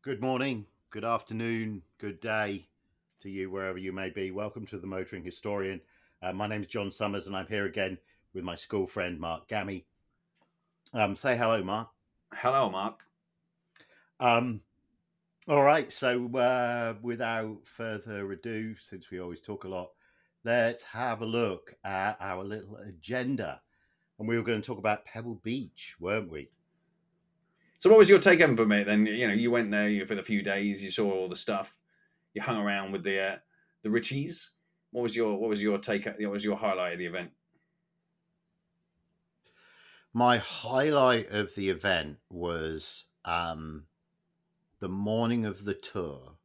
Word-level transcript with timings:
Good 0.00 0.20
morning, 0.22 0.66
good 0.90 1.04
afternoon, 1.04 1.82
good 1.98 2.20
day 2.20 2.68
to 3.18 3.28
you, 3.28 3.50
wherever 3.50 3.78
you 3.78 3.92
may 3.92 4.10
be. 4.10 4.30
Welcome 4.30 4.64
to 4.66 4.78
the 4.78 4.86
Motoring 4.86 5.24
Historian. 5.24 5.80
Uh, 6.22 6.32
my 6.32 6.46
name 6.46 6.62
is 6.62 6.68
John 6.68 6.92
Summers, 6.92 7.26
and 7.26 7.34
I'm 7.34 7.48
here 7.48 7.66
again 7.66 7.98
with 8.32 8.44
my 8.44 8.54
school 8.54 8.86
friend 8.86 9.18
Mark 9.18 9.48
Gammy. 9.48 9.86
Um, 10.94 11.16
say 11.16 11.36
hello, 11.36 11.64
Mark. 11.64 11.88
Hello, 12.32 12.70
Mark. 12.70 13.00
Um, 14.20 14.60
all 15.48 15.64
right, 15.64 15.90
so 15.90 16.32
uh, 16.36 16.94
without 17.02 17.58
further 17.64 18.30
ado, 18.30 18.76
since 18.76 19.10
we 19.10 19.18
always 19.18 19.40
talk 19.40 19.64
a 19.64 19.68
lot, 19.68 19.90
let's 20.44 20.84
have 20.84 21.22
a 21.22 21.26
look 21.26 21.74
at 21.84 22.16
our 22.20 22.44
little 22.44 22.76
agenda. 22.76 23.60
And 24.20 24.28
we 24.28 24.36
were 24.36 24.44
going 24.44 24.62
to 24.62 24.66
talk 24.66 24.78
about 24.78 25.06
Pebble 25.06 25.40
Beach, 25.42 25.96
weren't 25.98 26.30
we? 26.30 26.50
So, 27.80 27.90
what 27.90 27.98
was 27.98 28.10
your 28.10 28.18
take 28.18 28.40
home 28.40 28.56
from 28.56 28.72
it? 28.72 28.86
Then 28.86 29.06
you 29.06 29.28
know, 29.28 29.34
you 29.34 29.50
went 29.50 29.70
there 29.70 30.06
for 30.06 30.18
a 30.18 30.22
few 30.22 30.42
days. 30.42 30.82
You 30.82 30.90
saw 30.90 31.10
all 31.10 31.28
the 31.28 31.36
stuff. 31.36 31.78
You 32.34 32.42
hung 32.42 32.58
around 32.58 32.92
with 32.92 33.04
the 33.04 33.20
uh, 33.20 33.36
the 33.82 33.88
Richies. 33.88 34.50
What 34.90 35.02
was 35.02 35.14
your 35.14 35.38
What 35.38 35.50
was 35.50 35.62
your 35.62 35.78
take? 35.78 36.06
What 36.06 36.30
was 36.30 36.44
your 36.44 36.56
highlight 36.56 36.94
of 36.94 36.98
the 36.98 37.06
event? 37.06 37.30
My 40.12 40.38
highlight 40.38 41.30
of 41.30 41.54
the 41.54 41.68
event 41.68 42.16
was 42.30 43.04
um, 43.24 43.84
the 44.80 44.88
morning 44.88 45.44
of 45.44 45.64
the 45.64 45.74
tour. 45.74 46.36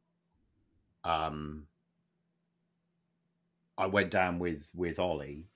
Um, 1.02 1.66
I 3.76 3.86
went 3.86 4.10
down 4.10 4.38
with 4.38 4.70
with 4.74 5.00
Ollie, 5.00 5.48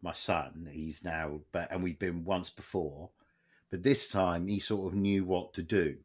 my 0.00 0.12
son. 0.14 0.68
He's 0.72 1.04
now, 1.04 1.40
but 1.52 1.70
and 1.70 1.82
we've 1.82 1.98
been 1.98 2.24
once 2.24 2.48
before, 2.48 3.10
but 3.70 3.82
this 3.82 4.10
time 4.10 4.46
he 4.46 4.60
sort 4.60 4.92
of 4.92 4.98
knew 4.98 5.24
what 5.24 5.52
to 5.54 5.62
do. 5.62 5.96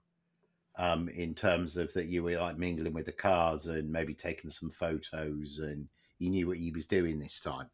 Um, 0.78 1.10
in 1.10 1.34
terms 1.34 1.78
of 1.78 1.94
that, 1.94 2.06
you 2.06 2.24
were 2.24 2.38
like 2.38 2.58
mingling 2.58 2.94
with 2.94 3.06
the 3.06 3.12
cars 3.12 3.68
and 3.68 3.91
maybe 3.91 4.13
taking 4.13 4.49
some 4.49 4.72
photos, 4.72 5.60
and 5.60 5.88
he 6.18 6.30
knew 6.30 6.48
what 6.48 6.58
he 6.58 6.72
was 6.72 6.88
doing 6.88 7.20
this 7.20 7.40
time. 7.40 7.70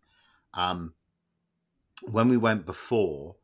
Um, 0.53 0.93
when 2.11 2.27
we 2.27 2.37
went 2.37 2.65
before, 2.65 3.35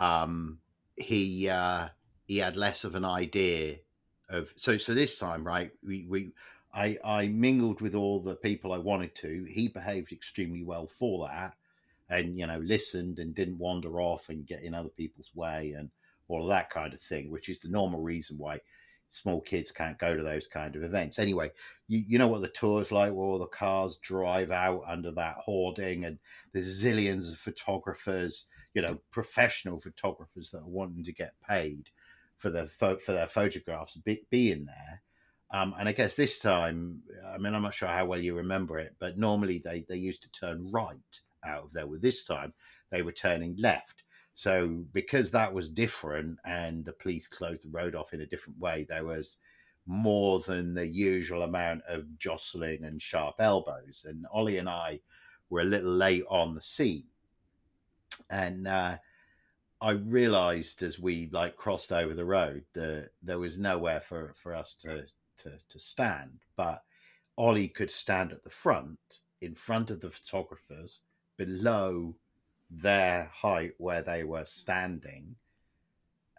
um, 0.00 0.58
he 0.96 1.48
uh, 1.48 1.88
he 2.26 2.38
had 2.38 2.56
less 2.56 2.84
of 2.84 2.94
an 2.94 3.04
idea 3.04 3.76
of 4.28 4.52
so 4.56 4.78
so 4.78 4.94
this 4.94 5.18
time, 5.18 5.44
right? 5.44 5.70
We 5.84 6.06
we 6.08 6.32
I 6.74 6.98
I 7.04 7.28
mingled 7.28 7.80
with 7.80 7.94
all 7.94 8.20
the 8.20 8.36
people 8.36 8.72
I 8.72 8.78
wanted 8.78 9.14
to. 9.16 9.44
He 9.44 9.68
behaved 9.68 10.12
extremely 10.12 10.62
well 10.62 10.86
for 10.86 11.28
that, 11.28 11.54
and 12.08 12.38
you 12.38 12.46
know 12.46 12.58
listened 12.58 13.18
and 13.18 13.34
didn't 13.34 13.58
wander 13.58 14.00
off 14.00 14.28
and 14.28 14.46
get 14.46 14.62
in 14.62 14.74
other 14.74 14.90
people's 14.90 15.30
way 15.34 15.74
and 15.76 15.90
all 16.28 16.42
of 16.42 16.48
that 16.48 16.70
kind 16.70 16.92
of 16.92 17.00
thing, 17.00 17.30
which 17.30 17.48
is 17.48 17.60
the 17.60 17.68
normal 17.68 18.00
reason 18.00 18.36
why 18.36 18.60
small 19.10 19.40
kids 19.40 19.70
can't 19.72 19.98
go 19.98 20.16
to 20.16 20.22
those 20.22 20.46
kind 20.46 20.76
of 20.76 20.82
events. 20.82 21.18
Anyway, 21.18 21.50
you, 21.88 22.02
you 22.06 22.18
know 22.18 22.28
what 22.28 22.42
the 22.42 22.48
tour's 22.48 22.92
like, 22.92 23.12
where 23.12 23.24
all 23.24 23.38
the 23.38 23.46
cars 23.46 23.96
drive 24.02 24.50
out 24.50 24.82
under 24.86 25.10
that 25.12 25.36
hoarding, 25.36 26.04
and 26.04 26.18
there's 26.52 26.82
zillions 26.82 27.32
of 27.32 27.38
photographers, 27.38 28.46
you 28.74 28.82
know, 28.82 29.00
professional 29.10 29.78
photographers 29.78 30.50
that 30.50 30.62
are 30.62 30.68
wanting 30.68 31.04
to 31.04 31.12
get 31.12 31.34
paid 31.48 31.88
for 32.36 32.50
their 32.50 32.66
for 32.66 33.12
their 33.12 33.26
photographs 33.26 33.96
be, 33.96 34.22
being 34.30 34.66
there. 34.66 35.02
Um, 35.52 35.74
and 35.78 35.88
I 35.88 35.92
guess 35.92 36.14
this 36.14 36.40
time, 36.40 37.02
I 37.24 37.38
mean, 37.38 37.54
I'm 37.54 37.62
not 37.62 37.74
sure 37.74 37.88
how 37.88 38.04
well 38.04 38.20
you 38.20 38.34
remember 38.34 38.78
it, 38.78 38.96
but 38.98 39.16
normally 39.16 39.62
they, 39.64 39.84
they 39.88 39.96
used 39.96 40.22
to 40.24 40.30
turn 40.32 40.70
right 40.72 41.20
out 41.46 41.64
of 41.64 41.72
there. 41.72 41.86
With 41.86 42.02
this 42.02 42.24
time, 42.24 42.52
they 42.90 43.02
were 43.02 43.12
turning 43.12 43.56
left. 43.56 44.02
So 44.34 44.84
because 44.92 45.30
that 45.30 45.52
was 45.52 45.68
different 45.70 46.38
and 46.44 46.84
the 46.84 46.92
police 46.92 47.26
closed 47.26 47.64
the 47.64 47.70
road 47.70 47.94
off 47.94 48.12
in 48.12 48.20
a 48.20 48.26
different 48.26 48.58
way, 48.58 48.84
there 48.86 49.04
was 49.04 49.38
more 49.86 50.40
than 50.40 50.74
the 50.74 50.86
usual 50.86 51.42
amount 51.42 51.82
of 51.88 52.18
jostling 52.18 52.84
and 52.84 53.00
sharp 53.00 53.36
elbows. 53.38 54.04
And 54.06 54.26
Ollie 54.30 54.58
and 54.58 54.68
I 54.68 55.00
were 55.48 55.60
a 55.60 55.64
little 55.64 55.92
late 55.92 56.24
on 56.28 56.54
the 56.54 56.60
scene. 56.60 57.06
And 58.28 58.66
uh, 58.66 58.98
I 59.80 59.90
realized 59.92 60.82
as 60.82 60.98
we 60.98 61.28
like 61.32 61.56
crossed 61.56 61.92
over 61.92 62.14
the 62.14 62.24
road 62.24 62.64
that 62.74 63.10
there 63.22 63.38
was 63.38 63.58
nowhere 63.58 64.00
for, 64.00 64.34
for 64.34 64.54
us 64.54 64.74
to, 64.82 65.06
to, 65.38 65.52
to 65.68 65.78
stand. 65.78 66.40
But 66.56 66.82
Ollie 67.38 67.68
could 67.68 67.90
stand 67.90 68.32
at 68.32 68.42
the 68.42 68.50
front, 68.50 68.98
in 69.40 69.54
front 69.54 69.90
of 69.90 70.00
the 70.00 70.10
photographers, 70.10 71.00
below 71.36 72.14
their 72.70 73.30
height 73.34 73.72
where 73.78 74.02
they 74.02 74.24
were 74.24 74.44
standing 74.44 75.36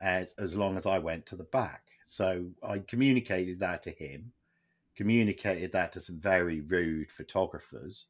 as, 0.01 0.33
as 0.37 0.55
long 0.55 0.77
as 0.77 0.85
I 0.85 0.99
went 0.99 1.25
to 1.27 1.35
the 1.35 1.43
back. 1.45 1.83
So 2.05 2.49
I 2.63 2.79
communicated 2.79 3.59
that 3.59 3.83
to 3.83 3.91
him, 3.91 4.31
communicated 4.95 5.71
that 5.73 5.93
to 5.93 6.01
some 6.01 6.19
very 6.19 6.61
rude 6.61 7.11
photographers, 7.11 8.07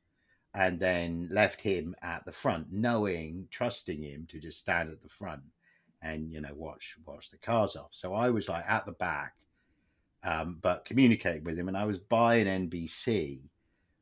and 0.53 0.79
then 0.79 1.27
left 1.31 1.61
him 1.61 1.95
at 2.01 2.25
the 2.25 2.31
front, 2.31 2.67
knowing, 2.71 3.47
trusting 3.51 4.01
him 4.01 4.25
to 4.29 4.39
just 4.39 4.59
stand 4.59 4.89
at 4.89 5.01
the 5.01 5.09
front 5.09 5.43
and 6.01 6.31
you 6.31 6.41
know 6.41 6.53
watch 6.55 6.95
watch 7.05 7.31
the 7.31 7.37
cars 7.37 7.75
off. 7.75 7.89
So 7.91 8.13
I 8.13 8.29
was 8.29 8.49
like 8.49 8.65
at 8.67 8.85
the 8.85 8.93
back, 8.93 9.35
um, 10.23 10.59
but 10.61 10.85
communicating 10.85 11.43
with 11.43 11.57
him, 11.57 11.67
and 11.67 11.77
I 11.77 11.85
was 11.85 11.97
by 11.97 12.35
an 12.35 12.69
NBC, 12.69 13.49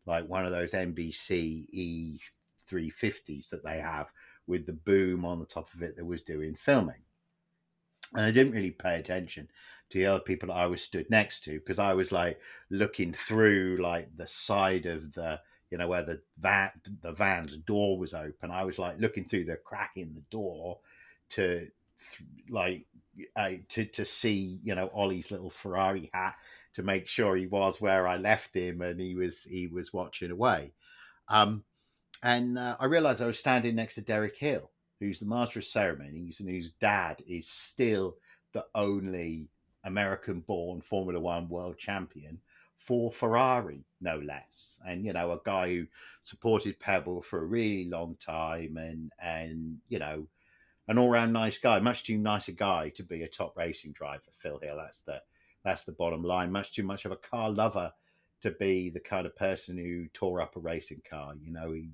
like 0.05 0.27
one 0.27 0.45
of 0.45 0.51
those 0.51 0.71
NBC 0.71 1.67
E 1.71 2.19
350s 2.69 3.49
that 3.49 3.63
they 3.63 3.79
have 3.79 4.11
with 4.47 4.65
the 4.65 4.73
boom 4.73 5.25
on 5.25 5.39
the 5.39 5.45
top 5.45 5.73
of 5.73 5.81
it 5.81 5.95
that 5.95 6.05
was 6.05 6.21
doing 6.21 6.55
filming. 6.55 7.03
And 8.13 8.25
I 8.25 8.31
didn't 8.31 8.53
really 8.53 8.71
pay 8.71 8.99
attention 8.99 9.49
to 9.89 9.97
the 9.97 10.05
other 10.05 10.19
people 10.19 10.51
I 10.51 10.65
was 10.65 10.81
stood 10.81 11.09
next 11.09 11.43
to 11.45 11.59
because 11.59 11.79
I 11.79 11.93
was 11.93 12.11
like 12.11 12.39
looking 12.69 13.13
through 13.13 13.79
like 13.81 14.15
the 14.15 14.27
side 14.27 14.85
of 14.85 15.13
the 15.13 15.39
you 15.71 15.77
know 15.77 15.87
where 15.87 16.03
the 16.03 16.21
van 16.39 16.71
the 17.01 17.11
van's 17.11 17.57
door 17.57 17.97
was 17.97 18.13
open. 18.13 18.51
I 18.51 18.63
was 18.63 18.79
like 18.79 18.99
looking 18.99 19.25
through 19.25 19.45
the 19.45 19.57
crack 19.57 19.91
in 19.95 20.13
the 20.13 20.23
door 20.31 20.79
to 21.29 21.67
like 22.49 22.85
uh, 23.35 23.51
to 23.69 23.85
to 23.85 24.05
see 24.05 24.59
you 24.63 24.75
know 24.75 24.89
Ollie's 24.93 25.31
little 25.31 25.49
Ferrari 25.49 26.09
hat 26.13 26.35
to 26.73 26.83
make 26.83 27.07
sure 27.07 27.35
he 27.35 27.47
was 27.47 27.81
where 27.81 28.07
I 28.07 28.17
left 28.17 28.55
him 28.55 28.81
and 28.81 28.99
he 28.99 29.15
was 29.15 29.43
he 29.43 29.67
was 29.67 29.93
watching 29.93 30.31
away. 30.31 30.73
Um, 31.27 31.63
and 32.23 32.57
uh, 32.57 32.77
I 32.79 32.85
realized 32.85 33.21
I 33.21 33.27
was 33.27 33.39
standing 33.39 33.75
next 33.75 33.95
to 33.95 34.01
Derek 34.01 34.35
Hill, 34.37 34.71
who's 34.99 35.19
the 35.19 35.25
master 35.25 35.59
of 35.59 35.65
ceremonies 35.65 36.39
and 36.39 36.49
whose 36.49 36.71
dad 36.71 37.21
is 37.27 37.47
still 37.47 38.17
the 38.53 38.65
only 38.73 39.49
American 39.83 40.39
born 40.39 40.81
Formula 40.81 41.19
One 41.19 41.47
world 41.47 41.77
champion 41.77 42.39
for 42.77 43.11
Ferrari, 43.11 43.83
no 44.01 44.17
less. 44.17 44.79
And, 44.85 45.05
you 45.05 45.13
know, 45.13 45.31
a 45.31 45.39
guy 45.43 45.69
who 45.69 45.87
supported 46.21 46.79
Pebble 46.79 47.21
for 47.21 47.39
a 47.39 47.45
really 47.45 47.89
long 47.89 48.15
time 48.19 48.77
and, 48.77 49.11
and 49.19 49.77
you 49.87 49.99
know, 49.99 50.27
an 50.87 50.99
all 50.99 51.09
round 51.09 51.33
nice 51.33 51.57
guy, 51.57 51.79
much 51.79 52.03
too 52.03 52.17
nice 52.17 52.47
a 52.47 52.51
guy 52.51 52.89
to 52.89 53.03
be 53.03 53.23
a 53.23 53.27
top 53.27 53.57
racing 53.57 53.93
driver, 53.93 54.21
Phil 54.33 54.59
Hill. 54.59 54.77
That's 54.77 54.99
the, 54.99 55.21
that's 55.63 55.83
the 55.83 55.93
bottom 55.93 56.23
line. 56.23 56.51
Much 56.51 56.73
too 56.73 56.83
much 56.83 57.05
of 57.05 57.11
a 57.11 57.17
car 57.17 57.49
lover 57.49 57.91
to 58.45 58.51
be 58.51 58.89
the 58.89 58.99
kind 58.99 59.25
of 59.25 59.35
person 59.35 59.75
who 59.77 60.07
tore 60.13 60.39
up 60.39 60.55
a 60.55 60.59
racing 60.59 61.01
car. 61.09 61.33
You 61.41 61.51
know, 61.51 61.71
he, 61.71 61.89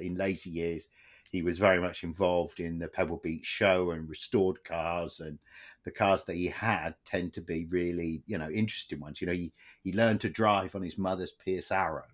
in 0.00 0.14
later 0.14 0.48
years, 0.48 0.88
he 1.30 1.42
was 1.42 1.58
very 1.58 1.78
much 1.78 2.02
involved 2.02 2.58
in 2.58 2.78
the 2.78 2.88
Pebble 2.88 3.20
Beach 3.22 3.44
show 3.44 3.90
and 3.90 4.08
restored 4.08 4.64
cars, 4.64 5.20
and 5.20 5.38
the 5.84 5.90
cars 5.90 6.24
that 6.24 6.36
he 6.36 6.46
had 6.46 6.94
tend 7.04 7.34
to 7.34 7.42
be 7.42 7.66
really, 7.66 8.22
you 8.26 8.38
know, 8.38 8.50
interesting 8.50 8.98
ones. 8.98 9.20
You 9.20 9.26
know, 9.26 9.34
he 9.34 9.52
he 9.82 9.92
learned 9.92 10.22
to 10.22 10.30
drive 10.30 10.74
on 10.74 10.82
his 10.82 10.98
mother's 10.98 11.32
Pierce 11.32 11.70
Arrow. 11.70 12.08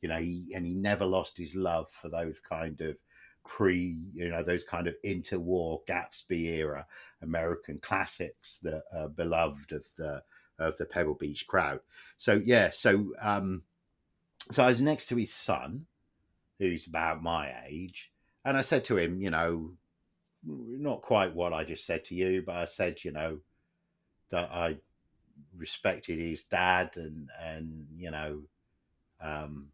You 0.00 0.08
know, 0.08 0.18
he 0.18 0.52
and 0.54 0.64
he 0.64 0.74
never 0.74 1.04
lost 1.04 1.36
his 1.36 1.54
love 1.54 1.90
for 1.90 2.08
those 2.08 2.38
kind 2.38 2.80
of 2.80 2.96
pre, 3.44 4.08
you 4.12 4.28
know, 4.28 4.42
those 4.44 4.64
kind 4.64 4.86
of 4.86 4.94
interwar 5.04 5.80
Gatsby 5.86 6.58
era 6.58 6.86
American 7.22 7.78
classics 7.78 8.58
that 8.58 8.84
are 8.94 9.08
beloved 9.08 9.72
of 9.72 9.84
the 9.98 10.22
of 10.62 10.78
the 10.78 10.86
Pebble 10.86 11.14
Beach 11.14 11.46
crowd. 11.46 11.80
So 12.18 12.40
yeah, 12.42 12.70
so 12.70 13.12
um, 13.20 13.62
so 14.50 14.64
I 14.64 14.68
was 14.68 14.80
next 14.80 15.08
to 15.08 15.16
his 15.16 15.32
son, 15.32 15.86
who's 16.58 16.86
about 16.86 17.22
my 17.22 17.54
age, 17.66 18.12
and 18.44 18.56
I 18.56 18.62
said 18.62 18.84
to 18.86 18.98
him, 18.98 19.20
you 19.20 19.30
know, 19.30 19.72
not 20.44 21.02
quite 21.02 21.34
what 21.34 21.52
I 21.52 21.64
just 21.64 21.86
said 21.86 22.04
to 22.06 22.14
you, 22.14 22.42
but 22.44 22.56
I 22.56 22.64
said, 22.64 23.04
you 23.04 23.12
know, 23.12 23.38
that 24.30 24.50
I 24.50 24.78
respected 25.56 26.18
his 26.18 26.44
dad 26.44 26.96
and 26.96 27.30
and 27.40 27.86
you 27.96 28.10
know, 28.10 28.42
um, 29.20 29.68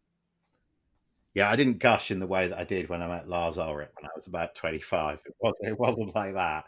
yeah, 1.33 1.49
I 1.49 1.55
didn't 1.55 1.79
gush 1.79 2.11
in 2.11 2.19
the 2.19 2.27
way 2.27 2.47
that 2.47 2.57
I 2.57 2.63
did 2.63 2.89
when 2.89 3.01
I 3.01 3.07
met 3.07 3.27
Lars 3.27 3.57
Ulrich 3.57 3.89
when 3.99 4.09
I 4.09 4.15
was 4.15 4.27
about 4.27 4.55
twenty 4.55 4.79
five. 4.79 5.19
It 5.25 5.35
was 5.39 5.55
it 5.61 5.79
wasn't 5.79 6.15
like 6.15 6.33
that. 6.33 6.65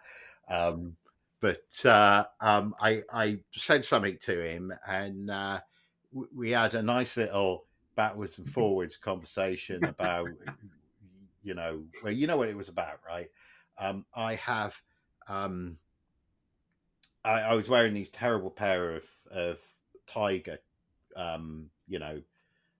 Um, 0.49 0.95
but 1.41 1.85
uh, 1.85 2.25
um, 2.39 2.75
I, 2.79 3.01
I 3.11 3.39
said 3.51 3.83
something 3.83 4.17
to 4.21 4.41
him, 4.41 4.71
and 4.87 5.29
uh, 5.29 5.59
we 6.33 6.51
had 6.51 6.75
a 6.75 6.83
nice 6.83 7.17
little 7.17 7.65
backwards 7.95 8.37
and 8.37 8.47
forwards 8.53 8.95
conversation 8.95 9.83
about, 9.83 10.29
you 11.43 11.55
know, 11.55 11.83
well, 12.03 12.13
you 12.13 12.27
know 12.27 12.37
what 12.37 12.47
it 12.47 12.55
was 12.55 12.69
about, 12.69 12.99
right? 13.05 13.29
Um, 13.79 14.05
I 14.13 14.35
have, 14.35 14.79
um, 15.27 15.77
I, 17.25 17.41
I, 17.41 17.53
was 17.55 17.67
wearing 17.67 17.95
these 17.95 18.09
terrible 18.09 18.51
pair 18.51 18.95
of, 18.95 19.03
of 19.31 19.59
Tiger, 20.05 20.59
um, 21.15 21.71
you 21.87 21.97
know, 21.97 22.21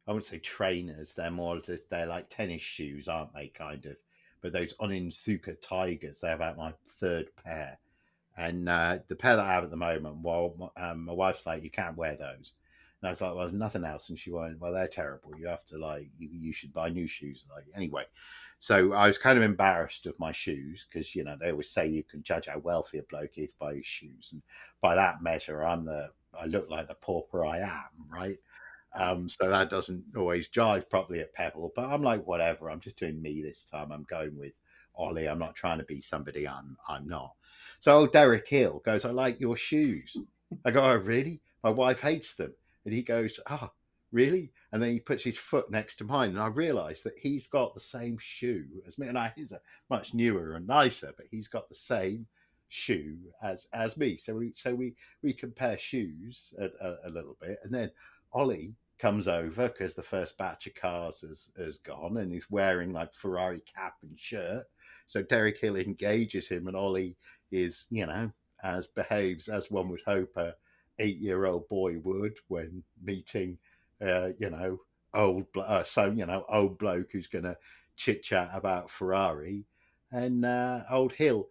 I 0.07 0.11
wouldn't 0.11 0.25
say 0.25 0.39
trainers. 0.39 1.15
They're 1.15 1.31
more 1.31 1.59
just 1.59 1.89
they're 1.89 2.05
like 2.05 2.29
tennis 2.29 2.61
shoes, 2.61 3.07
aren't 3.07 3.33
they? 3.33 3.47
Kind 3.47 3.85
of. 3.85 3.95
But 4.41 4.53
those 4.53 4.73
Onitsuka 4.75 5.61
Tigers, 5.61 6.19
they're 6.19 6.35
about 6.35 6.57
my 6.57 6.73
third 6.85 7.27
pair. 7.43 7.79
And 8.37 8.69
uh, 8.69 8.99
the 9.07 9.15
pair 9.15 9.35
that 9.35 9.45
I 9.45 9.53
have 9.53 9.63
at 9.63 9.71
the 9.71 9.77
moment, 9.77 10.17
well, 10.21 10.73
um, 10.77 11.05
my 11.05 11.13
wife's 11.13 11.45
like, 11.45 11.63
you 11.63 11.69
can't 11.69 11.97
wear 11.97 12.15
those. 12.15 12.53
And 13.01 13.07
I 13.07 13.11
was 13.11 13.21
like, 13.21 13.31
well, 13.31 13.41
there's 13.45 13.53
nothing 13.53 13.83
else. 13.83 14.09
And 14.09 14.17
she 14.17 14.31
went, 14.31 14.59
well, 14.59 14.73
they're 14.73 14.87
terrible. 14.87 15.33
You 15.37 15.47
have 15.47 15.65
to 15.65 15.77
like, 15.77 16.09
you, 16.17 16.29
you 16.31 16.53
should 16.53 16.73
buy 16.73 16.89
new 16.89 17.07
shoes. 17.07 17.45
Like, 17.53 17.65
anyway, 17.75 18.05
so 18.61 18.93
I 18.93 19.07
was 19.07 19.17
kind 19.17 19.39
of 19.39 19.43
embarrassed 19.43 20.05
of 20.05 20.19
my 20.19 20.31
shoes 20.31 20.85
because 20.87 21.15
you 21.15 21.23
know 21.23 21.35
they 21.35 21.49
always 21.49 21.71
say 21.71 21.87
you 21.87 22.03
can 22.03 22.21
judge 22.21 22.45
how 22.45 22.59
wealthy 22.59 22.99
a 22.99 23.03
bloke 23.03 23.39
is 23.39 23.53
by 23.53 23.73
his 23.73 23.87
shoes, 23.87 24.29
and 24.33 24.43
by 24.81 24.93
that 24.93 25.23
measure, 25.23 25.63
I'm 25.63 25.83
the 25.83 26.11
I 26.39 26.45
look 26.45 26.69
like 26.69 26.87
the 26.87 26.93
pauper 26.93 27.43
I 27.43 27.57
am, 27.57 27.89
right? 28.07 28.37
Um, 28.93 29.27
so 29.29 29.49
that 29.49 29.71
doesn't 29.71 30.03
always 30.15 30.47
jive 30.47 30.89
properly 30.91 31.21
at 31.21 31.33
Pebble, 31.33 31.73
but 31.75 31.85
I'm 31.89 32.03
like, 32.03 32.27
whatever. 32.27 32.69
I'm 32.69 32.81
just 32.81 32.99
doing 32.99 33.19
me 33.19 33.41
this 33.41 33.65
time. 33.65 33.91
I'm 33.91 34.03
going 34.03 34.37
with 34.37 34.53
Ollie. 34.95 35.27
I'm 35.27 35.39
not 35.39 35.55
trying 35.55 35.79
to 35.79 35.85
be 35.85 35.99
somebody 35.99 36.47
I'm 36.47 36.77
I'm 36.87 37.07
not. 37.07 37.33
So 37.81 37.97
old 37.97 38.13
Derek 38.13 38.47
Hill 38.47 38.79
goes, 38.85 39.05
I 39.05 39.09
like 39.09 39.41
your 39.41 39.57
shoes. 39.57 40.15
I 40.63 40.69
go, 40.69 40.83
oh 40.83 40.97
really? 40.97 41.41
My 41.63 41.71
wife 41.71 41.99
hates 41.99 42.35
them, 42.35 42.53
and 42.85 42.93
he 42.93 43.01
goes, 43.01 43.39
ah, 43.47 43.59
oh, 43.63 43.73
really? 44.11 44.51
And 44.71 44.79
then 44.79 44.91
he 44.91 44.99
puts 44.99 45.23
his 45.23 45.39
foot 45.39 45.71
next 45.71 45.95
to 45.95 46.03
mine, 46.03 46.29
and 46.29 46.39
I 46.39 46.47
realise 46.47 47.01
that 47.01 47.17
he's 47.19 47.47
got 47.47 47.73
the 47.73 47.79
same 47.79 48.19
shoe 48.19 48.65
as 48.85 48.99
me. 48.99 49.07
And 49.07 49.17
I, 49.17 49.33
his 49.35 49.51
are 49.51 49.61
much 49.89 50.13
newer 50.13 50.53
and 50.53 50.67
nicer, 50.67 51.11
but 51.17 51.25
he's 51.31 51.47
got 51.47 51.69
the 51.69 51.75
same 51.75 52.27
shoe 52.67 53.17
as 53.41 53.65
as 53.73 53.97
me. 53.97 54.15
So 54.15 54.35
we 54.35 54.53
so 54.55 54.75
we 54.75 54.93
we 55.23 55.33
compare 55.33 55.77
shoes 55.79 56.53
a, 56.59 56.65
a, 56.85 56.97
a 57.05 57.09
little 57.09 57.35
bit, 57.41 57.57
and 57.63 57.73
then 57.73 57.89
Ollie 58.31 58.75
comes 58.99 59.27
over 59.27 59.67
because 59.69 59.95
the 59.95 60.03
first 60.03 60.37
batch 60.37 60.67
of 60.67 60.75
cars 60.75 61.21
has, 61.21 61.49
has 61.57 61.79
gone 61.79 62.17
and 62.17 62.31
he's 62.31 62.51
wearing 62.51 62.93
like 62.93 63.11
Ferrari 63.15 63.59
cap 63.61 63.95
and 64.03 64.17
shirt. 64.19 64.65
So 65.07 65.23
Derek 65.23 65.59
Hill 65.59 65.75
engages 65.75 66.47
him 66.47 66.67
and 66.67 66.77
Ollie 66.77 67.17
is, 67.51 67.87
you 67.89 68.05
know, 68.05 68.31
as 68.63 68.87
behaves 68.87 69.47
as 69.47 69.71
one 69.71 69.89
would 69.89 70.01
hope 70.05 70.35
a 70.37 70.55
eight 70.99 71.17
year 71.17 71.45
old 71.45 71.67
boy 71.67 71.97
would 72.03 72.37
when 72.47 72.83
meeting, 73.03 73.57
uh, 74.01 74.29
you 74.37 74.49
know, 74.49 74.79
old, 75.13 75.45
uh, 75.55 75.83
so, 75.83 76.11
you 76.11 76.25
know, 76.25 76.45
old 76.49 76.77
bloke 76.77 77.11
who's 77.11 77.27
going 77.27 77.43
to 77.43 77.57
chit 77.95 78.23
chat 78.23 78.49
about 78.53 78.89
Ferrari. 78.89 79.65
And 80.11 80.45
uh, 80.45 80.81
old 80.89 81.13
Hill 81.13 81.47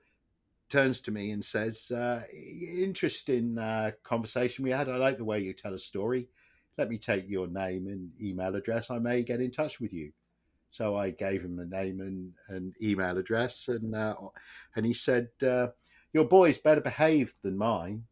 turns 0.69 1.01
to 1.03 1.11
me 1.11 1.33
and 1.33 1.45
says, 1.45 1.91
uh, 1.91 2.23
interesting 2.77 3.59
uh, 3.59 3.93
conversation 4.05 4.65
we 4.65 4.71
had. 4.71 4.89
I 4.89 4.97
like 4.97 5.19
the 5.19 5.25
way 5.25 5.41
you 5.41 5.53
tell 5.53 5.75
a 5.75 5.79
story 5.79 6.29
let 6.81 6.89
me 6.89 6.97
take 6.97 7.29
your 7.29 7.47
name 7.47 7.87
and 7.89 8.11
email 8.23 8.57
address. 8.57 8.91
I 8.91 8.99
may 8.99 9.23
get 9.23 9.43
in 9.43 9.51
touch 9.51 9.81
with 9.81 9.93
you. 9.93 10.13
So 10.71 10.97
I 10.97 11.11
gave 11.11 11.43
him 11.43 11.59
a 11.59 11.67
name 11.67 12.01
and 12.01 12.33
an 12.49 12.73
email 12.83 13.19
address, 13.19 13.69
and 13.69 13.95
uh, 13.95 14.15
and 14.77 14.87
he 14.87 14.95
said, 14.95 15.29
uh, 15.43 15.69
"Your 16.13 16.25
boy's 16.25 16.59
better 16.59 16.81
behaved 16.81 17.35
than 17.43 17.59
mine," 17.59 18.05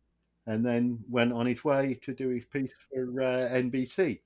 and 0.47 0.65
then 0.67 0.99
went 1.09 1.33
on 1.33 1.47
his 1.47 1.65
way 1.65 1.99
to 2.03 2.13
do 2.13 2.29
his 2.31 2.47
piece 2.47 2.75
for 2.91 3.23
uh, 3.23 3.49
NBC. 3.51 4.21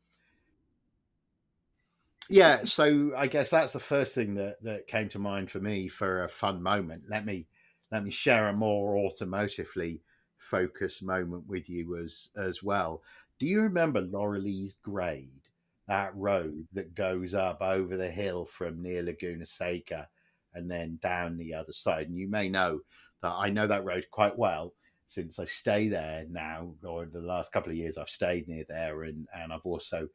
Yeah, 2.31 2.65
so 2.65 3.13
I 3.15 3.27
guess 3.27 3.51
that's 3.51 3.75
the 3.75 3.81
first 3.81 4.15
thing 4.15 4.35
that 4.37 4.63
that 4.63 4.87
came 4.87 5.11
to 5.11 5.19
mind 5.19 5.51
for 5.51 5.61
me 5.61 5.89
for 5.89 6.25
a 6.25 6.29
fun 6.29 6.63
moment. 6.63 7.05
Let 7.09 7.27
me 7.27 7.49
let 7.91 8.03
me 8.03 8.11
share 8.11 8.49
a 8.49 8.55
more 8.55 8.97
automotively 8.97 10.01
focused 10.39 11.03
moment 11.03 11.47
with 11.47 11.69
you 11.69 11.97
as 11.99 12.31
as 12.37 12.63
well. 12.63 13.03
Do 13.39 13.47
you 13.47 13.61
remember 13.61 14.01
Laureles 14.01 14.81
Grade, 14.83 15.43
that 15.89 16.15
road 16.17 16.67
that 16.73 16.95
goes 16.95 17.35
up 17.35 17.61
over 17.61 17.97
the 17.97 18.11
hill 18.11 18.45
from 18.45 18.83
near 18.83 19.03
Laguna 19.03 19.47
Seca 19.47 20.09
and 20.55 20.71
then 20.71 20.99
down 21.03 21.37
the 21.37 21.55
other 21.55 21.73
side? 21.73 22.09
And 22.09 22.17
you 22.17 22.29
may 22.29 22.49
know 22.49 22.81
that 23.23 23.35
I 23.37 23.51
know 23.51 23.67
that 23.67 23.85
road 23.85 24.07
quite 24.11 24.37
well 24.37 24.75
since 25.07 25.39
I 25.39 25.45
stay 25.45 25.89
there 25.89 26.25
now, 26.31 26.75
or 26.83 27.05
the 27.05 27.21
last 27.21 27.53
couple 27.53 27.71
of 27.71 27.77
years 27.77 27.99
I've 27.99 28.09
stayed 28.09 28.49
near 28.49 28.65
there, 28.69 29.03
and 29.03 29.27
and 29.35 29.53
I've 29.53 29.67
also 29.67 30.09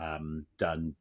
um, 0.00 0.46
done 0.58 0.94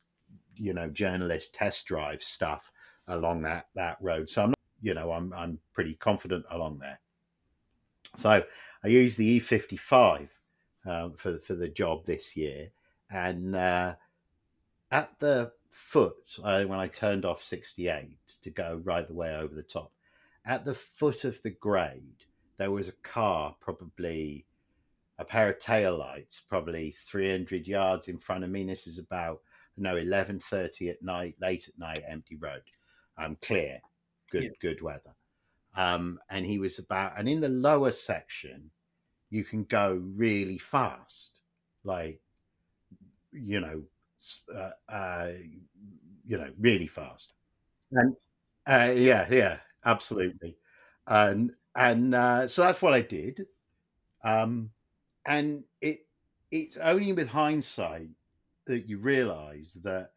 you 0.56 0.74
know 0.74 0.89
journalist 0.89 1.56
test 1.56 1.86
drive 1.88 2.22
stuff 2.22 2.72
along 3.07 3.42
that 3.44 3.68
that 3.75 3.98
road. 4.01 4.30
So 4.30 4.44
I'm 4.44 4.50
not, 4.50 4.60
you 4.81 4.94
know 4.94 5.12
I'm 5.12 5.33
I'm 5.33 5.60
pretty 5.74 5.95
confident 5.95 6.45
along 6.51 6.80
there. 6.80 7.00
So 8.15 8.44
I 8.83 8.88
use 8.88 9.15
the 9.15 9.39
E55 9.39 10.30
um, 10.86 11.13
for 11.13 11.39
for 11.39 11.56
the 11.56 11.69
job 11.69 12.06
this 12.06 12.38
year, 12.38 12.69
and 13.10 13.56
uh, 13.56 13.95
at 14.91 15.19
the 15.19 15.51
foot 15.69 16.38
uh, 16.44 16.63
when 16.65 16.80
I 16.80 16.88
turned 16.88 17.25
off 17.25 17.44
68 17.44 18.18
to 18.41 18.50
go 18.50 18.81
right 18.83 19.07
the 19.07 19.13
way 19.13 19.36
over 19.36 19.53
the 19.53 19.63
top, 19.63 19.91
at 20.45 20.65
the 20.65 20.74
foot 20.74 21.25
of 21.25 21.41
the 21.44 21.51
grade 21.51 22.25
there 22.59 22.71
was 22.71 22.89
a 22.89 22.94
car, 23.03 23.56
probably 23.62 24.45
a 25.18 25.25
pair 25.25 25.50
of 25.50 25.59
tail 25.59 25.97
lights, 25.97 26.41
probably 26.47 26.91
300 27.09 27.65
yards 27.65 28.09
in 28.09 28.18
front 28.18 28.44
of 28.44 28.50
me. 28.50 28.65
This 28.65 28.86
is 28.86 29.00
about 29.00 29.41
no 29.77 29.95
11:30 29.95 30.89
at 30.89 31.01
night, 31.01 31.36
late 31.39 31.68
at 31.68 31.80
night, 31.80 32.03
empty 32.07 32.36
road, 32.36 32.63
um, 33.18 33.38
clear, 33.41 33.80
good 34.30 34.44
yeah. 34.44 34.50
good 34.59 34.81
weather. 34.81 35.15
Um, 35.75 36.19
and 36.30 36.45
he 36.45 36.59
was 36.59 36.80
about, 36.80 37.18
and 37.18 37.30
in 37.30 37.39
the 37.39 37.50
lower 37.50 37.91
section, 37.91 38.71
you 39.30 39.44
can 39.45 39.63
go 39.63 40.03
really 40.15 40.57
fast, 40.57 41.39
like 41.83 42.21
you 43.31 43.62
know, 43.62 43.83
uh, 44.54 44.71
uh, 44.88 45.31
you 46.25 46.38
know, 46.38 46.50
really 46.60 46.88
fast. 46.88 47.33
And 47.92 48.16
uh, 48.68 48.94
yeah, 48.95 49.27
yeah, 49.30 49.57
absolutely. 49.86 50.57
And 51.07 51.51
and 51.75 52.13
uh, 52.13 52.48
so 52.48 52.63
that's 52.63 52.81
what 52.81 52.94
I 52.94 53.01
did. 53.01 53.45
Um, 54.24 54.71
and 55.27 55.63
it 55.81 56.06
it's 56.51 56.77
only 56.77 57.13
with 57.13 57.30
hindsight 57.30 58.10
that 58.66 58.88
you 58.88 58.98
realise 58.98 59.74
that 59.83 60.12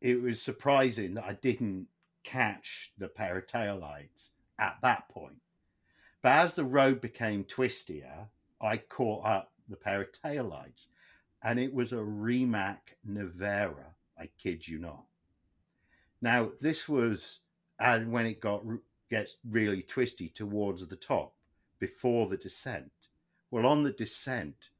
it 0.00 0.20
was 0.20 0.40
surprising 0.40 1.14
that 1.14 1.24
I 1.24 1.34
didn't 1.34 1.88
catch 2.24 2.92
the 2.98 3.08
pair 3.08 3.38
of 3.38 3.46
taillights 3.46 4.30
at 4.58 4.76
that 4.82 5.08
point. 5.08 5.40
But 6.22 6.32
as 6.32 6.54
the 6.54 6.64
road 6.64 7.00
became 7.00 7.44
twistier, 7.44 8.28
I 8.60 8.78
caught 8.78 9.24
up 9.24 9.52
the 9.68 9.76
pair 9.76 10.02
of 10.02 10.08
taillights, 10.12 10.88
and 11.42 11.58
it 11.58 11.72
was 11.72 11.92
a 11.92 12.02
Rimac 12.02 12.96
Nevera. 13.08 13.94
I 14.18 14.28
kid 14.38 14.66
you 14.66 14.78
not. 14.78 15.04
Now 16.20 16.50
this 16.60 16.88
was 16.88 17.40
and 17.78 18.10
when 18.10 18.26
it 18.26 18.40
got 18.40 18.64
gets 19.10 19.36
really 19.48 19.82
twisty 19.82 20.28
towards 20.28 20.86
the 20.86 20.96
top 20.96 21.34
before 21.78 22.26
the 22.26 22.36
descent. 22.36 22.90
Well, 23.50 23.66
on 23.66 23.84
the 23.84 23.92
descent, 23.92 24.70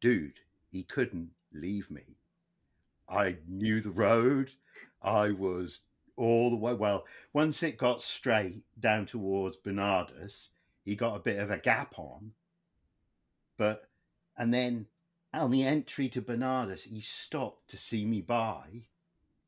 dude, 0.00 0.40
he 0.70 0.82
couldn't 0.82 1.30
leave 1.52 1.90
me. 1.90 2.18
I 3.08 3.36
knew 3.48 3.80
the 3.80 3.90
road. 3.90 4.50
I 5.00 5.30
was 5.30 5.80
all 6.16 6.50
the 6.50 6.56
way. 6.56 6.74
Well, 6.74 7.06
once 7.32 7.62
it 7.62 7.78
got 7.78 8.00
straight 8.00 8.62
down 8.78 9.06
towards 9.06 9.56
Bernardus, 9.56 10.48
he 10.84 10.94
got 10.94 11.16
a 11.16 11.20
bit 11.20 11.38
of 11.38 11.50
a 11.50 11.58
gap 11.58 11.98
on, 11.98 12.32
but 13.56 13.86
and 14.36 14.52
then 14.52 14.86
on 15.32 15.50
the 15.50 15.64
entry 15.64 16.08
to 16.10 16.22
Bernardus, 16.22 16.84
he 16.84 17.00
stopped 17.00 17.68
to 17.70 17.76
see 17.76 18.04
me 18.04 18.20
by, 18.20 18.82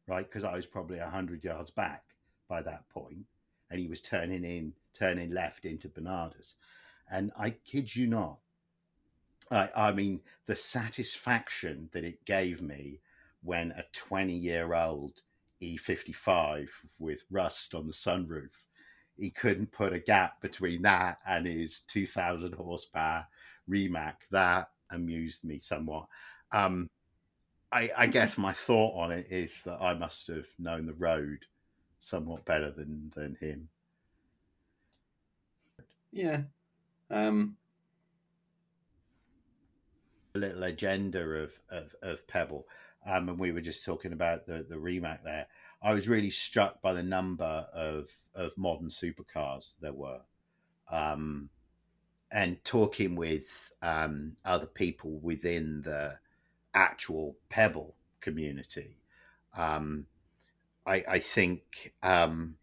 right? 0.06 0.26
Because 0.26 0.44
I 0.44 0.54
was 0.54 0.66
probably 0.66 0.98
hundred 0.98 1.44
yards 1.44 1.70
back 1.70 2.04
by 2.48 2.62
that 2.62 2.88
point, 2.88 3.26
and 3.70 3.80
he 3.80 3.88
was 3.88 4.00
turning 4.00 4.44
in, 4.44 4.72
turning 4.92 5.30
left 5.30 5.64
into 5.64 5.88
Bernardus, 5.88 6.54
and 7.10 7.32
I 7.38 7.50
kid 7.50 7.94
you 7.94 8.06
not, 8.06 8.38
I, 9.50 9.68
I 9.76 9.92
mean 9.92 10.20
the 10.46 10.56
satisfaction 10.56 11.90
that 11.92 12.04
it 12.04 12.24
gave 12.24 12.62
me 12.62 13.00
when 13.42 13.72
a 13.72 13.84
twenty-year-old 13.92 15.20
E55 15.62 16.68
with 16.98 17.24
rust 17.30 17.74
on 17.74 17.86
the 17.86 17.92
sunroof, 17.92 18.66
he 19.16 19.30
couldn't 19.30 19.72
put 19.72 19.92
a 19.92 19.98
gap 19.98 20.40
between 20.40 20.82
that 20.82 21.18
and 21.26 21.46
his 21.46 21.80
2,000 21.82 22.54
horsepower 22.54 23.26
Rimac. 23.66 24.26
That 24.30 24.68
amused 24.90 25.44
me 25.44 25.58
somewhat. 25.60 26.06
Um, 26.52 26.90
I, 27.72 27.90
I, 27.96 28.06
guess 28.06 28.38
my 28.38 28.52
thought 28.52 28.96
on 28.96 29.10
it 29.10 29.26
is 29.30 29.62
that 29.64 29.80
I 29.80 29.94
must 29.94 30.28
have 30.28 30.46
known 30.58 30.86
the 30.86 30.94
road 30.94 31.38
somewhat 31.98 32.44
better 32.44 32.70
than 32.70 33.12
than 33.14 33.36
him. 33.40 33.68
Yeah. 36.12 36.42
Um... 37.10 37.56
A 40.36 40.40
little 40.40 40.64
agenda 40.64 41.20
of, 41.20 41.52
of, 41.70 41.94
of 42.02 42.26
Pebble. 42.26 42.66
Um, 43.06 43.28
and 43.28 43.38
we 43.38 43.52
were 43.52 43.60
just 43.60 43.84
talking 43.84 44.12
about 44.12 44.46
the, 44.46 44.66
the 44.68 44.78
Rimac 44.78 45.22
there. 45.22 45.46
I 45.82 45.92
was 45.92 46.08
really 46.08 46.30
struck 46.30 46.80
by 46.82 46.92
the 46.92 47.02
number 47.02 47.66
of, 47.72 48.08
of 48.34 48.50
modern 48.56 48.88
supercars 48.88 49.74
there 49.80 49.92
were. 49.92 50.22
Um, 50.90 51.50
and 52.34 52.62
talking 52.64 53.14
with 53.14 53.72
um, 53.80 54.36
other 54.44 54.66
people 54.66 55.20
within 55.20 55.80
the 55.82 56.18
actual 56.74 57.36
Pebble 57.48 57.94
community, 58.20 58.96
um, 59.56 60.06
I, 60.84 61.04
I 61.08 61.18
think 61.20 61.94
um, 62.02 62.56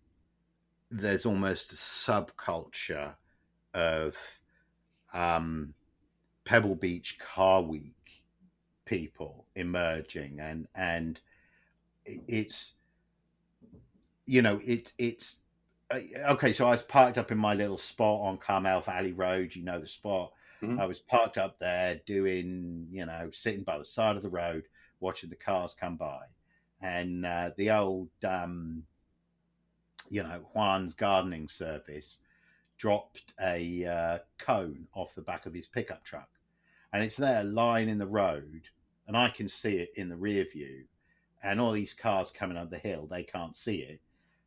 there's 0.90 1.26
almost 1.26 1.72
a 1.72 1.76
subculture 1.76 3.16
of 3.74 4.18
um, 5.14 5.74
Pebble 6.44 6.76
Beach 6.76 7.18
Car 7.18 7.62
Week 7.62 7.96
people 8.86 9.46
emerging, 9.56 10.40
and 10.42 10.68
and 10.76 11.22
it's 12.06 12.74
you 14.26 14.42
know 14.42 14.60
it 14.66 14.92
it's 14.98 15.40
okay. 16.30 16.54
So 16.54 16.68
I 16.68 16.72
was 16.72 16.84
parked 16.84 17.18
up 17.18 17.32
in 17.32 17.38
my 17.38 17.54
little 17.54 17.78
spot 17.78 18.22
on 18.22 18.38
Carmel 18.38 18.82
Valley 18.82 19.14
Road. 19.14 19.56
You 19.56 19.64
know 19.64 19.80
the 19.80 19.88
spot. 19.88 20.34
Mhm. 20.62 20.80
I 20.80 20.86
was 20.86 21.00
parked 21.00 21.38
up 21.38 21.60
there 21.60 22.02
doing 22.06 22.88
you 22.92 23.06
know 23.06 23.30
sitting 23.32 23.64
by 23.64 23.78
the 23.78 23.86
side 23.86 24.16
of 24.16 24.24
the 24.24 24.30
road 24.30 24.68
watching 25.00 25.30
the 25.30 25.36
cars 25.36 25.74
come 25.74 25.98
by, 25.98 26.22
and 26.82 27.26
uh, 27.26 27.52
the 27.58 27.72
old 27.72 28.10
um, 28.24 28.84
you 30.10 30.24
know 30.24 30.46
Juan's 30.54 30.94
gardening 30.94 31.48
service 31.48 32.20
dropped 32.78 33.34
a 33.42 33.86
uh, 33.86 34.20
cone 34.38 34.88
off 34.94 35.16
the 35.16 35.22
back 35.22 35.46
of 35.46 35.54
his 35.54 35.68
pickup 35.68 36.04
truck, 36.04 36.30
and 36.94 37.04
it's 37.04 37.18
there 37.18 37.44
lying 37.44 37.90
in 37.90 37.98
the 37.98 38.08
road, 38.08 38.62
and 39.08 39.18
I 39.18 39.30
can 39.30 39.48
see 39.48 39.78
it 39.78 39.90
in 39.96 40.10
the 40.10 40.18
rear 40.18 40.46
view, 40.46 40.86
and 41.44 41.60
all 41.60 41.72
these 41.72 41.94
cars 41.94 42.32
coming 42.32 42.58
up 42.58 42.70
the 42.70 42.78
hill, 42.78 43.08
they 43.08 43.24
can't 43.24 43.56
see 43.56 43.82
it, 43.82 44.02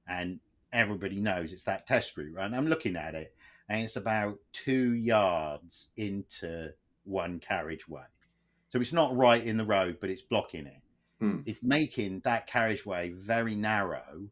and 0.09 0.39
everybody 0.75 1.21
knows 1.21 1.53
it's 1.53 1.65
that 1.65 1.87
test 1.87 2.17
route, 2.17 2.35
right? 2.35 2.47
And 2.47 2.55
I'm 2.55 2.69
looking 2.69 2.97
at 2.97 3.15
it, 3.15 3.35
and 3.69 3.83
it's 3.83 3.97
about 3.97 4.39
two 4.53 4.95
yards 4.95 5.91
into 5.97 6.73
one 7.05 7.39
carriageway, 7.39 8.05
so 8.69 8.81
it's 8.81 8.93
not 8.93 9.17
right 9.17 9.45
in 9.45 9.57
the 9.57 9.65
road, 9.65 9.99
but 10.01 10.11
it's 10.11 10.23
blocking 10.23 10.67
it. 10.67 10.83
Hmm. 11.21 11.41
It's 11.47 11.63
making 11.63 12.21
that 12.25 12.47
carriageway 12.47 13.13
very 13.13 13.55
narrow, 13.55 14.29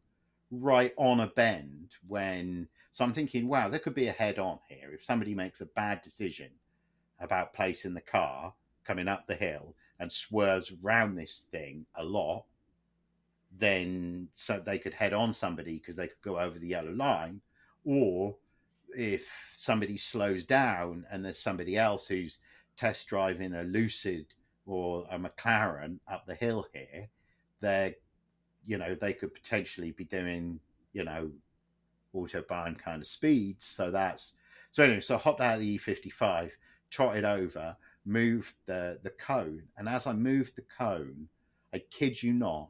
right 0.51 0.93
on 0.97 1.19
a 1.19 1.27
bend 1.27 1.91
when 2.07 2.67
so 2.93 3.03
I'm 3.03 3.13
thinking, 3.13 3.47
wow, 3.47 3.69
there 3.69 3.79
could 3.79 3.95
be 3.95 4.07
a 4.07 4.11
head 4.11 4.37
on 4.37 4.59
here. 4.69 4.91
If 4.93 5.03
somebody 5.03 5.33
makes 5.33 5.61
a 5.61 5.65
bad 5.65 6.01
decision 6.01 6.51
about 7.19 7.55
placing 7.55 7.95
the 7.95 8.01
car 8.01 8.53
coming 8.83 9.07
up 9.07 9.25
the 9.25 9.33
hill 9.33 9.75
and 9.99 10.11
swerves 10.11 10.71
around 10.83 11.15
this 11.15 11.47
thing 11.49 11.87
a 11.95 12.03
lot, 12.03 12.45
then 13.57 14.27
so 14.33 14.61
they 14.65 14.79
could 14.79 14.93
head 14.93 15.13
on 15.13 15.33
somebody 15.33 15.77
because 15.77 15.95
they 15.95 16.07
could 16.07 16.21
go 16.21 16.39
over 16.39 16.57
the 16.57 16.67
yellow 16.67 16.91
line. 16.91 17.41
Or 17.85 18.35
if 18.95 19.53
somebody 19.57 19.97
slows 19.97 20.43
down 20.43 21.05
and 21.11 21.23
there's 21.23 21.39
somebody 21.39 21.77
else 21.77 22.07
who's 22.07 22.39
test 22.77 23.07
driving 23.07 23.53
a 23.53 23.63
Lucid 23.63 24.27
or 24.65 25.05
a 25.11 25.19
McLaren 25.19 25.99
up 26.07 26.25
the 26.25 26.35
hill 26.35 26.65
here, 26.73 27.07
they're, 27.59 27.95
you 28.63 28.77
know, 28.77 28.95
they 28.95 29.13
could 29.13 29.33
potentially 29.33 29.91
be 29.91 30.05
doing, 30.05 30.59
you 30.93 31.03
know, 31.03 31.29
autobahn 32.15 32.77
kind 32.77 33.01
of 33.01 33.07
speeds. 33.07 33.65
So 33.65 33.91
that's 33.91 34.33
so 34.71 34.83
anyway. 34.83 35.01
So 35.01 35.15
I 35.15 35.19
hopped 35.19 35.41
out 35.41 35.55
of 35.55 35.61
the 35.61 35.77
E55, 35.77 36.51
trotted 36.89 37.25
over, 37.25 37.75
moved 38.05 38.55
the 38.65 38.99
the 39.03 39.11
cone, 39.11 39.63
and 39.77 39.89
as 39.89 40.07
I 40.07 40.13
moved 40.13 40.55
the 40.55 40.63
cone, 40.63 41.27
I 41.73 41.79
kid 41.89 42.21
you 42.21 42.33
not, 42.33 42.69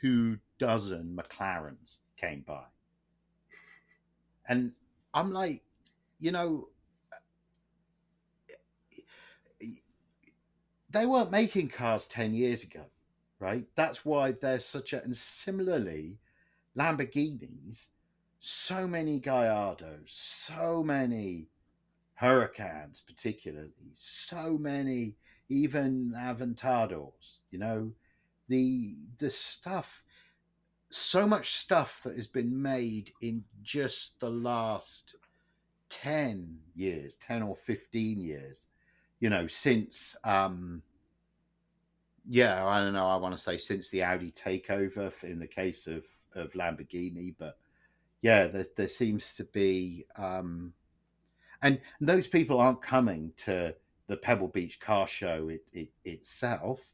two 0.00 0.38
dozen 0.58 1.16
McLarens 1.16 1.98
came 2.16 2.44
by, 2.46 2.64
and 4.48 4.72
I'm 5.12 5.32
like, 5.32 5.62
you 6.18 6.30
know. 6.32 6.68
They 10.90 11.04
weren't 11.04 11.30
making 11.30 11.68
cars 11.68 12.06
10 12.06 12.32
years 12.32 12.62
ago, 12.62 12.86
right? 13.40 13.66
That's 13.76 14.06
why 14.06 14.32
there's 14.32 14.64
such 14.64 14.94
a, 14.94 15.02
and 15.04 15.14
similarly, 15.14 16.18
Lamborghinis, 16.74 17.90
so 18.40 18.88
many 18.88 19.20
Gallardos, 19.20 20.08
so 20.08 20.82
many 20.82 21.48
Huracans, 22.20 23.04
particularly, 23.04 23.92
so 23.92 24.56
many 24.56 25.16
even 25.50 26.14
Aventadors. 26.16 27.40
You 27.50 27.58
know, 27.58 27.92
the 28.48 28.96
the 29.18 29.30
stuff, 29.30 30.02
so 30.90 31.26
much 31.26 31.52
stuff 31.52 32.02
that 32.04 32.16
has 32.16 32.26
been 32.26 32.60
made 32.60 33.12
in 33.20 33.44
just 33.62 34.20
the 34.20 34.30
last 34.30 35.16
ten 35.88 36.58
years, 36.74 37.16
ten 37.16 37.42
or 37.42 37.56
fifteen 37.56 38.20
years. 38.20 38.68
You 39.20 39.30
know, 39.30 39.46
since 39.46 40.16
um, 40.24 40.82
yeah, 42.28 42.66
I 42.66 42.80
don't 42.80 42.92
know. 42.92 43.08
I 43.08 43.16
want 43.16 43.34
to 43.34 43.40
say 43.40 43.58
since 43.58 43.88
the 43.88 44.02
Audi 44.02 44.32
takeover 44.32 45.12
in 45.24 45.38
the 45.38 45.46
case 45.46 45.86
of 45.86 46.06
of 46.34 46.52
Lamborghini, 46.52 47.34
but 47.38 47.58
yeah, 48.22 48.46
there, 48.48 48.66
there 48.76 48.88
seems 48.88 49.34
to 49.34 49.44
be, 49.44 50.04
um, 50.16 50.72
and 51.62 51.80
those 52.00 52.26
people 52.26 52.60
aren't 52.60 52.82
coming 52.82 53.32
to 53.38 53.74
the 54.08 54.16
Pebble 54.16 54.48
Beach 54.48 54.80
car 54.80 55.06
show 55.06 55.48
it, 55.48 55.70
it, 55.72 55.90
itself. 56.04 56.90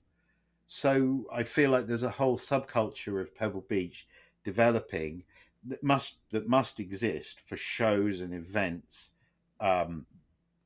So 0.66 1.26
I 1.32 1.42
feel 1.42 1.70
like 1.70 1.86
there's 1.86 2.02
a 2.02 2.10
whole 2.10 2.38
subculture 2.38 3.20
of 3.20 3.34
Pebble 3.34 3.64
Beach 3.68 4.06
developing 4.44 5.24
that 5.66 5.82
must 5.82 6.18
that 6.30 6.48
must 6.48 6.80
exist 6.80 7.40
for 7.40 7.56
shows 7.56 8.20
and 8.20 8.34
events 8.34 9.12
um, 9.60 10.06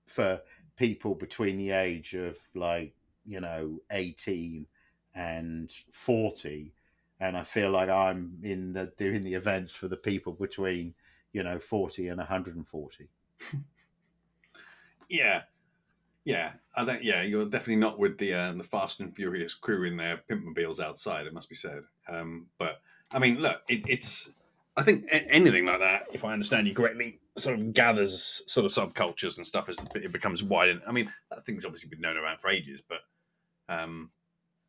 for 0.06 0.40
people 0.76 1.14
between 1.14 1.58
the 1.58 1.70
age 1.70 2.14
of 2.14 2.38
like 2.54 2.94
you 3.26 3.40
know 3.40 3.80
18 3.90 4.66
and 5.14 5.72
40 5.92 6.74
and 7.20 7.36
I 7.36 7.42
feel 7.42 7.70
like 7.70 7.88
I'm 7.88 8.38
in 8.42 8.72
the 8.72 8.92
doing 8.96 9.24
the 9.24 9.34
events 9.34 9.74
for 9.74 9.88
the 9.88 9.96
people 9.96 10.32
between 10.32 10.94
you 11.32 11.42
know 11.42 11.58
40 11.58 12.08
and 12.08 12.18
140. 12.18 13.08
Yeah, 15.10 15.42
yeah. 16.28 16.50
I 16.76 16.84
think 16.84 17.02
yeah, 17.02 17.22
you're 17.22 17.46
definitely 17.46 17.76
not 17.76 17.98
with 17.98 18.18
the 18.18 18.34
uh, 18.34 18.52
the 18.52 18.62
Fast 18.62 19.00
and 19.00 19.16
Furious 19.16 19.54
crew 19.54 19.84
in 19.84 19.96
their 19.96 20.18
pimpmobiles 20.28 20.78
outside. 20.78 21.26
It 21.26 21.32
must 21.32 21.48
be 21.48 21.54
said. 21.54 21.84
Um, 22.06 22.48
but 22.58 22.82
I 23.10 23.18
mean, 23.18 23.38
look, 23.38 23.62
it, 23.66 23.88
it's. 23.88 24.34
I 24.76 24.82
think 24.82 25.06
anything 25.10 25.64
like 25.64 25.80
that, 25.80 26.06
if 26.12 26.24
I 26.24 26.34
understand 26.34 26.68
you 26.68 26.74
correctly, 26.74 27.18
sort 27.38 27.58
of 27.58 27.72
gathers 27.72 28.42
sort 28.46 28.66
of 28.66 28.72
subcultures 28.72 29.38
and 29.38 29.46
stuff 29.46 29.70
as 29.70 29.84
it 29.94 30.12
becomes 30.12 30.42
wide. 30.42 30.78
I 30.86 30.92
mean, 30.92 31.10
that 31.30 31.46
thing's 31.46 31.64
obviously 31.64 31.88
been 31.88 32.02
known 32.02 32.18
around 32.18 32.40
for 32.40 32.50
ages, 32.50 32.82
but 32.86 32.98
um, 33.74 34.10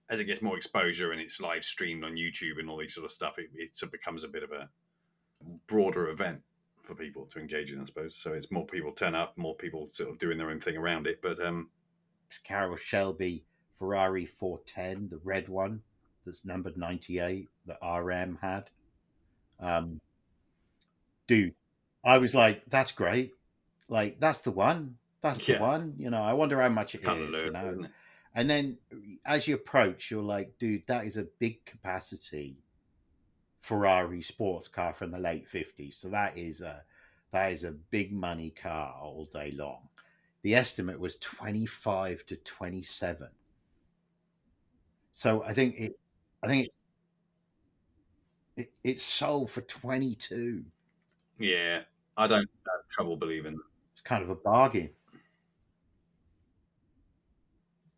as 0.10 0.20
it 0.20 0.26
gets 0.26 0.42
more 0.42 0.56
exposure 0.56 1.12
and 1.12 1.20
it's 1.20 1.42
live 1.42 1.66
streamed 1.66 2.06
on 2.06 2.14
YouTube 2.14 2.58
and 2.58 2.70
all 2.70 2.78
these 2.78 2.96
sort 2.96 3.06
of 3.06 3.12
stuff, 3.12 3.38
it, 3.38 3.50
it 3.54 3.76
sort 3.76 3.90
of 3.90 3.92
becomes 3.92 4.24
a 4.24 4.30
bit 4.30 4.44
of 4.44 4.52
a 4.52 4.70
broader 5.68 6.10
event 6.10 6.42
for 6.90 6.96
people 6.96 7.28
to 7.28 7.40
engage 7.40 7.72
in, 7.72 7.80
I 7.80 7.86
suppose. 7.86 8.16
So 8.16 8.34
it's 8.34 8.52
more 8.52 8.66
people 8.66 8.92
turn 8.92 9.14
up, 9.14 9.38
more 9.38 9.56
people 9.56 9.90
sort 9.92 10.10
of 10.10 10.18
doing 10.18 10.40
their 10.40 10.50
own 10.50 10.60
thing 10.60 10.76
around 10.76 11.06
it. 11.06 11.22
But 11.22 11.40
um, 11.40 11.70
It's 12.28 12.40
Carroll 12.40 12.76
Shelby 12.76 13.46
Ferrari 13.78 14.26
410, 14.26 15.10
the 15.10 15.20
red 15.24 15.48
one 15.50 15.82
that's 16.26 16.46
numbered 16.46 16.78
98 16.78 17.48
that 17.68 17.78
RM 17.86 18.40
had. 18.42 18.72
Um, 19.60 20.02
dude, 21.28 21.54
I 22.04 22.18
was 22.18 22.34
like, 22.34 22.64
that's 22.68 22.92
great. 22.92 23.34
Like, 23.88 24.20
that's 24.20 24.42
the 24.42 24.52
one. 24.52 24.98
That's 25.22 25.46
the 25.46 25.54
Yeah. 25.54 25.62
one. 25.62 25.94
You 25.98 26.10
know, 26.10 26.22
I 26.24 26.34
wonder 26.34 26.60
how 26.60 26.70
much 26.70 26.96
it 26.96 27.02
it's 27.04 27.08
is, 27.08 27.34
low, 27.34 27.46
you 27.46 27.52
know. 27.52 27.88
And 28.34 28.50
then 28.50 28.80
as 29.26 29.48
you 29.48 29.54
approach, 29.56 30.10
you're 30.10 30.24
like, 30.24 30.58
dude, 30.58 30.88
that 30.88 31.06
is 31.06 31.18
a 31.18 31.28
big 31.38 31.64
capacity 31.66 32.64
Ferrari 33.60 34.22
sports 34.22 34.68
car 34.68 34.94
from 34.94 35.12
the 35.12 35.20
late 35.20 35.48
50s. 35.48 35.96
So 35.96 36.10
that 36.10 36.38
is 36.38 36.62
a 36.62 36.84
that 37.32 37.52
is 37.52 37.64
a 37.64 37.72
big 37.72 38.12
money 38.12 38.50
car 38.50 38.96
all 39.00 39.26
day 39.26 39.52
long. 39.52 39.90
The 40.42 40.56
estimate 40.56 41.00
was 41.00 41.18
25 41.18 42.26
to 42.28 42.36
27. 42.38 43.28
So 45.12 45.44
I 45.44 45.54
think 45.54 45.76
it 45.78 46.00
I 46.42 46.48
think 46.48 46.68
it, 46.68 46.72
it 48.56 48.72
it's 48.84 49.04
sold 49.04 49.52
for 49.52 49.62
22. 49.62 50.64
Yeah, 51.38 51.82
I 52.18 52.28
don't 52.28 52.50
have 52.66 52.90
trouble 52.90 53.18
believing. 53.18 53.60
It's 53.94 54.02
kind 54.02 54.24
of 54.24 54.30
a 54.30 54.36
bargain. 54.36 54.92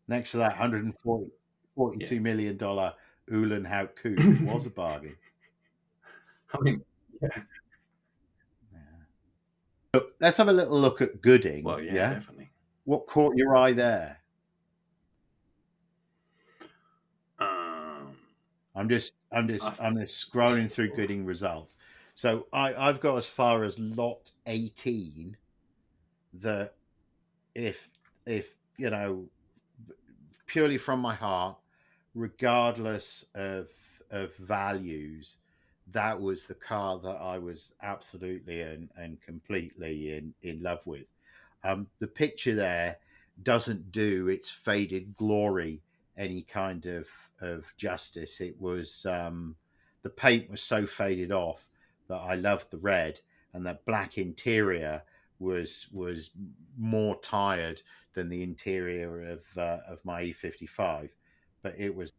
Next 0.08 0.32
to 0.32 0.38
that 0.38 0.50
140 0.50 1.30
42 1.74 2.20
million 2.20 2.56
dollar 2.56 2.94
Uhlenhaut 3.30 3.96
coupe 3.96 4.42
was 4.42 4.66
a 4.66 4.70
bargain. 4.82 5.16
I 6.58 6.60
mean, 6.60 6.82
yeah, 7.20 7.28
Yeah. 8.72 8.78
But 9.92 10.12
let's 10.20 10.36
have 10.36 10.48
a 10.48 10.52
little 10.52 10.78
look 10.78 11.00
at 11.00 11.20
Gooding. 11.22 11.64
well, 11.64 11.80
yeah, 11.80 11.92
yeah? 11.94 12.14
definitely. 12.14 12.50
What 12.84 13.06
caught 13.06 13.36
your 13.36 13.56
eye 13.56 13.72
there? 13.72 14.18
Um, 17.38 18.12
I'm 18.74 18.88
just, 18.88 19.14
I'm 19.30 19.48
just, 19.48 19.80
I- 19.80 19.86
I'm 19.86 19.98
just 19.98 20.30
scrolling 20.30 20.70
through 20.70 20.94
Gooding 20.94 21.24
results. 21.24 21.76
So 22.14 22.46
I, 22.52 22.74
I've 22.74 23.00
got 23.00 23.16
as 23.16 23.26
far 23.26 23.64
as 23.64 23.78
lot 23.78 24.30
18 24.46 25.36
that 26.34 26.74
if 27.54 27.90
if 28.26 28.56
you 28.78 28.88
know 28.90 29.28
purely 30.46 30.76
from 30.78 31.00
my 31.00 31.14
heart, 31.14 31.56
regardless 32.14 33.24
of 33.34 33.68
of 34.10 34.34
values, 34.36 35.38
that 35.92 36.20
was 36.20 36.46
the 36.46 36.54
car 36.54 36.98
that 36.98 37.16
I 37.20 37.38
was 37.38 37.74
absolutely 37.82 38.62
and, 38.62 38.88
and 38.96 39.20
completely 39.20 40.14
in, 40.16 40.34
in 40.42 40.62
love 40.62 40.86
with. 40.86 41.06
Um, 41.64 41.86
the 42.00 42.08
picture 42.08 42.54
there 42.54 42.96
doesn't 43.42 43.92
do 43.92 44.28
its 44.28 44.50
faded 44.50 45.16
glory 45.16 45.82
any 46.16 46.42
kind 46.42 46.86
of 46.86 47.08
of 47.40 47.72
justice. 47.76 48.40
It 48.40 48.60
was 48.60 49.06
um, 49.06 49.56
the 50.02 50.10
paint 50.10 50.50
was 50.50 50.62
so 50.62 50.86
faded 50.86 51.32
off 51.32 51.68
that 52.08 52.18
I 52.18 52.34
loved 52.34 52.70
the 52.70 52.78
red, 52.78 53.20
and 53.52 53.64
that 53.66 53.84
black 53.84 54.18
interior 54.18 55.02
was 55.38 55.88
was 55.92 56.30
more 56.78 57.18
tired 57.20 57.82
than 58.14 58.28
the 58.28 58.42
interior 58.42 59.22
of 59.22 59.44
uh, 59.56 59.78
of 59.88 60.04
my 60.04 60.22
E55. 60.24 61.10
But 61.62 61.78
it 61.78 61.94
was 61.94 62.12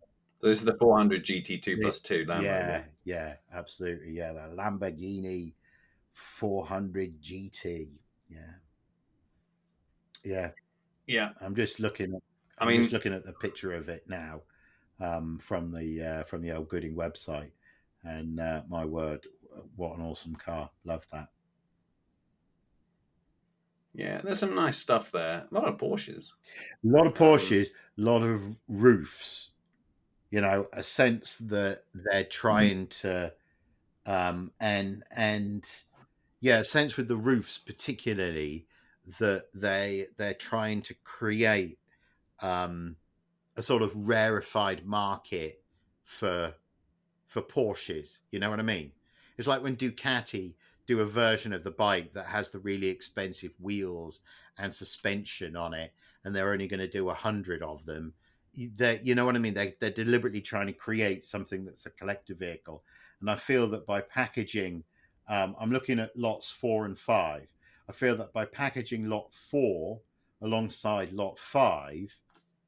this 0.49 0.59
is 0.59 0.65
the 0.65 0.75
400 0.75 1.23
GT2 1.23 1.81
plus 1.81 2.01
two 2.01 2.25
Lambo. 2.25 2.43
Yeah, 2.43 2.83
yeah, 3.05 3.33
absolutely. 3.53 4.11
Yeah, 4.11 4.33
the 4.33 4.55
Lamborghini 4.55 5.53
400 6.11 7.21
GT. 7.21 7.97
Yeah, 8.29 8.39
yeah, 10.23 10.49
yeah. 11.07 11.29
I'm 11.39 11.55
just 11.55 11.79
looking. 11.79 12.13
I'm 12.59 12.67
I 12.67 12.71
mean, 12.71 12.81
just 12.81 12.91
looking 12.91 13.13
at 13.13 13.23
the 13.23 13.33
picture 13.33 13.73
of 13.73 13.87
it 13.87 14.03
now 14.07 14.41
um, 14.99 15.37
from 15.37 15.71
the 15.71 16.03
uh, 16.03 16.23
from 16.25 16.41
the 16.41 16.51
old 16.51 16.67
Gooding 16.67 16.95
website, 16.95 17.51
and 18.03 18.39
uh, 18.39 18.63
my 18.67 18.83
word, 18.83 19.25
what 19.77 19.97
an 19.97 20.03
awesome 20.03 20.35
car! 20.35 20.69
Love 20.83 21.07
that. 21.13 21.29
Yeah, 23.95 24.19
there's 24.21 24.39
some 24.39 24.55
nice 24.55 24.77
stuff 24.77 25.11
there. 25.11 25.47
A 25.49 25.53
lot 25.53 25.69
of 25.69 25.77
Porsches. 25.77 26.33
A 26.83 26.87
lot 26.87 27.07
of 27.07 27.13
Porsches. 27.13 27.67
A 27.97 28.01
lot 28.01 28.23
of 28.23 28.41
Rufs 28.67 29.52
you 30.33 30.41
know 30.41 30.65
a 30.73 30.81
sense 30.81 31.37
that 31.37 31.83
they're 31.93 32.23
mm-hmm. 32.23 32.29
trying 32.29 32.87
to 32.87 33.31
um 34.07 34.51
and 34.59 35.03
and 35.15 35.83
yeah 36.41 36.57
a 36.57 36.63
sense 36.63 36.97
with 36.97 37.07
the 37.07 37.15
Rufs 37.15 37.59
particularly 37.59 38.65
that 39.19 39.45
they 39.53 40.07
they're 40.17 40.33
trying 40.33 40.81
to 40.81 40.95
create 41.03 41.77
um 42.41 42.95
a 43.55 43.61
sort 43.61 43.83
of 43.83 43.95
rarefied 43.95 44.87
market 44.87 45.61
for 46.03 46.55
for 47.27 47.43
Porsches 47.43 48.17
you 48.31 48.39
know 48.39 48.49
what 48.49 48.59
I 48.59 48.63
mean 48.63 48.91
it's 49.37 49.47
like 49.47 49.61
when 49.61 49.75
Ducati 49.75 50.55
do 50.87 50.99
a 50.99 51.05
version 51.05 51.53
of 51.53 51.63
the 51.63 51.71
bike 51.71 52.13
that 52.13 52.25
has 52.25 52.49
the 52.49 52.59
really 52.59 52.87
expensive 52.87 53.53
wheels 53.59 54.21
and 54.57 54.73
suspension 54.73 55.55
on 55.55 55.75
it 55.75 55.93
and 56.25 56.35
they're 56.35 56.51
only 56.51 56.67
going 56.67 56.79
to 56.79 56.87
do 56.87 57.09
a 57.09 57.13
hundred 57.13 57.61
of 57.61 57.85
them 57.85 58.13
that 58.75 59.05
you 59.05 59.15
know 59.15 59.25
what 59.25 59.35
I 59.35 59.39
mean. 59.39 59.53
They 59.53 59.75
they're 59.79 59.89
deliberately 59.89 60.41
trying 60.41 60.67
to 60.67 60.73
create 60.73 61.25
something 61.25 61.65
that's 61.65 61.85
a 61.85 61.91
collector 61.91 62.35
vehicle, 62.35 62.83
and 63.21 63.29
I 63.29 63.35
feel 63.35 63.67
that 63.69 63.85
by 63.85 64.01
packaging, 64.01 64.83
um, 65.27 65.55
I'm 65.59 65.71
looking 65.71 65.99
at 65.99 66.15
lots 66.15 66.51
four 66.51 66.85
and 66.85 66.97
five. 66.97 67.47
I 67.89 67.91
feel 67.91 68.15
that 68.17 68.33
by 68.33 68.45
packaging 68.45 69.09
lot 69.09 69.33
four 69.33 69.99
alongside 70.41 71.11
lot 71.11 71.37
five, 71.39 72.15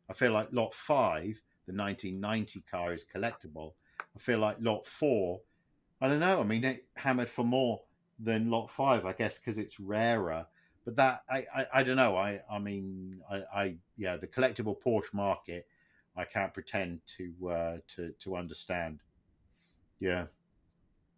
I 0.09 0.13
feel 0.13 0.31
like 0.31 0.49
lot 0.51 0.73
five, 0.73 1.41
the 1.67 1.73
1990 1.73 2.63
car, 2.69 2.93
is 2.93 3.05
collectible. 3.05 3.73
I 4.15 4.19
feel 4.19 4.39
like 4.39 4.57
lot 4.59 4.85
four, 4.85 5.41
I 6.01 6.07
don't 6.07 6.19
know. 6.19 6.39
I 6.39 6.43
mean, 6.43 6.63
it 6.63 6.85
hammered 6.95 7.29
for 7.29 7.43
more 7.43 7.81
than 8.19 8.49
lot 8.49 8.69
five, 8.69 9.05
I 9.05 9.13
guess, 9.13 9.37
because 9.37 9.57
it's 9.57 9.79
rarer 9.79 10.45
but 10.85 10.95
that 10.97 11.23
I, 11.29 11.45
I, 11.53 11.65
I 11.73 11.83
don't 11.83 11.95
know. 11.95 12.15
I 12.15 12.41
I 12.49 12.59
mean 12.59 13.19
I, 13.29 13.43
I 13.53 13.75
yeah 13.97 14.15
the 14.15 14.27
collectible 14.27 14.75
Porsche 14.79 15.13
market 15.13 15.67
I 16.15 16.25
can't 16.25 16.53
pretend 16.53 17.01
to 17.17 17.49
uh, 17.49 17.77
to 17.95 18.11
to 18.19 18.35
understand. 18.35 19.01
Yeah, 19.99 20.25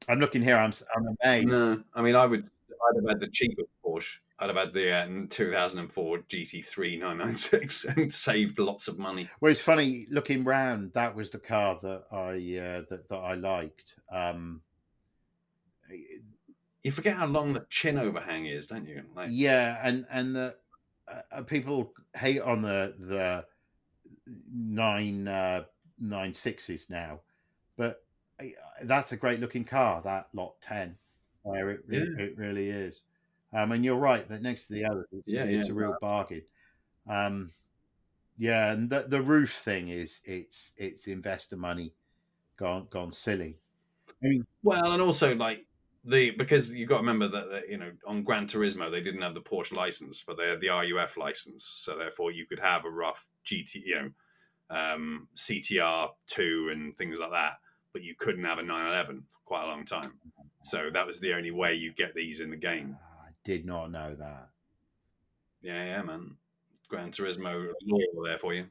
I'm 0.08 0.20
looking 0.20 0.42
here. 0.42 0.58
I'm 0.58 0.74
I'm 0.96 1.16
amazed. 1.22 1.48
No, 1.48 1.84
I 1.94 2.02
mean 2.02 2.16
I 2.16 2.26
would 2.26 2.46
I'd 2.46 3.02
have 3.02 3.10
had 3.10 3.20
the 3.20 3.30
cheapest 3.32 3.70
Porsche. 3.86 4.18
I'd 4.40 4.50
have 4.50 4.58
had 4.58 4.74
the 4.74 4.92
uh, 4.92 5.26
2004 5.30 6.20
GT3 6.30 7.00
996 7.00 7.86
and 7.98 8.14
saved 8.14 8.60
lots 8.60 8.88
of 8.88 9.00
money. 9.00 9.28
Well, 9.42 9.52
it's 9.52 9.60
funny 9.60 10.06
looking 10.10 10.44
round. 10.44 10.94
That 10.94 11.16
was 11.16 11.32
the 11.32 11.40
car 11.40 11.80
that 11.82 12.04
I 12.12 12.34
uh, 12.60 12.84
that 12.90 13.10
that 13.10 13.18
I 13.18 13.34
liked. 13.34 13.96
Um, 14.12 14.62
you 16.84 16.92
forget 16.92 17.18
how 17.18 17.26
long 17.26 17.54
the 17.54 17.66
chin 17.70 17.98
overhang 17.98 18.46
is, 18.46 18.68
don't 18.68 18.88
you? 18.88 19.04
Like, 19.16 19.30
yeah, 19.32 19.80
and 19.84 20.06
and 20.12 20.36
the 20.36 20.56
uh, 21.08 21.42
people 21.44 21.94
hate 22.16 22.42
on 22.42 22.62
the 22.62 22.96
the 23.00 23.46
nine 24.54 25.28
uh, 25.28 25.64
nine 26.00 26.34
sixes 26.34 26.90
now, 26.90 27.20
but 27.78 28.04
uh, 28.42 28.46
that's 28.84 29.12
a 29.12 29.18
great 29.18 29.40
looking 29.40 29.64
car. 29.64 30.02
That 30.02 30.28
lot 30.34 30.60
ten, 30.62 30.96
where 31.44 31.72
it 31.72 31.82
yeah. 31.90 32.00
it, 32.00 32.20
it, 32.20 32.38
really 32.38 32.70
is. 32.70 33.04
Um, 33.54 33.72
and 33.72 33.84
you're 33.84 33.96
right 33.96 34.28
that 34.30 34.42
next 34.42 34.68
to 34.68 34.74
the 34.74 34.86
others, 34.86 35.06
it's, 35.12 35.34
yeah, 35.34 35.44
it's 35.44 35.68
yeah, 35.68 35.74
a 35.74 35.76
real 35.76 35.96
bargain. 36.02 36.44
Um, 37.10 37.52
yeah, 38.38 38.72
and 38.72 38.90
the 38.90 39.06
the 39.08 39.22
Ruf 39.22 39.52
thing 39.52 39.90
is 39.90 40.22
it's 40.26 40.74
it's 40.78 41.08
investor 41.08 41.58
money 41.58 41.94
gone 42.58 42.88
gone 42.90 43.12
silly. 43.12 43.58
I 44.24 44.28
mean, 44.28 44.48
well, 44.64 44.94
and 44.94 45.02
also 45.02 45.36
like 45.36 45.66
the 46.04 46.32
because 46.32 46.74
you 46.74 46.86
got 46.86 46.96
to 46.96 47.02
remember 47.02 47.28
that, 47.28 47.50
that, 47.50 47.70
you 47.70 47.78
know 47.78 47.92
on 48.06 48.24
Gran 48.24 48.48
Turismo 48.48 48.92
they 48.92 49.02
didn't 49.02 49.22
have 49.22 49.34
the 49.34 49.42
Porsche 49.42 49.76
license, 49.76 50.24
but 50.24 50.38
they 50.38 50.48
had 50.48 50.62
the 50.62 50.70
RUF 50.70 51.18
license, 51.18 51.66
so 51.66 51.98
therefore 51.98 52.32
you 52.32 52.46
could 52.46 52.60
have 52.60 52.86
a 52.86 52.90
Ruf 52.90 53.28
GT, 53.46 53.76
you 53.86 53.96
know, 53.96 54.10
um, 54.70 55.28
CTR 55.36 56.10
two 56.28 56.70
and 56.72 56.96
things 56.96 57.20
like 57.20 57.32
that, 57.32 57.54
but 57.94 58.04
you 58.04 58.16
couldn't 58.18 58.46
have 58.46 58.60
a 58.60 58.64
911 58.64 59.24
for 59.30 59.40
quite 59.46 59.64
a 59.64 59.68
long 59.68 59.86
time. 59.86 60.20
So 60.64 60.90
that 60.92 61.08
was 61.08 61.20
the 61.20 61.34
only 61.34 61.52
way 61.52 61.76
you 61.76 61.94
get 61.94 62.14
these 62.14 62.40
in 62.40 62.50
the 62.50 62.58
game. 62.58 62.98
Ah, 63.00 63.28
I 63.28 63.30
did 63.44 63.66
not 63.66 63.92
know 63.92 64.16
that. 64.16 64.50
Yeah, 65.62 65.84
yeah, 65.84 66.02
man. 66.02 66.36
Gran 66.90 67.12
Turismo 67.12 67.72
loyal 67.86 68.24
there 68.24 68.38
for 68.38 68.54
you. 68.54 68.66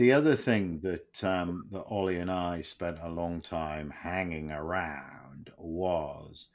The 0.00 0.12
other 0.12 0.34
thing 0.34 0.80
that 0.80 1.22
um, 1.24 1.66
that 1.72 1.82
Ollie 1.82 2.20
and 2.20 2.30
I 2.30 2.62
spent 2.62 2.96
a 3.02 3.10
long 3.10 3.42
time 3.42 3.90
hanging 3.90 4.50
around 4.50 5.52
was 5.58 6.48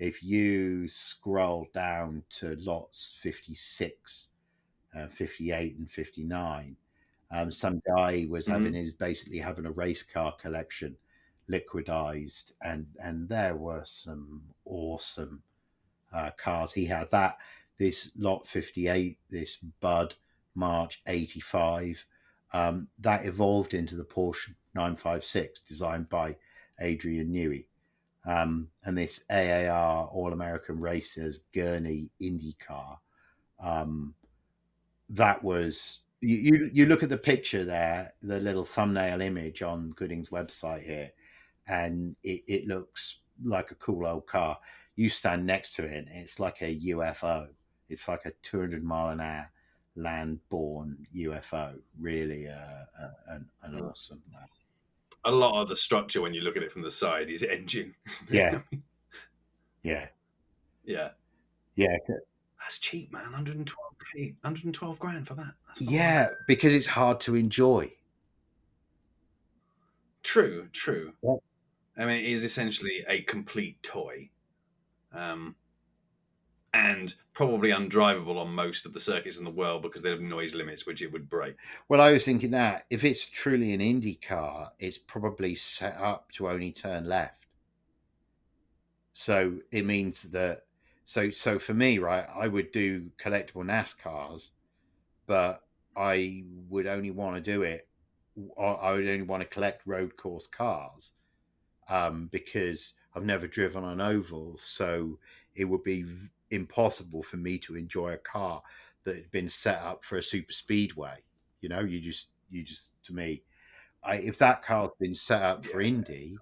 if 0.00 0.20
you 0.20 0.88
scroll 0.88 1.68
down 1.72 2.24
to 2.30 2.56
lots 2.56 3.16
56, 3.22 4.30
uh, 4.96 5.06
58, 5.06 5.76
and 5.76 5.88
59, 5.88 6.76
um, 7.30 7.52
some 7.52 7.80
guy 7.86 8.26
was 8.28 8.46
mm-hmm. 8.46 8.54
having 8.54 8.72
his 8.74 8.90
basically 8.90 9.38
having 9.38 9.66
a 9.66 9.70
race 9.70 10.02
car 10.02 10.32
collection 10.32 10.96
liquidized, 11.48 12.54
and 12.62 12.84
and 13.00 13.28
there 13.28 13.54
were 13.54 13.84
some 13.84 14.42
awesome 14.64 15.40
uh, 16.12 16.32
cars. 16.32 16.72
He 16.72 16.86
had 16.86 17.12
that 17.12 17.38
this 17.76 18.10
lot 18.18 18.48
58, 18.48 19.20
this 19.30 19.58
Bud 19.78 20.16
March 20.56 21.00
85 21.06 22.04
um, 22.52 22.88
that 22.98 23.24
evolved 23.24 23.74
into 23.74 23.96
the 23.96 24.04
Porsche 24.04 24.54
956, 24.74 25.60
designed 25.62 26.08
by 26.08 26.36
Adrian 26.80 27.32
Newey. 27.32 27.66
Um, 28.26 28.68
and 28.84 28.96
this 28.96 29.24
AAR 29.30 30.06
All 30.08 30.32
American 30.32 30.80
Racers 30.80 31.44
Gurney 31.54 32.10
IndyCar. 32.20 32.98
Um, 33.60 34.14
that 35.10 35.42
was 35.42 36.00
you, 36.20 36.36
you, 36.36 36.70
you. 36.72 36.86
look 36.86 37.02
at 37.02 37.08
the 37.08 37.16
picture 37.16 37.64
there, 37.64 38.12
the 38.20 38.38
little 38.40 38.64
thumbnail 38.64 39.20
image 39.20 39.62
on 39.62 39.90
Gooding's 39.90 40.28
website 40.28 40.82
here, 40.82 41.10
and 41.66 42.14
it, 42.22 42.42
it 42.46 42.66
looks 42.66 43.20
like 43.42 43.70
a 43.70 43.76
cool 43.76 44.06
old 44.06 44.26
car. 44.26 44.58
You 44.96 45.08
stand 45.08 45.46
next 45.46 45.74
to 45.74 45.84
it, 45.84 46.08
it's 46.10 46.38
like 46.38 46.60
a 46.60 46.74
UFO. 46.74 47.48
It's 47.88 48.08
like 48.08 48.26
a 48.26 48.32
200 48.42 48.84
mile 48.84 49.10
an 49.10 49.20
hour 49.20 49.50
land-born 49.98 51.06
UFO. 51.16 51.78
Really, 51.98 52.48
uh, 52.48 52.84
uh, 53.00 53.08
an, 53.28 53.48
an 53.62 53.80
awesome. 53.80 54.22
Uh, 54.34 54.46
a 55.24 55.32
lot 55.32 55.60
of 55.60 55.68
the 55.68 55.76
structure, 55.76 56.22
when 56.22 56.32
you 56.32 56.40
look 56.40 56.56
at 56.56 56.62
it 56.62 56.72
from 56.72 56.82
the 56.82 56.90
side, 56.90 57.30
is 57.30 57.42
engine. 57.42 57.94
yeah, 58.30 58.60
yeah, 59.82 60.08
yeah, 60.84 61.10
yeah. 61.74 61.96
That's 62.60 62.78
cheap, 62.78 63.12
man. 63.12 63.32
112k, 63.32 64.34
112 64.42 64.98
grand 64.98 65.26
for 65.26 65.34
that. 65.34 65.54
Yeah, 65.78 66.26
bad. 66.26 66.34
because 66.46 66.74
it's 66.74 66.86
hard 66.86 67.20
to 67.20 67.34
enjoy. 67.34 67.90
True, 70.22 70.68
true. 70.72 71.12
Yeah. 71.22 71.36
I 71.96 72.04
mean, 72.04 72.24
it 72.24 72.30
is 72.30 72.44
essentially 72.44 73.04
a 73.08 73.22
complete 73.22 73.82
toy. 73.82 74.30
Um, 75.12 75.56
and 76.74 77.14
probably 77.32 77.70
undrivable 77.70 78.36
on 78.36 78.52
most 78.52 78.84
of 78.86 78.92
the 78.92 79.00
circuits 79.00 79.38
in 79.38 79.44
the 79.44 79.50
world 79.50 79.82
because 79.82 80.02
they 80.02 80.10
have 80.10 80.20
noise 80.20 80.54
limits 80.54 80.86
which 80.86 81.02
it 81.02 81.10
would 81.12 81.28
break. 81.28 81.56
Well, 81.88 82.00
I 82.00 82.12
was 82.12 82.24
thinking 82.24 82.50
that 82.52 82.84
if 82.90 83.04
it's 83.04 83.26
truly 83.26 83.72
an 83.72 83.80
Indy 83.80 84.14
car, 84.16 84.72
it's 84.78 84.98
probably 84.98 85.54
set 85.54 85.96
up 85.96 86.30
to 86.32 86.48
only 86.48 86.72
turn 86.72 87.04
left. 87.04 87.46
So 89.12 89.58
it 89.72 89.84
means 89.84 90.30
that 90.30 90.64
So 91.04 91.30
so 91.30 91.58
for 91.58 91.74
me, 91.74 91.98
right, 91.98 92.26
I 92.34 92.48
would 92.48 92.70
do 92.70 93.10
collectible 93.18 93.64
NASCARs, 93.64 94.50
but 95.26 95.64
I 95.96 96.44
would 96.68 96.86
only 96.86 97.10
want 97.10 97.36
to 97.36 97.42
do 97.42 97.62
it. 97.62 97.88
I 98.58 98.92
would 98.92 99.08
only 99.08 99.22
want 99.22 99.42
to 99.42 99.48
collect 99.48 99.86
road 99.86 100.16
course 100.16 100.46
cars 100.46 101.12
um, 101.88 102.28
because 102.30 102.94
I've 103.14 103.24
never 103.24 103.48
driven 103.48 103.84
on 103.84 104.00
ovals, 104.00 104.62
so 104.62 105.18
it 105.54 105.64
would 105.64 105.82
be 105.82 106.04
impossible 106.50 107.22
for 107.22 107.36
me 107.36 107.58
to 107.58 107.76
enjoy 107.76 108.12
a 108.12 108.18
car 108.18 108.62
that 109.04 109.16
had 109.16 109.30
been 109.30 109.48
set 109.48 109.80
up 109.82 110.04
for 110.04 110.16
a 110.16 110.22
super 110.22 110.52
speedway. 110.52 111.22
You 111.60 111.68
know, 111.68 111.80
you 111.80 112.00
just 112.00 112.30
you 112.50 112.62
just 112.62 113.02
to 113.04 113.14
me, 113.14 113.42
I, 114.02 114.16
if 114.16 114.38
that 114.38 114.62
car's 114.62 114.90
been 115.00 115.14
set 115.14 115.42
up 115.42 115.64
for 115.64 115.80
Yeah. 115.80 115.88
Indy, 115.88 116.36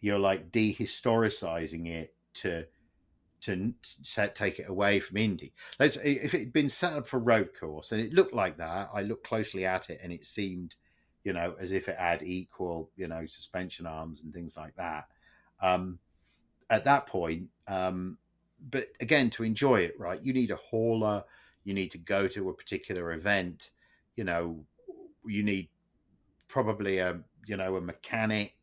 you're 0.00 0.18
like 0.18 0.50
dehistoricizing 0.50 1.88
it 1.88 2.14
to 2.34 2.66
to 3.40 3.72
set, 3.82 4.34
take 4.34 4.58
it 4.58 4.68
away 4.68 4.98
from 5.00 5.16
Indy. 5.16 5.52
Let's 5.78 5.96
if 5.96 6.34
it 6.34 6.40
had 6.40 6.52
been 6.52 6.68
set 6.68 6.94
up 6.94 7.06
for 7.06 7.18
road 7.18 7.50
course 7.58 7.92
and 7.92 8.00
it 8.00 8.12
looked 8.12 8.34
like 8.34 8.56
that. 8.58 8.88
I 8.92 9.02
looked 9.02 9.26
closely 9.26 9.64
at 9.64 9.90
it 9.90 10.00
and 10.02 10.12
it 10.12 10.24
seemed, 10.24 10.74
you 11.22 11.32
know, 11.32 11.54
as 11.60 11.72
if 11.72 11.88
it 11.88 11.96
had 11.96 12.22
equal, 12.22 12.90
you 12.96 13.06
know, 13.06 13.26
suspension 13.26 13.86
arms 13.86 14.22
and 14.22 14.32
things 14.32 14.56
like 14.56 14.74
that. 14.76 15.04
Um, 15.62 15.98
at 16.70 16.84
that 16.84 17.06
point, 17.06 17.48
um, 17.66 18.18
but 18.70 18.86
again, 19.00 19.30
to 19.30 19.44
enjoy 19.44 19.80
it, 19.80 19.94
right, 19.98 20.22
you 20.22 20.32
need 20.32 20.50
a 20.50 20.56
hauler. 20.56 21.24
You 21.64 21.74
need 21.74 21.90
to 21.92 21.98
go 21.98 22.28
to 22.28 22.48
a 22.48 22.54
particular 22.54 23.12
event. 23.12 23.70
You 24.14 24.24
know, 24.24 24.64
you 25.26 25.42
need 25.42 25.68
probably 26.48 26.98
a 26.98 27.20
you 27.46 27.56
know 27.56 27.76
a 27.76 27.80
mechanic. 27.80 28.54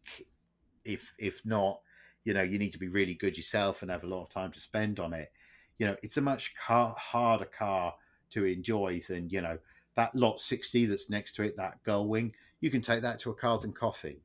If 0.83 1.13
if 1.17 1.45
not, 1.45 1.81
you 2.23 2.33
know, 2.33 2.43
you 2.43 2.59
need 2.59 2.71
to 2.71 2.79
be 2.79 2.87
really 2.87 3.13
good 3.13 3.37
yourself 3.37 3.81
and 3.81 3.91
have 3.91 4.03
a 4.03 4.07
lot 4.07 4.23
of 4.23 4.29
time 4.29 4.51
to 4.51 4.59
spend 4.59 4.99
on 4.99 5.13
it. 5.13 5.29
You 5.77 5.87
know, 5.87 5.95
it's 6.03 6.17
a 6.17 6.21
much 6.21 6.55
car, 6.55 6.95
harder 6.97 7.45
car 7.45 7.93
to 8.31 8.45
enjoy 8.45 9.01
than 9.07 9.29
you 9.29 9.41
know 9.41 9.57
that 9.95 10.13
lot 10.15 10.39
60 10.39 10.85
that's 10.87 11.09
next 11.09 11.35
to 11.35 11.43
it 11.43 11.55
that 11.57 11.81
gull 11.83 12.07
wing 12.07 12.33
you 12.59 12.69
can 12.69 12.81
take 12.81 13.01
that 13.01 13.19
to 13.19 13.29
a 13.29 13.33
cars 13.33 13.63
and 13.63 13.75
coffee 13.75 14.21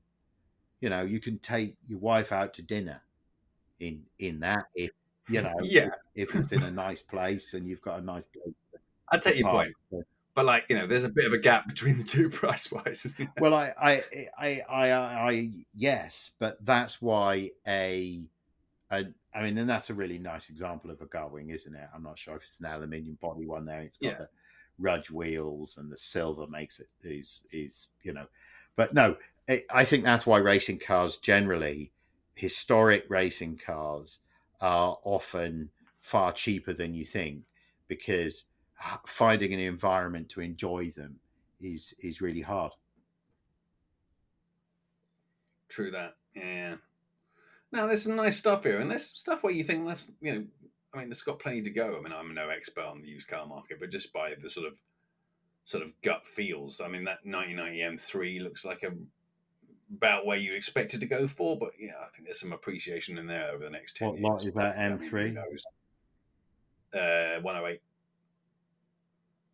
you 0.80 0.88
know 0.88 1.02
you 1.02 1.20
can 1.20 1.38
take 1.38 1.76
your 1.82 1.98
wife 1.98 2.32
out 2.32 2.52
to 2.54 2.62
dinner 2.62 3.00
in 3.78 4.02
in 4.18 4.40
that 4.40 4.64
if 4.74 4.90
you 5.30 5.42
know 5.42 5.52
Yeah, 5.62 5.88
if 6.14 6.34
it's 6.34 6.52
in 6.52 6.62
a 6.62 6.70
nice 6.70 7.02
place 7.02 7.54
and 7.54 7.68
you've 7.68 7.82
got 7.82 8.00
a 8.00 8.04
nice 8.04 8.26
place 8.26 8.54
I 9.12 9.18
take 9.18 9.36
your 9.36 9.48
park. 9.48 9.68
point, 9.90 10.06
but 10.34 10.44
like 10.46 10.66
you 10.68 10.76
know, 10.76 10.86
there's 10.86 11.04
a 11.04 11.10
bit 11.10 11.26
of 11.26 11.32
a 11.32 11.38
gap 11.38 11.68
between 11.68 11.98
the 11.98 12.04
two 12.04 12.30
price 12.40 12.70
wise. 12.72 13.14
well 13.38 13.54
I, 13.54 13.72
I 13.80 14.02
i 14.38 14.60
i 14.68 14.90
i 14.90 15.30
i 15.32 15.48
yes 15.72 16.32
but 16.38 16.64
that's 16.64 17.00
why 17.02 17.50
a 17.66 18.28
a 18.92 19.06
I 19.34 19.42
mean, 19.42 19.58
and 19.58 19.70
that's 19.70 19.90
a 19.90 19.94
really 19.94 20.18
nice 20.18 20.50
example 20.50 20.90
of 20.90 21.00
a 21.02 21.06
gull 21.06 21.30
wing, 21.30 21.50
isn't 21.50 21.74
it? 21.74 21.88
I'm 21.94 22.02
not 22.02 22.18
sure 22.18 22.36
if 22.36 22.42
it's 22.42 22.60
an 22.60 22.66
aluminium 22.66 23.16
body 23.20 23.46
one 23.46 23.64
there. 23.64 23.82
It's 23.82 23.98
got 23.98 24.10
Yeah. 24.10 24.18
the 24.18 24.28
Rudge 24.78 25.10
wheels 25.10 25.76
and 25.78 25.92
the 25.92 25.98
silver 25.98 26.46
makes 26.48 26.80
it 26.80 26.88
is 27.02 27.46
is 27.52 27.88
you 28.02 28.12
know, 28.12 28.26
but 28.76 28.94
no, 28.94 29.16
I 29.48 29.62
I 29.70 29.84
think 29.84 30.04
that's 30.04 30.26
why 30.26 30.38
racing 30.38 30.80
cars 30.80 31.16
generally, 31.16 31.92
historic 32.34 33.06
racing 33.08 33.58
cars, 33.58 34.20
are 34.60 34.98
often 35.04 35.70
far 36.00 36.32
cheaper 36.32 36.72
than 36.72 36.94
you 36.94 37.04
think 37.04 37.42
because 37.88 38.46
finding 39.06 39.52
an 39.52 39.60
environment 39.60 40.28
to 40.30 40.40
enjoy 40.40 40.90
them 40.96 41.16
is 41.60 41.94
is 42.00 42.20
really 42.20 42.40
hard. 42.40 42.72
True 45.68 45.90
that. 45.90 46.14
Yeah. 46.34 46.76
Now 47.72 47.86
there's 47.86 48.02
some 48.02 48.16
nice 48.16 48.36
stuff 48.36 48.64
here, 48.64 48.80
and 48.80 48.90
there's 48.90 49.06
stuff 49.06 49.42
where 49.42 49.52
you 49.52 49.64
think 49.64 49.86
that's 49.86 50.10
you 50.20 50.34
know, 50.34 50.44
I 50.92 50.98
mean, 50.98 51.10
it's 51.10 51.22
got 51.22 51.38
plenty 51.38 51.62
to 51.62 51.70
go. 51.70 51.96
I 51.96 52.02
mean, 52.02 52.12
I'm 52.12 52.34
no 52.34 52.48
expert 52.48 52.84
on 52.84 53.02
the 53.02 53.08
used 53.08 53.28
car 53.28 53.46
market, 53.46 53.78
but 53.78 53.90
just 53.90 54.12
by 54.12 54.34
the 54.40 54.50
sort 54.50 54.66
of 54.66 54.74
sort 55.64 55.84
of 55.84 55.92
gut 56.02 56.26
feels, 56.26 56.80
I 56.80 56.88
mean, 56.88 57.04
that 57.04 57.20
1990 57.24 57.96
M3 57.96 58.42
looks 58.42 58.64
like 58.64 58.82
a 58.82 58.90
about 59.96 60.26
where 60.26 60.36
you 60.36 60.54
expect 60.54 60.94
it 60.94 61.00
to 61.00 61.06
go 61.06 61.26
for, 61.26 61.58
but 61.58 61.70
yeah, 61.78 61.94
I 62.00 62.08
think 62.14 62.24
there's 62.24 62.40
some 62.40 62.52
appreciation 62.52 63.18
in 63.18 63.26
there 63.26 63.50
over 63.50 63.64
the 63.64 63.70
next 63.70 63.96
ten 63.96 64.08
What 64.08 64.18
years. 64.18 64.24
lot 64.24 64.44
is 64.46 64.54
that 64.54 64.78
I 64.78 64.88
mean, 64.88 64.98
who 64.98 65.10
M3? 65.10 65.38
Uh, 66.92 67.40
108. 67.40 67.80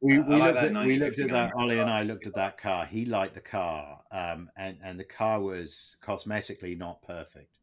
We, 0.00 0.18
we, 0.18 0.36
like 0.36 0.54
looked 0.54 0.76
at, 0.76 0.86
we 0.86 0.98
looked 0.98 1.18
at 1.18 1.30
that. 1.30 1.52
Ollie 1.56 1.78
and 1.78 1.88
I 1.88 2.02
looked 2.02 2.26
at 2.26 2.34
that 2.34 2.58
car. 2.58 2.84
He 2.84 3.06
liked 3.06 3.34
the 3.34 3.40
car, 3.40 4.02
um, 4.12 4.50
and 4.56 4.78
and 4.84 5.00
the 5.00 5.04
car 5.04 5.40
was 5.40 5.96
cosmetically 6.04 6.76
not 6.76 7.02
perfect. 7.02 7.56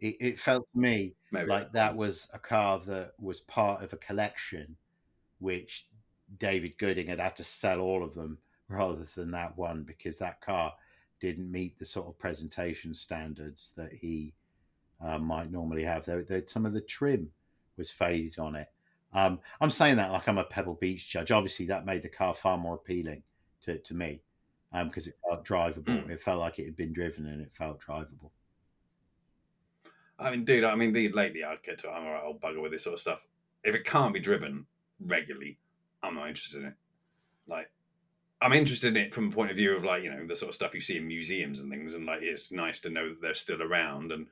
It, 0.00 0.16
it 0.20 0.40
felt 0.40 0.66
to 0.72 0.80
me 0.80 1.14
Maybe 1.30 1.48
like 1.48 1.72
that 1.72 1.96
was 1.96 2.28
a 2.32 2.38
car 2.38 2.80
that 2.86 3.12
was 3.20 3.40
part 3.40 3.82
of 3.82 3.92
a 3.92 3.98
collection, 3.98 4.76
which 5.38 5.86
David 6.38 6.78
Gooding 6.78 7.08
had 7.08 7.20
had 7.20 7.36
to 7.36 7.44
sell 7.44 7.80
all 7.80 8.02
of 8.02 8.14
them 8.14 8.38
rather 8.68 9.06
than 9.14 9.30
that 9.32 9.56
one 9.56 9.82
because 9.82 10.18
that 10.18 10.40
car 10.40 10.72
didn't 11.24 11.50
meet 11.50 11.78
the 11.78 11.86
sort 11.86 12.06
of 12.06 12.18
presentation 12.18 12.92
standards 12.92 13.72
that 13.78 13.94
he 13.94 14.34
uh, 15.02 15.18
might 15.18 15.50
normally 15.50 15.82
have. 15.82 16.04
There, 16.04 16.22
there, 16.22 16.42
some 16.46 16.66
of 16.66 16.74
the 16.74 16.82
trim 16.82 17.30
was 17.78 17.90
faded 17.90 18.38
on 18.38 18.56
it. 18.56 18.68
Um, 19.14 19.40
I'm 19.58 19.70
saying 19.70 19.96
that 19.96 20.12
like 20.12 20.28
I'm 20.28 20.36
a 20.36 20.44
Pebble 20.44 20.74
Beach 20.74 21.08
judge. 21.08 21.30
Obviously, 21.30 21.64
that 21.66 21.86
made 21.86 22.02
the 22.02 22.10
car 22.10 22.34
far 22.34 22.58
more 22.58 22.74
appealing 22.74 23.22
to, 23.62 23.78
to 23.78 23.94
me 23.94 24.22
because 24.84 25.06
it 25.06 25.14
felt 25.26 25.46
drivable. 25.46 26.04
Mm. 26.04 26.10
It 26.10 26.20
felt 26.20 26.40
like 26.40 26.58
it 26.58 26.66
had 26.66 26.76
been 26.76 26.92
driven 26.92 27.26
and 27.26 27.40
it 27.40 27.54
felt 27.54 27.80
drivable. 27.80 28.30
I 30.18 30.30
mean, 30.30 30.44
dude, 30.44 30.64
I 30.64 30.74
mean, 30.74 30.92
the, 30.92 31.08
lately 31.10 31.42
I 31.42 31.56
get 31.64 31.78
to, 31.80 31.90
I'm 31.90 32.04
a 32.04 32.10
right 32.10 32.22
old 32.22 32.40
bugger 32.40 32.60
with 32.60 32.72
this 32.72 32.84
sort 32.84 32.94
of 32.94 33.00
stuff. 33.00 33.20
If 33.62 33.74
it 33.74 33.84
can't 33.86 34.12
be 34.12 34.20
driven 34.20 34.66
regularly, 35.00 35.58
I'm 36.02 36.16
not 36.16 36.28
interested 36.28 36.62
in 36.62 36.68
it. 36.68 36.74
Like, 37.46 37.70
I'm 38.44 38.52
interested 38.52 38.94
in 38.94 39.02
it 39.02 39.14
from 39.14 39.28
a 39.28 39.30
point 39.30 39.50
of 39.50 39.56
view 39.56 39.74
of 39.74 39.84
like, 39.84 40.02
you 40.02 40.10
know, 40.10 40.26
the 40.26 40.36
sort 40.36 40.50
of 40.50 40.54
stuff 40.54 40.74
you 40.74 40.80
see 40.82 40.98
in 40.98 41.06
museums 41.06 41.60
and 41.60 41.70
things. 41.70 41.94
And 41.94 42.04
like, 42.04 42.22
it's 42.22 42.52
nice 42.52 42.82
to 42.82 42.90
know 42.90 43.08
that 43.08 43.22
they're 43.22 43.32
still 43.32 43.62
around. 43.62 44.12
And, 44.12 44.26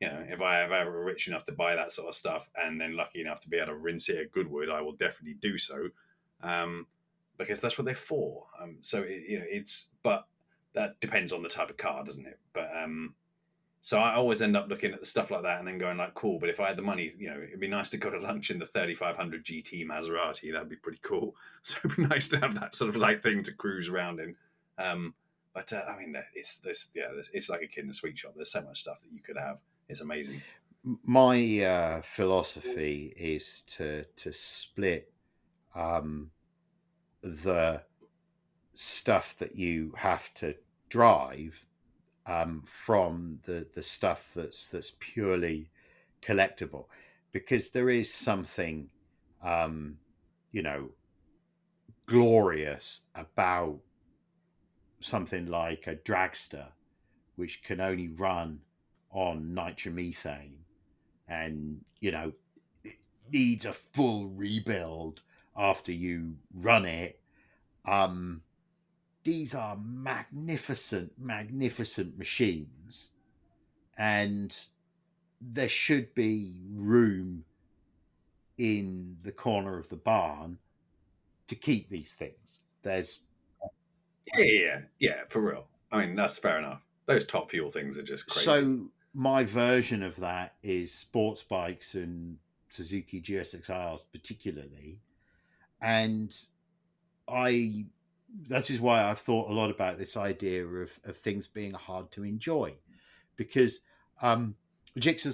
you 0.00 0.08
know, 0.08 0.24
if 0.26 0.40
I 0.40 0.62
ever 0.62 1.04
rich 1.04 1.28
enough 1.28 1.44
to 1.44 1.52
buy 1.52 1.76
that 1.76 1.92
sort 1.92 2.08
of 2.08 2.14
stuff 2.14 2.48
and 2.56 2.80
then 2.80 2.96
lucky 2.96 3.20
enough 3.20 3.40
to 3.42 3.48
be 3.50 3.58
able 3.58 3.66
to 3.66 3.74
rinse 3.74 4.08
it 4.08 4.16
at 4.16 4.32
Goodwood, 4.32 4.70
I 4.70 4.80
will 4.80 4.92
definitely 4.92 5.34
do 5.34 5.58
so. 5.58 5.90
Um, 6.42 6.86
because 7.36 7.60
that's 7.60 7.76
what 7.76 7.84
they're 7.84 7.94
for. 7.94 8.46
Um, 8.58 8.78
so, 8.80 9.02
it, 9.02 9.28
you 9.28 9.38
know, 9.38 9.44
it's, 9.46 9.90
but 10.02 10.26
that 10.72 10.98
depends 11.00 11.34
on 11.34 11.42
the 11.42 11.50
type 11.50 11.68
of 11.68 11.76
car, 11.76 12.02
doesn't 12.04 12.26
it? 12.26 12.38
But, 12.54 12.70
um, 12.74 13.14
so 13.82 13.98
I 13.98 14.14
always 14.14 14.42
end 14.42 14.56
up 14.56 14.68
looking 14.68 14.92
at 14.92 15.00
the 15.00 15.06
stuff 15.06 15.30
like 15.30 15.42
that 15.42 15.58
and 15.58 15.68
then 15.68 15.78
going 15.78 15.98
like, 15.98 16.14
cool. 16.14 16.38
But 16.38 16.48
if 16.50 16.60
I 16.60 16.68
had 16.68 16.76
the 16.76 16.82
money, 16.82 17.12
you 17.18 17.30
know, 17.30 17.40
it'd 17.40 17.60
be 17.60 17.68
nice 17.68 17.90
to 17.90 17.96
go 17.96 18.10
to 18.10 18.18
lunch 18.18 18.50
in 18.50 18.58
the 18.58 18.66
3500 18.66 19.44
GT 19.44 19.86
Maserati. 19.86 20.52
That'd 20.52 20.68
be 20.68 20.76
pretty 20.76 21.00
cool. 21.02 21.34
So 21.62 21.78
it'd 21.84 21.96
be 21.96 22.06
nice 22.06 22.28
to 22.28 22.38
have 22.38 22.54
that 22.54 22.74
sort 22.74 22.88
of 22.88 22.96
like 22.96 23.22
thing 23.22 23.42
to 23.42 23.52
cruise 23.52 23.88
around 23.88 24.20
in. 24.20 24.36
Um, 24.78 25.14
but 25.54 25.72
uh, 25.72 25.82
I 25.88 25.98
mean, 25.98 26.14
it's 26.34 26.58
this, 26.58 26.88
yeah, 26.94 27.08
it's 27.32 27.48
like 27.48 27.62
a 27.62 27.66
kid 27.66 27.84
in 27.84 27.90
a 27.90 27.94
sweet 27.94 28.16
shop. 28.16 28.32
There's 28.36 28.52
so 28.52 28.62
much 28.62 28.80
stuff 28.80 29.00
that 29.00 29.12
you 29.12 29.20
could 29.20 29.36
have. 29.36 29.58
It's 29.88 30.00
amazing. 30.00 30.40
My 31.04 31.60
uh, 31.64 32.02
philosophy 32.02 33.12
is 33.16 33.62
to 33.68 34.04
to 34.04 34.32
split 34.32 35.12
um, 35.74 36.30
the 37.22 37.82
stuff 38.74 39.36
that 39.38 39.56
you 39.56 39.92
have 39.96 40.32
to 40.34 40.54
drive 40.88 41.66
um, 42.28 42.62
from 42.66 43.40
the 43.44 43.66
the 43.74 43.82
stuff 43.82 44.32
that's 44.36 44.70
that's 44.70 44.92
purely 45.00 45.70
collectible, 46.20 46.86
because 47.32 47.70
there 47.70 47.88
is 47.88 48.12
something, 48.12 48.90
um, 49.42 49.96
you 50.52 50.62
know, 50.62 50.90
glorious 52.06 53.02
about 53.14 53.78
something 55.00 55.46
like 55.46 55.86
a 55.86 55.96
dragster, 55.96 56.66
which 57.36 57.62
can 57.62 57.80
only 57.80 58.08
run 58.08 58.60
on 59.10 59.54
nitromethane, 59.54 60.58
and 61.28 61.82
you 62.00 62.12
know, 62.12 62.32
it 62.84 63.00
needs 63.32 63.64
a 63.64 63.72
full 63.72 64.28
rebuild 64.28 65.22
after 65.56 65.92
you 65.92 66.36
run 66.54 66.84
it. 66.84 67.20
Um, 67.86 68.42
these 69.28 69.54
are 69.54 69.76
magnificent, 69.76 71.12
magnificent 71.18 72.16
machines, 72.16 73.10
and 73.98 74.58
there 75.38 75.68
should 75.68 76.14
be 76.14 76.56
room 76.72 77.44
in 78.56 79.18
the 79.22 79.30
corner 79.30 79.78
of 79.78 79.86
the 79.90 79.96
barn 79.96 80.56
to 81.46 81.54
keep 81.54 81.90
these 81.90 82.14
things. 82.14 82.56
There's 82.80 83.24
Yeah, 84.34 84.44
yeah, 84.44 84.80
yeah, 84.98 85.22
for 85.28 85.42
real. 85.42 85.66
I 85.92 86.06
mean, 86.06 86.16
that's 86.16 86.38
fair 86.38 86.58
enough. 86.58 86.80
Those 87.04 87.26
top 87.26 87.50
fuel 87.50 87.70
things 87.70 87.98
are 87.98 88.02
just 88.02 88.28
crazy. 88.28 88.46
so 88.46 88.86
my 89.12 89.44
version 89.44 90.02
of 90.02 90.16
that 90.16 90.54
is 90.62 90.94
sports 90.94 91.42
bikes 91.42 91.94
and 91.96 92.38
Suzuki 92.70 93.20
GSXRs 93.20 94.04
particularly, 94.10 95.02
and 95.82 96.34
I 97.28 97.84
that 98.48 98.70
is 98.70 98.80
why 98.80 99.02
I've 99.02 99.18
thought 99.18 99.50
a 99.50 99.54
lot 99.54 99.70
about 99.70 99.98
this 99.98 100.16
idea 100.16 100.66
of, 100.66 100.98
of 101.04 101.16
things 101.16 101.46
being 101.46 101.72
hard 101.72 102.10
to 102.12 102.24
enjoy 102.24 102.74
because 103.36 103.80
um, 104.22 104.54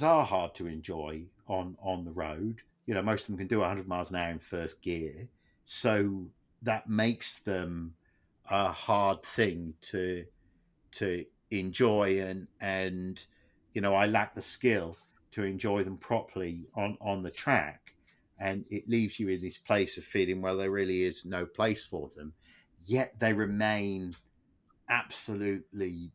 are 0.02 0.24
hard 0.24 0.54
to 0.56 0.66
enjoy 0.66 1.24
on, 1.48 1.76
on 1.82 2.04
the 2.04 2.12
road. 2.12 2.60
You 2.86 2.94
know, 2.94 3.02
most 3.02 3.22
of 3.22 3.26
them 3.28 3.38
can 3.38 3.46
do 3.46 3.60
100 3.60 3.88
miles 3.88 4.10
an 4.10 4.16
hour 4.16 4.30
in 4.30 4.38
first 4.38 4.82
gear. 4.82 5.28
So 5.64 6.26
that 6.62 6.88
makes 6.88 7.38
them 7.38 7.94
a 8.50 8.70
hard 8.70 9.22
thing 9.22 9.74
to 9.80 10.24
to 10.90 11.24
enjoy 11.50 12.20
and 12.20 12.46
and 12.60 13.24
you 13.72 13.80
know 13.80 13.94
I 13.94 14.06
lack 14.06 14.34
the 14.34 14.42
skill 14.42 14.96
to 15.32 15.42
enjoy 15.42 15.82
them 15.82 15.96
properly 15.96 16.66
on 16.74 16.98
on 17.00 17.22
the 17.22 17.30
track. 17.30 17.94
And 18.38 18.64
it 18.68 18.88
leaves 18.88 19.18
you 19.18 19.28
in 19.28 19.40
this 19.40 19.56
place 19.56 19.96
of 19.96 20.04
feeling 20.04 20.42
well 20.42 20.56
there 20.56 20.70
really 20.70 21.04
is 21.04 21.24
no 21.24 21.46
place 21.46 21.84
for 21.84 22.10
them 22.14 22.34
yet 22.84 23.18
they 23.18 23.32
remain 23.32 24.14
absolutely 24.88 26.10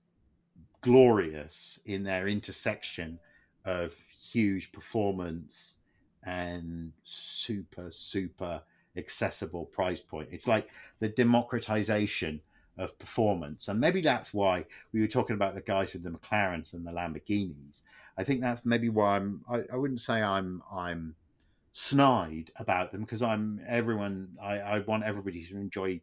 glorious 0.81 1.79
in 1.85 2.03
their 2.03 2.27
intersection 2.27 3.19
of 3.65 3.93
huge 4.31 4.71
performance 4.71 5.75
and 6.23 6.91
super 7.03 7.89
super 7.91 8.61
accessible 8.95 9.65
price 9.65 9.99
point. 9.99 10.29
It's 10.31 10.47
like 10.47 10.69
the 10.99 11.09
democratization 11.09 12.41
of 12.77 12.97
performance. 12.97 13.67
And 13.67 13.79
maybe 13.79 14.01
that's 14.01 14.33
why 14.33 14.65
we 14.93 15.01
were 15.01 15.07
talking 15.07 15.35
about 15.35 15.53
the 15.53 15.61
guys 15.61 15.93
with 15.93 16.03
the 16.03 16.09
McLarens 16.09 16.73
and 16.73 16.87
the 16.87 16.91
Lamborghinis. 16.91 17.81
I 18.17 18.23
think 18.23 18.41
that's 18.41 18.65
maybe 18.65 18.89
why 18.89 19.17
I'm 19.17 19.41
I, 19.49 19.63
I 19.73 19.75
wouldn't 19.75 20.01
say 20.01 20.21
I'm 20.21 20.63
I'm 20.71 21.15
snide 21.71 22.51
about 22.57 22.91
them 22.91 23.01
because 23.01 23.21
I'm 23.21 23.59
everyone 23.67 24.29
I, 24.41 24.59
I 24.59 24.79
want 24.79 25.03
everybody 25.03 25.43
to 25.45 25.57
enjoy 25.57 26.01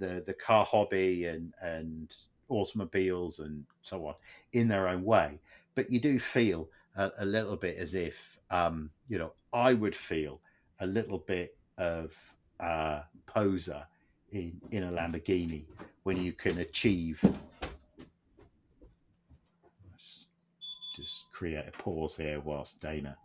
the 0.00 0.24
the 0.26 0.34
car 0.34 0.64
hobby 0.64 1.26
and 1.26 1.54
and 1.62 2.14
automobiles 2.48 3.38
and 3.38 3.64
so 3.82 4.06
on 4.06 4.14
in 4.52 4.66
their 4.66 4.88
own 4.88 5.04
way. 5.04 5.38
But 5.76 5.90
you 5.90 6.00
do 6.00 6.18
feel 6.18 6.68
a, 6.96 7.10
a 7.20 7.24
little 7.24 7.56
bit 7.56 7.76
as 7.76 7.94
if 7.94 8.38
um, 8.50 8.90
you 9.08 9.18
know 9.18 9.32
I 9.52 9.74
would 9.74 9.94
feel 9.94 10.40
a 10.80 10.86
little 10.86 11.18
bit 11.18 11.56
of 11.78 12.34
poser 13.26 13.86
in, 14.32 14.60
in 14.70 14.84
a 14.84 14.90
Lamborghini 14.90 15.66
when 16.02 16.16
you 16.22 16.32
can 16.32 16.58
achieve. 16.58 17.22
Let's 19.90 20.26
just 20.96 21.30
create 21.32 21.64
a 21.66 21.72
pause 21.72 22.16
here 22.16 22.40
whilst 22.40 22.80
Dana 22.80 23.16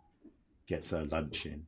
gets 0.66 0.90
her 0.90 1.04
lunch 1.06 1.46
in. 1.46 1.66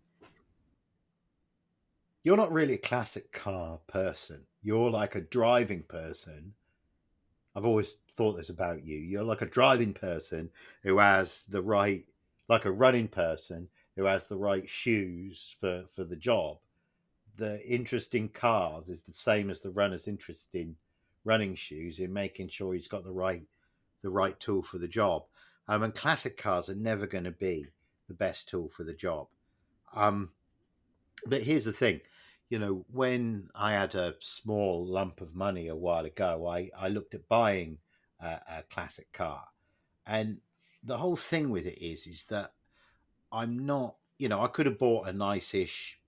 You're 2.22 2.37
not 2.37 2.52
really 2.52 2.74
a 2.74 2.78
classic 2.78 3.33
car 3.33 3.78
person. 3.87 4.44
You're 4.62 4.90
like 4.90 5.14
a 5.14 5.20
driving 5.20 5.83
person. 5.83 6.52
I've 7.54 7.64
always 7.64 7.96
thought 8.12 8.33
this 8.35 8.50
about 8.50 8.85
you. 8.85 8.98
You're 8.98 9.22
like 9.22 9.42
a 9.42 9.46
driving 9.46 9.94
person 9.94 10.50
who 10.83 10.98
has 10.98 11.44
the 11.44 11.62
right, 11.62 12.04
like 12.48 12.64
a 12.64 12.72
running 12.72 13.09
person 13.09 13.68
who 13.96 14.04
has 14.04 14.26
the 14.26 14.37
right 14.37 14.68
shoes 14.68 15.57
for, 15.61 15.85
for 15.94 16.04
the 16.04 16.16
job 16.16 16.59
the 17.38 17.64
interest 17.66 18.14
in 18.14 18.28
cars 18.28 18.88
is 18.88 19.02
the 19.02 19.12
same 19.12 19.48
as 19.48 19.61
the 19.61 19.70
runner's 19.70 20.09
interest 20.09 20.54
in 20.54 20.76
running 21.24 21.54
shoes 21.54 22.00
in 22.00 22.12
making 22.12 22.48
sure 22.48 22.74
he's 22.74 22.88
got 22.88 23.04
the 23.04 23.11
right 23.11 23.46
the 24.02 24.11
right 24.11 24.38
tool 24.38 24.62
for 24.62 24.78
the 24.78 24.87
job. 24.87 25.24
Um, 25.66 25.83
and 25.83 25.94
classic 25.94 26.37
cars 26.37 26.68
are 26.68 26.74
never 26.74 27.07
going 27.07 27.24
to 27.24 27.33
be 27.33 27.66
the 28.07 28.14
best 28.14 28.48
tool 28.48 28.68
for 28.68 28.85
the 28.85 28.94
job. 28.94 29.26
Um, 29.94 30.31
but 31.26 31.42
here's 31.42 31.64
the 31.64 31.72
thing, 31.72 32.00
you 32.50 32.59
know, 32.59 32.85
when 32.92 33.50
I 33.54 33.72
had 33.72 33.94
a 33.94 34.14
small 34.20 34.87
lump 34.87 35.20
of 35.20 35.35
money 35.35 35.68
a 35.68 35.76
while 35.76 36.04
ago, 36.04 36.46
I, 36.46 36.70
I 36.76 36.88
looked 36.88 37.14
at 37.14 37.28
buying 37.28 37.78
a, 38.20 38.40
a 38.48 38.62
classic 38.70 39.12
car, 39.12 39.44
and 40.07 40.40
the 40.83 40.96
whole 40.96 41.16
thing 41.16 41.50
with 41.50 41.66
it 41.66 41.83
is 41.85 42.07
is 42.07 42.24
that 42.26 42.52
I'm 43.33 43.66
not, 43.66 43.96
you 44.18 44.28
know, 44.28 44.42
I 44.42 44.46
could 44.48 44.66
have 44.66 44.78
bought 44.78 45.09
a 45.09 45.12
nice-ish 45.12 46.00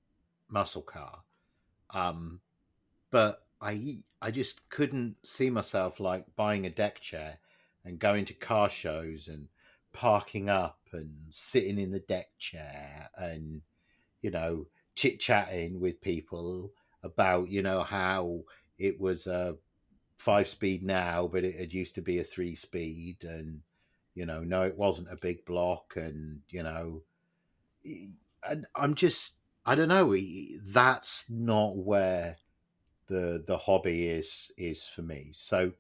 muscle 0.49 0.83
car. 0.83 1.23
Um, 1.90 2.40
but 3.11 3.44
I 3.61 4.03
I 4.23 4.31
just 4.31 4.68
couldn't 4.70 5.16
see 5.25 5.51
myself 5.51 6.01
like 6.01 6.25
buying 6.37 6.66
a 6.66 6.70
deck 6.70 7.01
chair 7.01 7.38
and 7.85 7.99
going 7.99 8.25
to 8.27 8.35
car 8.35 8.70
shows 8.70 9.29
and 9.29 9.49
parking 9.92 10.49
up 10.49 10.79
and 10.92 11.14
sitting 11.31 11.79
in 11.79 11.90
the 11.90 12.01
deck 12.01 12.31
chair 12.38 13.11
and 13.16 13.62
you 14.23 14.31
know 14.31 14.66
chit 15.01 15.21
chatting 15.21 15.81
with 15.81 16.01
people 16.01 16.73
about 17.03 17.51
you 17.51 17.63
know 17.63 17.83
how 17.83 18.41
it 18.79 19.01
was 19.01 19.27
a 19.27 19.57
five 20.17 20.47
speed 20.47 20.83
now 20.83 21.27
but 21.27 21.45
it, 21.45 21.55
it 21.55 21.73
used 21.73 21.95
to 21.95 22.03
be 22.03 22.19
a 22.19 22.25
three 22.25 22.55
speed 22.55 23.25
and 23.25 23.61
you 24.15 24.27
know 24.27 24.41
no 24.41 24.63
it 24.63 24.77
wasn't 24.77 25.11
a 25.11 25.17
big 25.17 25.45
block 25.47 25.95
and 25.97 26.41
you 26.51 26.63
know 26.63 27.03
and 28.47 28.67
i'm 28.75 28.95
just 28.95 29.37
I 29.67 29.75
don't 29.75 29.89
know. 29.89 30.17
That's 30.65 31.27
not 31.29 31.77
where 31.77 32.37
the 33.09 33.45
the 33.47 33.59
hobby 33.59 34.09
is 34.09 34.51
is 34.57 34.85
for 34.85 35.03
me. 35.03 35.31
So, 35.33 35.73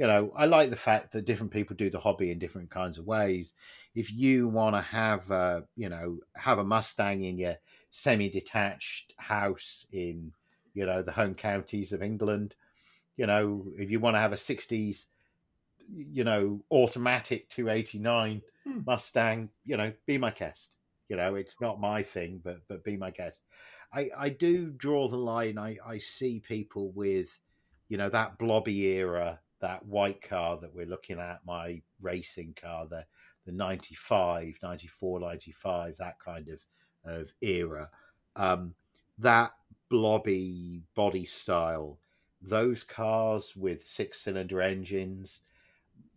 you 0.00 0.06
know, 0.06 0.32
I 0.34 0.46
like 0.46 0.70
the 0.70 0.76
fact 0.76 1.12
that 1.12 1.26
different 1.26 1.52
people 1.52 1.76
do 1.76 1.90
the 1.90 2.00
hobby 2.00 2.30
in 2.30 2.38
different 2.38 2.70
kinds 2.70 2.96
of 2.96 3.04
ways. 3.04 3.52
If 3.94 4.10
you 4.10 4.48
want 4.48 4.74
to 4.74 4.80
have, 4.80 5.30
a, 5.30 5.64
you 5.76 5.90
know, 5.90 6.20
have 6.36 6.58
a 6.58 6.64
Mustang 6.64 7.24
in 7.24 7.36
your 7.36 7.56
semi-detached 7.90 9.12
house 9.18 9.84
in, 9.92 10.32
you 10.72 10.86
know, 10.86 11.02
the 11.02 11.12
home 11.12 11.34
counties 11.34 11.92
of 11.92 12.02
England, 12.02 12.54
you 13.18 13.26
know, 13.26 13.66
if 13.76 13.90
you 13.90 14.00
want 14.00 14.16
to 14.16 14.20
have 14.20 14.32
a 14.32 14.36
'60s, 14.36 15.04
you 15.86 16.24
know, 16.24 16.64
automatic 16.70 17.50
289 17.50 18.40
hmm. 18.64 18.80
Mustang, 18.86 19.50
you 19.66 19.76
know, 19.76 19.92
be 20.06 20.16
my 20.16 20.30
guest. 20.30 20.76
You 21.10 21.16
know, 21.16 21.34
it's 21.34 21.60
not 21.60 21.78
my 21.78 22.02
thing, 22.02 22.40
but 22.42 22.60
but 22.68 22.84
be 22.84 22.96
my 22.96 23.10
guest. 23.10 23.44
I 23.92 24.08
I 24.16 24.28
do 24.30 24.70
draw 24.70 25.08
the 25.08 25.18
line. 25.18 25.58
I 25.58 25.76
I 25.86 25.98
see 25.98 26.40
people 26.40 26.90
with, 26.92 27.38
you 27.90 27.98
know, 27.98 28.08
that 28.08 28.38
blobby 28.38 28.86
era, 28.86 29.40
that 29.60 29.84
white 29.86 30.20
car 30.22 30.58
that 30.60 30.74
we're 30.74 30.86
looking 30.86 31.18
at, 31.18 31.44
my 31.46 31.82
racing 32.00 32.54
car, 32.60 32.86
the 32.88 33.04
the 33.46 33.52
95, 33.52 34.58
94, 34.62 35.20
95, 35.20 35.96
that 35.98 36.18
kind 36.18 36.48
of 36.48 36.60
of 37.04 37.32
era. 37.40 37.88
Um, 38.36 38.74
that 39.18 39.52
blobby 39.88 40.82
body 40.94 41.26
style, 41.26 41.98
those 42.40 42.84
cars 42.84 43.54
with 43.56 43.84
six 43.84 44.20
cylinder 44.20 44.60
engines, 44.60 45.40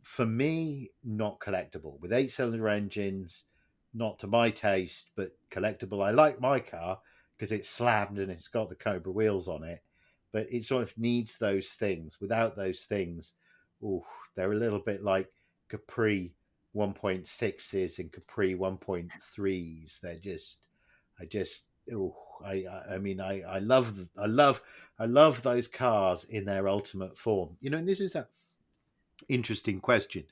for 0.02 0.26
me, 0.26 0.92
not 1.04 1.40
collectible. 1.40 2.00
With 2.00 2.14
eight 2.14 2.32
cylinder 2.32 2.68
engines, 2.68 3.44
not 3.94 4.20
to 4.20 4.28
my 4.28 4.50
taste, 4.50 5.12
but 5.16 5.32
collectible. 5.50 6.04
I 6.04 6.12
like 6.12 6.42
my 6.42 6.60
car 6.60 7.00
because 7.38 7.52
it's 7.52 7.70
slammed 7.70 8.20
and 8.20 8.32
it's 8.32 8.48
got 8.48 8.70
the 8.70 8.76
Cobra 8.76 9.12
wheels 9.12 9.48
on 9.48 9.64
it, 9.64 9.82
but 10.34 10.48
it 10.52 10.66
sort 10.66 10.84
of 10.84 10.98
needs 10.98 11.38
those 11.38 11.70
things. 11.70 12.20
Without 12.20 12.58
those 12.58 12.84
things, 12.84 13.36
oh, 13.86 14.04
they're 14.36 14.52
a 14.52 14.58
little 14.58 14.80
bit 14.80 15.04
like 15.04 15.30
Capri 15.70 16.34
1.6s 16.76 18.00
and 18.00 18.12
Capri 18.12 18.56
1.3s. 18.56 20.02
They're 20.02 20.16
just, 20.16 20.66
I 21.22 21.26
just, 21.26 21.68
oh, 21.94 22.16
I, 22.44 22.66
I 22.92 22.98
mean, 22.98 23.22
I, 23.22 23.42
I 23.42 23.60
love, 23.60 23.94
I 24.18 24.26
love, 24.26 24.62
I 24.98 25.06
love 25.06 25.44
those 25.44 25.68
cars 25.68 26.24
in 26.26 26.46
their 26.46 26.68
ultimate 26.68 27.16
form. 27.16 27.56
You 27.62 27.70
know, 27.70 27.78
and 27.78 27.88
this 27.88 28.02
is 28.02 28.16
a 28.16 28.28
interesting 29.30 29.80
question. 29.80 30.24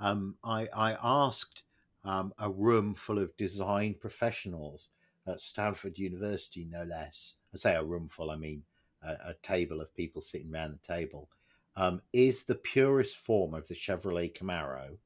Um, 0.00 0.36
I, 0.42 0.68
I 0.74 0.96
asked 1.02 1.64
um, 2.02 2.32
a 2.38 2.48
room 2.48 2.94
full 2.94 3.18
of 3.18 3.36
design 3.36 3.94
professionals 4.00 4.88
at 5.26 5.42
Stanford 5.42 5.98
University, 5.98 6.66
no 6.70 6.82
less. 6.84 7.34
I 7.54 7.58
say 7.58 7.74
a 7.74 7.84
room 7.84 8.08
full, 8.08 8.30
I 8.30 8.36
mean 8.36 8.62
a, 9.02 9.30
a 9.30 9.34
table 9.42 9.80
of 9.80 9.94
people 9.94 10.22
sitting 10.22 10.52
around 10.52 10.72
the 10.72 10.94
table. 10.94 11.28
Um, 11.76 12.02
is 12.12 12.42
the 12.42 12.56
purest 12.56 13.16
form 13.16 13.54
of 13.54 13.68
the 13.68 13.74
Chevrolet 13.74 14.36
Camaro, 14.36 14.96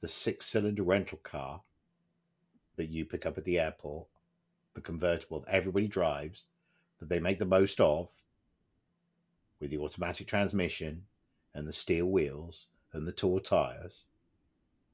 the 0.00 0.08
six 0.08 0.46
cylinder 0.46 0.82
rental 0.82 1.18
car 1.18 1.62
that 2.76 2.88
you 2.88 3.04
pick 3.04 3.26
up 3.26 3.36
at 3.36 3.44
the 3.44 3.58
airport, 3.58 4.08
the 4.74 4.80
convertible 4.80 5.40
that 5.40 5.54
everybody 5.54 5.86
drives, 5.86 6.46
that 6.98 7.08
they 7.08 7.20
make 7.20 7.38
the 7.38 7.44
most 7.44 7.80
of, 7.80 8.08
with 9.60 9.70
the 9.70 9.78
automatic 9.78 10.26
transmission 10.26 11.04
and 11.54 11.68
the 11.68 11.72
steel 11.72 12.06
wheels 12.06 12.68
and 12.92 13.06
the 13.06 13.12
tall 13.12 13.38
tires 13.38 14.06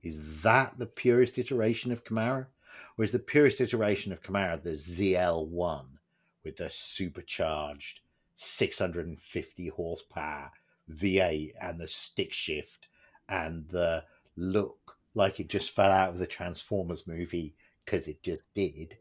is 0.02 0.42
that 0.42 0.78
the 0.78 0.86
purest 0.86 1.38
iteration 1.38 1.90
of 1.90 2.04
Camaro? 2.04 2.46
Or 2.96 3.04
is 3.04 3.10
the 3.10 3.18
purest 3.18 3.60
iteration 3.60 4.12
of 4.12 4.22
Camaro 4.22 4.62
the 4.62 4.70
ZL1 4.70 5.86
with 6.44 6.56
the 6.56 6.70
supercharged 6.70 8.00
650 8.40 9.68
horsepower 9.68 10.52
V8 10.88 11.54
and 11.60 11.80
the 11.80 11.88
stick 11.88 12.32
shift 12.32 12.86
and 13.28 13.68
the 13.68 14.04
look 14.36 14.96
like 15.14 15.40
it 15.40 15.48
just 15.48 15.70
fell 15.70 15.90
out 15.90 16.10
of 16.10 16.18
the 16.18 16.26
Transformers 16.26 17.04
movie 17.06 17.56
because 17.84 18.06
it 18.06 18.22
just 18.22 18.42
did, 18.54 18.96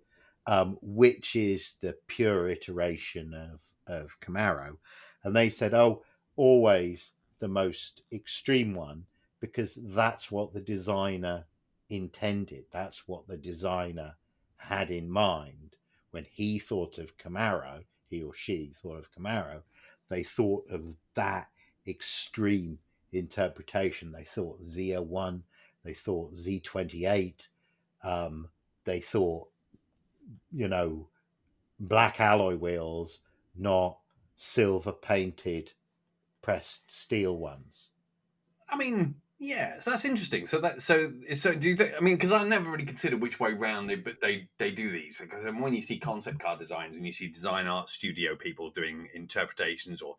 um, 0.47 0.79
which 0.81 1.35
is 1.35 1.77
the 1.81 1.95
pure 2.07 2.49
iteration 2.49 3.33
of, 3.35 3.59
of 3.85 4.19
Camaro. 4.19 4.77
And 5.23 5.35
they 5.35 5.49
said, 5.49 5.75
oh, 5.75 6.03
always 6.35 7.11
the 7.37 7.47
most 7.47 8.01
extreme 8.11 8.73
one 8.73 9.05
because 9.39 9.75
that's 9.75 10.31
what 10.31 10.51
the 10.51 10.61
designer 10.61 11.45
intended. 11.91 12.65
That's 12.71 13.07
what 13.07 13.27
the 13.27 13.37
designer 13.37 14.15
had 14.55 14.89
in 14.89 15.11
mind 15.11 15.75
when 16.09 16.25
he 16.25 16.57
thought 16.57 16.97
of 16.97 17.17
Camaro, 17.17 17.83
he 18.07 18.23
or 18.23 18.33
she 18.33 18.73
thought 18.75 18.97
of 18.97 19.11
Camaro, 19.11 19.61
they 20.09 20.23
thought 20.23 20.65
of 20.69 20.95
that 21.15 21.47
extreme 21.87 22.79
interpretation. 23.11 24.11
They 24.11 24.23
thought 24.23 24.61
Z01, 24.61 25.41
they 25.83 25.93
thought 25.93 26.33
Z28, 26.33 27.47
um, 28.03 28.49
they 28.83 28.99
thought, 28.99 29.47
you 30.51 30.67
know, 30.67 31.09
black 31.79 32.19
alloy 32.19 32.55
wheels, 32.55 33.19
not 33.55 33.97
silver 34.35 34.91
painted 34.91 35.73
pressed 36.41 36.91
steel 36.91 37.37
ones. 37.37 37.89
I 38.69 38.77
mean, 38.77 39.15
yeah, 39.39 39.79
so 39.79 39.91
that's 39.91 40.05
interesting. 40.05 40.47
So 40.47 40.59
that 40.61 40.81
so 40.81 41.11
so 41.35 41.53
do 41.53 41.69
you 41.69 41.75
think? 41.75 41.93
I 41.95 42.01
mean, 42.01 42.15
because 42.15 42.31
I 42.31 42.43
never 42.43 42.71
really 42.71 42.85
considered 42.85 43.21
which 43.21 43.39
way 43.39 43.53
round 43.53 43.89
they 43.89 43.95
but 43.95 44.19
they 44.21 44.49
they 44.57 44.71
do 44.71 44.89
these 44.89 45.19
because 45.19 45.45
when 45.45 45.73
you 45.73 45.81
see 45.81 45.99
concept 45.99 46.39
car 46.39 46.57
designs 46.57 46.97
and 46.97 47.05
you 47.05 47.13
see 47.13 47.27
design 47.27 47.67
art 47.67 47.89
studio 47.89 48.35
people 48.35 48.71
doing 48.71 49.07
interpretations 49.13 50.01
or 50.01 50.15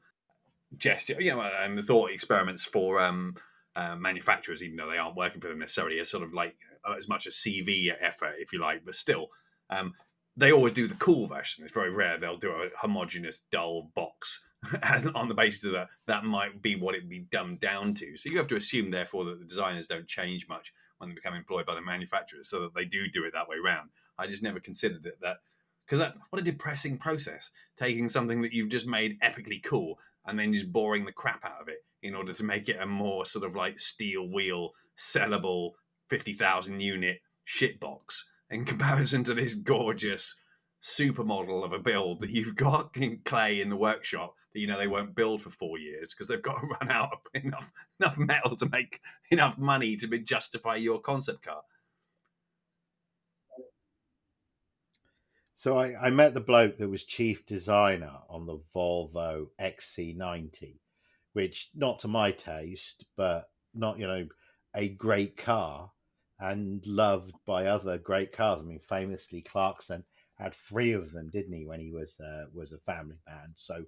gesture, 0.77 1.17
you 1.19 1.33
know, 1.33 1.41
and 1.41 1.77
the 1.77 1.83
thought 1.83 2.11
experiments 2.11 2.65
for 2.65 3.01
um, 3.01 3.35
uh, 3.75 3.97
manufacturers, 3.97 4.63
even 4.63 4.77
though 4.77 4.91
they 4.91 4.99
aren't 4.99 5.17
working 5.17 5.41
for 5.41 5.49
them 5.49 5.59
necessarily, 5.59 5.99
as 5.99 6.11
sort 6.11 6.23
of 6.23 6.33
like 6.33 6.57
uh, 6.89 6.95
as 6.97 7.09
much 7.09 7.27
a 7.27 7.31
CV 7.31 7.93
effort, 8.01 8.35
if 8.39 8.53
you 8.53 8.61
like, 8.61 8.85
but 8.85 8.95
still. 8.95 9.29
Um, 9.71 9.95
they 10.39 10.53
always 10.53 10.73
do 10.73 10.87
the 10.87 10.95
cool 10.95 11.27
version. 11.27 11.65
It's 11.65 11.75
very 11.75 11.91
rare 11.91 12.17
they'll 12.17 12.37
do 12.37 12.53
a 12.53 12.69
homogenous, 12.81 13.43
dull 13.51 13.91
box 13.97 14.47
on 15.15 15.29
the 15.29 15.35
basis 15.35 15.65
of 15.65 15.73
that. 15.73 15.89
That 16.07 16.25
might 16.25 16.63
be 16.63 16.77
what 16.77 16.95
it'd 16.95 17.09
be 17.09 17.27
dumbed 17.31 17.59
down 17.59 17.93
to. 17.95 18.17
So 18.17 18.31
you 18.31 18.39
have 18.39 18.47
to 18.49 18.57
assume, 18.57 18.91
therefore, 18.91 19.25
that 19.25 19.41
the 19.41 19.45
designers 19.45 19.89
don't 19.89 20.07
change 20.07 20.49
much 20.49 20.73
when 20.99 21.11
they 21.11 21.15
become 21.15 21.35
employed 21.35 21.67
by 21.67 21.75
the 21.75 21.83
manufacturers, 21.83 22.49
so 22.49 22.61
that 22.61 22.75
they 22.75 22.85
do 22.85 23.09
do 23.13 23.25
it 23.25 23.33
that 23.35 23.49
way 23.49 23.57
around. 23.57 23.91
I 24.17 24.29
just 24.29 24.43
never 24.45 24.61
considered 24.61 25.07
it 25.07 25.19
that 25.23 25.39
because 25.85 25.99
that 25.99 26.15
what 26.31 26.41
a 26.41 26.45
depressing 26.45 26.99
process 26.99 27.51
taking 27.77 28.09
something 28.09 28.43
that 28.43 28.53
you've 28.53 28.69
just 28.69 28.87
made 28.87 29.19
epically 29.21 29.63
cool 29.63 29.99
and 30.27 30.39
then 30.39 30.53
just 30.53 30.73
boring 30.73 31.05
the 31.05 31.13
crap 31.13 31.45
out 31.45 31.61
of 31.61 31.69
it 31.69 31.85
in 32.03 32.15
order 32.15 32.33
to 32.33 32.45
make 32.45 32.69
it 32.69 32.81
a 32.81 32.87
more 32.87 33.25
sort 33.25 33.45
of 33.45 33.57
like 33.57 33.81
steel 33.81 34.29
wheel 34.29 34.71
sellable 34.99 35.73
50,000 36.11 36.81
unit 36.81 37.21
shitbox 37.47 38.25
in 38.51 38.65
comparison 38.65 39.25
to 39.25 39.35
this 39.35 39.55
gorgeous 39.55 40.35
supermodel 40.83 41.65
of 41.65 41.73
a 41.73 41.79
build 41.79 42.21
that 42.21 42.31
you've 42.31 42.55
got 42.55 42.97
in 42.97 43.21
clay 43.25 43.61
in 43.61 43.69
the 43.69 43.77
workshop 43.77 44.35
that 44.53 44.61
you 44.61 44.67
know 44.67 44.79
they 44.79 44.87
won't 44.87 45.15
build 45.15 45.43
for 45.43 45.51
four 45.51 45.79
years 45.79 46.11
because 46.11 46.29
they've 46.29 46.43
got 46.43 46.61
to 46.61 46.67
run 46.81 46.91
out 46.91 47.11
of 47.13 47.43
enough 47.43 47.71
enough 48.01 48.17
metal 48.17 48.57
to 48.57 48.69
make 48.69 49.01
enough 49.31 49.59
money 49.59 49.97
to 49.97 50.07
be, 50.07 50.19
justify 50.21 50.77
your 50.77 51.01
concept 51.01 51.43
car. 51.43 51.63
So 55.57 55.77
I, 55.77 56.07
I 56.07 56.11
met 56.11 56.35
the 56.35 56.41
bloke 56.41 56.79
that 56.79 56.89
was 56.89 57.05
chief 57.05 57.45
designer 57.45 58.13
on 58.31 58.47
the 58.47 58.61
Volvo 58.73 59.49
XC90, 59.61 60.79
which 61.33 61.71
not 61.75 61.99
to 62.01 62.09
my 62.09 62.31
taste, 62.31 63.05
but 63.17 63.51
not 63.75 63.99
you 63.99 64.07
know 64.07 64.29
a 64.75 64.89
great 64.89 65.37
car 65.37 65.91
and 66.41 66.87
loved 66.87 67.35
by 67.47 67.67
other 67.67 67.99
great 67.99 68.33
cars. 68.33 68.61
I 68.61 68.63
mean, 68.63 68.81
famously, 68.81 69.43
Clarkson 69.43 70.05
had 70.37 70.55
three 70.55 70.93
of 70.93 71.13
them, 71.13 71.31
didn't 71.31 71.53
he, 71.53 71.67
when 71.67 71.81
he 71.81 71.91
was 71.91 72.21
uh, 72.21 72.47
was 72.53 72.73
a 72.73 72.79
family 72.79 73.19
man? 73.27 73.53
So 73.55 73.85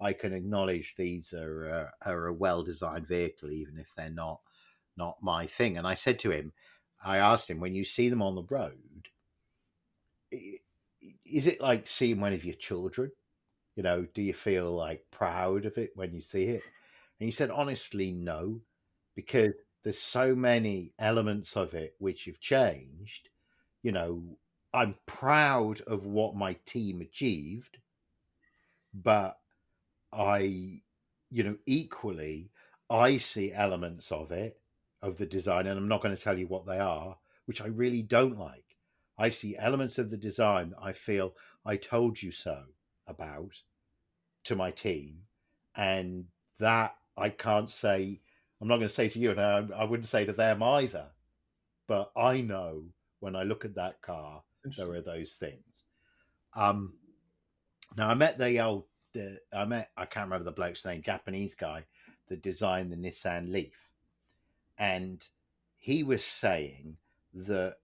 I 0.00 0.12
can 0.12 0.32
acknowledge 0.32 0.94
these 0.96 1.32
are 1.32 1.90
uh, 2.04 2.10
are 2.10 2.26
a 2.26 2.32
well 2.32 2.62
designed 2.62 3.08
vehicle, 3.08 3.50
even 3.50 3.78
if 3.78 3.88
they're 3.96 4.10
not 4.10 4.40
not 4.96 5.22
my 5.22 5.46
thing. 5.46 5.78
And 5.78 5.86
I 5.86 5.94
said 5.94 6.18
to 6.20 6.30
him, 6.30 6.52
I 7.04 7.18
asked 7.18 7.50
him, 7.50 7.60
when 7.60 7.74
you 7.74 7.84
see 7.84 8.08
them 8.08 8.22
on 8.22 8.34
the 8.34 8.44
road, 8.44 9.08
is 10.30 11.46
it 11.46 11.60
like 11.60 11.86
seeing 11.86 12.20
one 12.20 12.32
of 12.32 12.44
your 12.44 12.54
children? 12.54 13.10
You 13.76 13.82
know, 13.82 14.06
do 14.14 14.22
you 14.22 14.34
feel 14.34 14.70
like 14.70 15.04
proud 15.10 15.66
of 15.66 15.76
it 15.78 15.90
when 15.94 16.14
you 16.14 16.20
see 16.20 16.44
it? 16.44 16.62
And 17.18 17.26
he 17.26 17.32
said, 17.32 17.50
honestly, 17.50 18.12
no, 18.12 18.60
because 19.16 19.52
there's 19.84 19.98
so 19.98 20.34
many 20.34 20.94
elements 20.98 21.56
of 21.56 21.74
it 21.74 21.94
which 21.98 22.24
have 22.24 22.40
changed. 22.40 23.28
You 23.82 23.92
know, 23.92 24.38
I'm 24.72 24.96
proud 25.06 25.82
of 25.82 26.06
what 26.06 26.34
my 26.34 26.56
team 26.64 27.02
achieved, 27.02 27.78
but 28.94 29.38
I, 30.10 30.80
you 31.30 31.44
know, 31.44 31.56
equally, 31.66 32.50
I 32.88 33.18
see 33.18 33.52
elements 33.52 34.10
of 34.10 34.32
it, 34.32 34.58
of 35.02 35.18
the 35.18 35.26
design, 35.26 35.66
and 35.66 35.78
I'm 35.78 35.88
not 35.88 36.02
going 36.02 36.16
to 36.16 36.22
tell 36.22 36.38
you 36.38 36.46
what 36.46 36.66
they 36.66 36.78
are, 36.78 37.18
which 37.44 37.60
I 37.60 37.66
really 37.66 38.02
don't 38.02 38.38
like. 38.38 38.76
I 39.18 39.28
see 39.28 39.56
elements 39.58 39.98
of 39.98 40.10
the 40.10 40.16
design 40.16 40.70
that 40.70 40.82
I 40.82 40.92
feel 40.92 41.34
I 41.64 41.76
told 41.76 42.20
you 42.20 42.30
so 42.30 42.64
about 43.06 43.60
to 44.44 44.56
my 44.56 44.70
team, 44.70 45.24
and 45.76 46.24
that 46.58 46.96
I 47.16 47.28
can't 47.28 47.68
say 47.68 48.22
I'm 48.60 48.68
not 48.68 48.76
going 48.76 48.88
to 48.88 48.94
say 48.94 49.08
to 49.08 49.18
you, 49.18 49.30
and 49.30 49.40
I, 49.40 49.66
I 49.76 49.84
wouldn't 49.84 50.08
say 50.08 50.24
to 50.24 50.32
them 50.32 50.62
either. 50.62 51.06
But 51.86 52.10
I 52.16 52.40
know 52.40 52.84
when 53.20 53.36
I 53.36 53.42
look 53.42 53.64
at 53.64 53.74
that 53.74 54.00
car, 54.00 54.42
there 54.76 54.90
are 54.92 55.00
those 55.00 55.34
things. 55.34 55.84
Um, 56.56 56.94
now 57.96 58.08
I 58.08 58.14
met 58.14 58.38
the 58.38 58.60
old, 58.60 58.84
the, 59.12 59.38
I 59.52 59.64
met 59.64 59.90
I 59.96 60.06
can't 60.06 60.26
remember 60.26 60.44
the 60.44 60.52
bloke's 60.52 60.84
name, 60.84 61.02
Japanese 61.02 61.54
guy 61.54 61.84
that 62.28 62.42
designed 62.42 62.90
the 62.90 62.96
Nissan 62.96 63.50
Leaf, 63.50 63.90
and 64.78 65.26
he 65.76 66.02
was 66.02 66.24
saying 66.24 66.96
that 67.34 67.76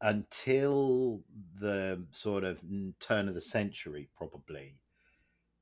until 0.00 1.22
the 1.60 2.04
sort 2.10 2.42
of 2.42 2.58
turn 2.98 3.28
of 3.28 3.34
the 3.34 3.40
century, 3.40 4.08
probably 4.16 4.80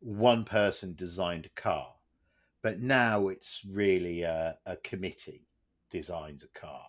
one 0.00 0.44
person 0.44 0.94
designed 0.94 1.44
a 1.44 1.60
car 1.60 1.92
but 2.62 2.80
now 2.80 3.28
it's 3.28 3.62
really 3.68 4.22
a, 4.22 4.56
a 4.66 4.76
committee 4.76 5.46
designs 5.90 6.44
a 6.44 6.58
car. 6.58 6.86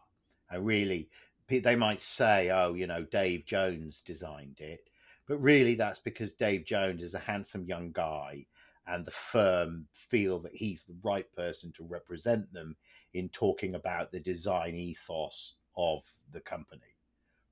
And 0.49 0.65
really, 0.65 1.09
they 1.47 1.75
might 1.75 2.01
say, 2.01 2.49
oh, 2.49 2.73
you 2.73 2.87
know, 2.87 3.03
Dave 3.03 3.45
Jones 3.45 4.01
designed 4.01 4.59
it. 4.59 4.89
But 5.27 5.41
really, 5.41 5.75
that's 5.75 5.99
because 5.99 6.33
Dave 6.33 6.65
Jones 6.65 7.01
is 7.01 7.13
a 7.13 7.19
handsome 7.19 7.65
young 7.65 7.91
guy 7.91 8.45
and 8.87 9.05
the 9.05 9.11
firm 9.11 9.85
feel 9.93 10.39
that 10.39 10.55
he's 10.55 10.83
the 10.83 10.97
right 11.03 11.31
person 11.33 11.71
to 11.73 11.83
represent 11.83 12.51
them 12.51 12.75
in 13.13 13.29
talking 13.29 13.75
about 13.75 14.11
the 14.11 14.19
design 14.19 14.75
ethos 14.75 15.55
of 15.77 16.03
the 16.31 16.41
company. 16.41 16.81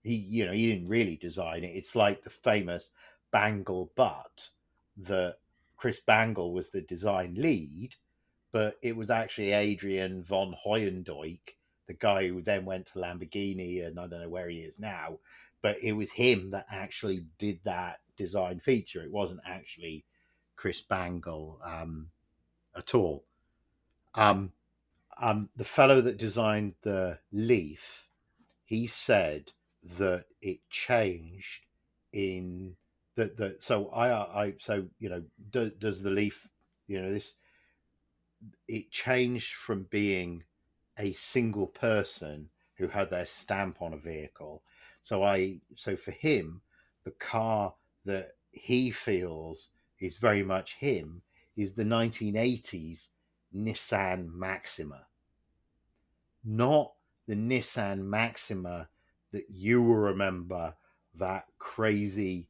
He, 0.04 0.16
you 0.16 0.46
know, 0.46 0.52
he 0.52 0.68
didn't 0.68 0.90
really 0.90 1.18
design 1.18 1.64
it. 1.64 1.76
It's 1.76 1.96
like 1.96 2.24
the 2.24 2.30
famous 2.30 2.92
Bangle 3.32 3.92
butt 3.96 4.50
that 4.98 5.38
Chris 5.78 6.00
Bangle 6.00 6.54
was 6.54 6.70
the 6.70 6.82
design 6.82 7.36
lead, 7.38 7.96
but 8.52 8.76
it 8.82 8.96
was 8.96 9.10
actually 9.10 9.52
Adrian 9.52 10.24
van 10.24 10.54
Hooydonk, 10.66 11.40
the 11.88 11.94
guy 11.94 12.28
who 12.28 12.42
then 12.42 12.66
went 12.66 12.88
to 12.88 13.00
Lamborghini 13.00 13.86
and 13.86 14.00
I 14.00 14.08
don't 14.08 14.22
know 14.22 14.30
where 14.30 14.50
he 14.50 14.60
is 14.60 14.80
now, 14.80 15.20
but 15.62 15.78
it 15.82 15.94
was 15.94 16.12
him 16.12 16.52
that 16.52 16.66
actually 16.72 17.26
did 17.38 17.60
that 17.64 18.00
design 18.18 18.60
feature. 18.60 19.04
It 19.04 19.12
wasn't 19.12 19.42
actually 19.46 20.06
Chris 20.56 20.82
Bangle 20.82 21.60
um, 21.64 22.10
at 22.76 22.96
all. 22.96 23.24
Um, 24.16 24.54
um, 25.18 25.50
the 25.56 25.66
fellow 25.66 26.02
that 26.02 26.18
designed 26.18 26.76
the 26.82 27.20
Leaf, 27.32 28.08
he 28.66 28.88
said 28.88 29.52
that 29.98 30.26
it 30.42 30.60
changed 30.70 31.66
in 32.14 32.76
that. 33.16 33.38
The, 33.38 33.56
so 33.60 33.90
I, 33.90 34.44
I, 34.44 34.54
so 34.58 34.88
you 35.00 35.10
know, 35.10 35.24
do, 35.50 35.70
does 35.72 36.04
the 36.04 36.10
Leaf, 36.10 36.50
you 36.88 37.02
know, 37.02 37.12
this 37.12 37.36
it 38.68 38.92
changed 38.92 39.54
from 39.54 39.84
being 39.84 40.44
a 40.98 41.12
single 41.14 41.68
person 41.68 42.50
who 42.76 42.88
had 42.88 43.10
their 43.10 43.26
stamp 43.26 43.82
on 43.82 43.94
a 43.94 43.98
vehicle. 43.98 44.64
So 45.02 45.24
I 45.24 45.62
so 45.76 45.96
for 45.96 46.12
him, 46.12 46.62
the 47.04 47.12
car 47.12 47.74
that 48.06 48.34
he 48.52 48.92
feels 48.92 49.70
is 50.00 50.18
very 50.18 50.44
much 50.44 50.76
him 50.76 51.22
is 51.56 51.74
the 51.74 51.84
1980s 51.84 53.10
Nissan 53.54 54.32
Maxima. 54.34 55.08
Not 56.44 56.94
the 57.28 57.36
Nissan 57.36 58.00
Maxima 58.00 58.90
that 59.32 59.46
you 59.50 59.84
will 59.84 59.96
remember 59.96 60.76
that 61.16 61.46
crazy 61.58 62.50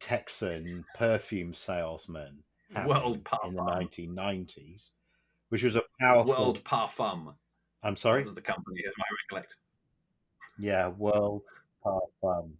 Texan 0.00 0.84
perfume 0.94 1.54
salesman 1.54 2.42
World 2.86 3.26
in 3.44 3.54
the 3.54 3.62
1990s 3.62 4.90
which 5.54 5.62
was 5.62 5.76
a 5.76 5.84
powerful 6.00 6.32
World 6.32 6.64
Parfum. 6.64 7.32
I'm 7.84 7.94
sorry, 7.94 8.22
that 8.22 8.24
was 8.24 8.34
the 8.34 8.40
company, 8.40 8.82
as 8.88 8.92
I 8.98 9.04
recollect. 9.22 9.54
Yeah, 10.58 10.88
World 10.88 11.42
Parfum. 11.86 12.50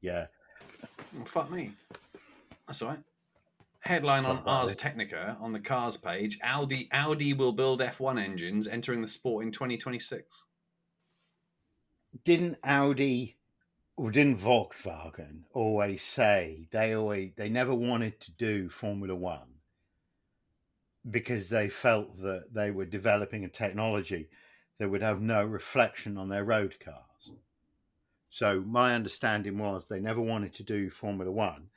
Yeah. 0.00 0.28
Well, 1.14 1.26
fuck 1.26 1.50
me. 1.50 1.72
That's 2.66 2.80
all 2.80 2.88
right. 2.88 3.00
Headline 3.80 4.24
on 4.24 4.38
Ars 4.46 4.74
Technica 4.74 5.36
on 5.42 5.52
the 5.52 5.60
cars 5.60 5.98
page: 5.98 6.38
Audi 6.42 6.88
Audi 6.90 7.34
will 7.34 7.52
build 7.52 7.82
F1 7.82 8.18
engines 8.18 8.66
entering 8.66 9.02
the 9.02 9.08
sport 9.08 9.44
in 9.44 9.52
2026. 9.52 10.46
Didn't 12.24 12.56
Audi 12.64 13.36
didn't 13.98 14.38
Volkswagen 14.38 15.42
always 15.52 16.00
say 16.00 16.66
they 16.70 16.94
always 16.94 17.32
they 17.36 17.50
never 17.50 17.74
wanted 17.74 18.18
to 18.20 18.32
do 18.36 18.70
Formula 18.70 19.14
One 19.14 19.57
because 21.10 21.48
they 21.48 21.68
felt 21.68 22.20
that 22.22 22.52
they 22.52 22.70
were 22.70 22.84
developing 22.84 23.44
a 23.44 23.48
technology 23.48 24.28
that 24.78 24.88
would 24.88 25.02
have 25.02 25.20
no 25.20 25.44
reflection 25.44 26.16
on 26.16 26.28
their 26.28 26.44
road 26.44 26.78
cars. 26.80 27.32
So 28.30 28.62
my 28.66 28.94
understanding 28.94 29.58
was 29.58 29.86
they 29.86 30.00
never 30.00 30.20
wanted 30.20 30.54
to 30.54 30.62
do 30.62 30.90
Formula 30.90 31.30
One 31.30 31.68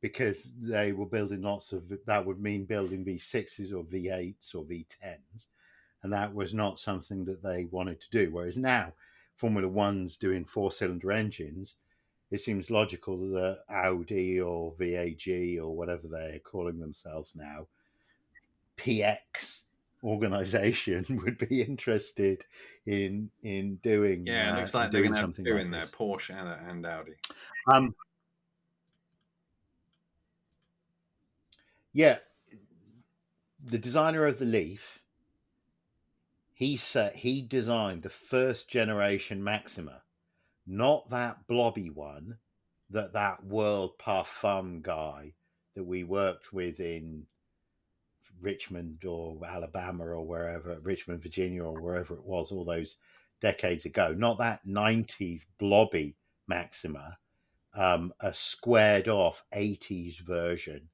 because 0.00 0.52
they 0.60 0.92
were 0.92 1.06
building 1.06 1.42
lots 1.42 1.72
of 1.72 1.92
that 2.06 2.26
would 2.26 2.40
mean 2.40 2.64
building 2.64 3.04
V6s 3.04 3.72
or 3.72 3.84
V8s 3.84 4.54
or 4.54 4.64
V10s, 4.64 5.46
and 6.02 6.12
that 6.12 6.34
was 6.34 6.54
not 6.54 6.80
something 6.80 7.24
that 7.26 7.42
they 7.42 7.66
wanted 7.66 8.00
to 8.00 8.10
do. 8.10 8.30
Whereas 8.30 8.56
now 8.56 8.92
Formula 9.36 9.68
One's 9.68 10.16
doing 10.16 10.44
four 10.44 10.72
cylinder 10.72 11.12
engines, 11.12 11.76
it 12.30 12.40
seems 12.40 12.70
logical 12.70 13.18
that 13.32 13.58
Audi 13.68 14.40
or 14.40 14.74
VAG 14.78 15.58
or 15.60 15.76
whatever 15.76 16.08
they're 16.08 16.38
calling 16.40 16.78
themselves 16.78 17.34
now, 17.36 17.66
PX 18.80 19.62
organization 20.02 21.04
would 21.24 21.38
be 21.38 21.62
interested 21.62 22.44
in 22.86 23.30
in 23.42 23.76
doing. 23.76 24.26
Yeah, 24.26 24.54
uh, 24.54 24.56
looks 24.58 24.74
like 24.74 24.90
they're 24.90 25.02
going 25.02 25.14
to 25.14 25.20
something 25.20 25.44
doing 25.44 25.70
like 25.70 25.90
their 25.90 25.98
Porsche 25.98 26.30
and, 26.30 26.68
and 26.70 26.86
Audi. 26.86 27.12
Um, 27.72 27.94
yeah, 31.92 32.18
the 33.64 33.78
designer 33.78 34.26
of 34.26 34.38
the 34.38 34.44
Leaf 34.44 35.00
he 36.60 36.76
said 36.76 37.14
he 37.14 37.40
designed 37.40 38.02
the 38.02 38.10
first 38.10 38.68
generation 38.68 39.42
Maxima, 39.42 40.02
not 40.66 41.08
that 41.08 41.46
blobby 41.46 41.88
one 41.88 42.36
that 42.90 43.14
that 43.14 43.42
World 43.42 43.96
Parfum 43.98 44.82
guy 44.82 45.32
that 45.74 45.84
we 45.84 46.04
worked 46.04 46.52
with 46.52 46.78
in 46.78 47.24
Richmond 48.40 49.04
or 49.04 49.38
Alabama 49.44 50.04
or 50.04 50.26
wherever, 50.26 50.78
Richmond, 50.80 51.22
Virginia 51.22 51.64
or 51.64 51.80
wherever 51.80 52.14
it 52.14 52.24
was 52.24 52.52
all 52.52 52.64
those 52.64 52.96
decades 53.40 53.84
ago. 53.84 54.14
Not 54.16 54.38
that 54.38 54.66
90s 54.66 55.46
blobby 55.58 56.16
Maxima, 56.46 57.18
um, 57.74 58.12
a 58.20 58.34
squared 58.34 59.08
off 59.08 59.44
80s 59.54 60.18
version 60.20 60.88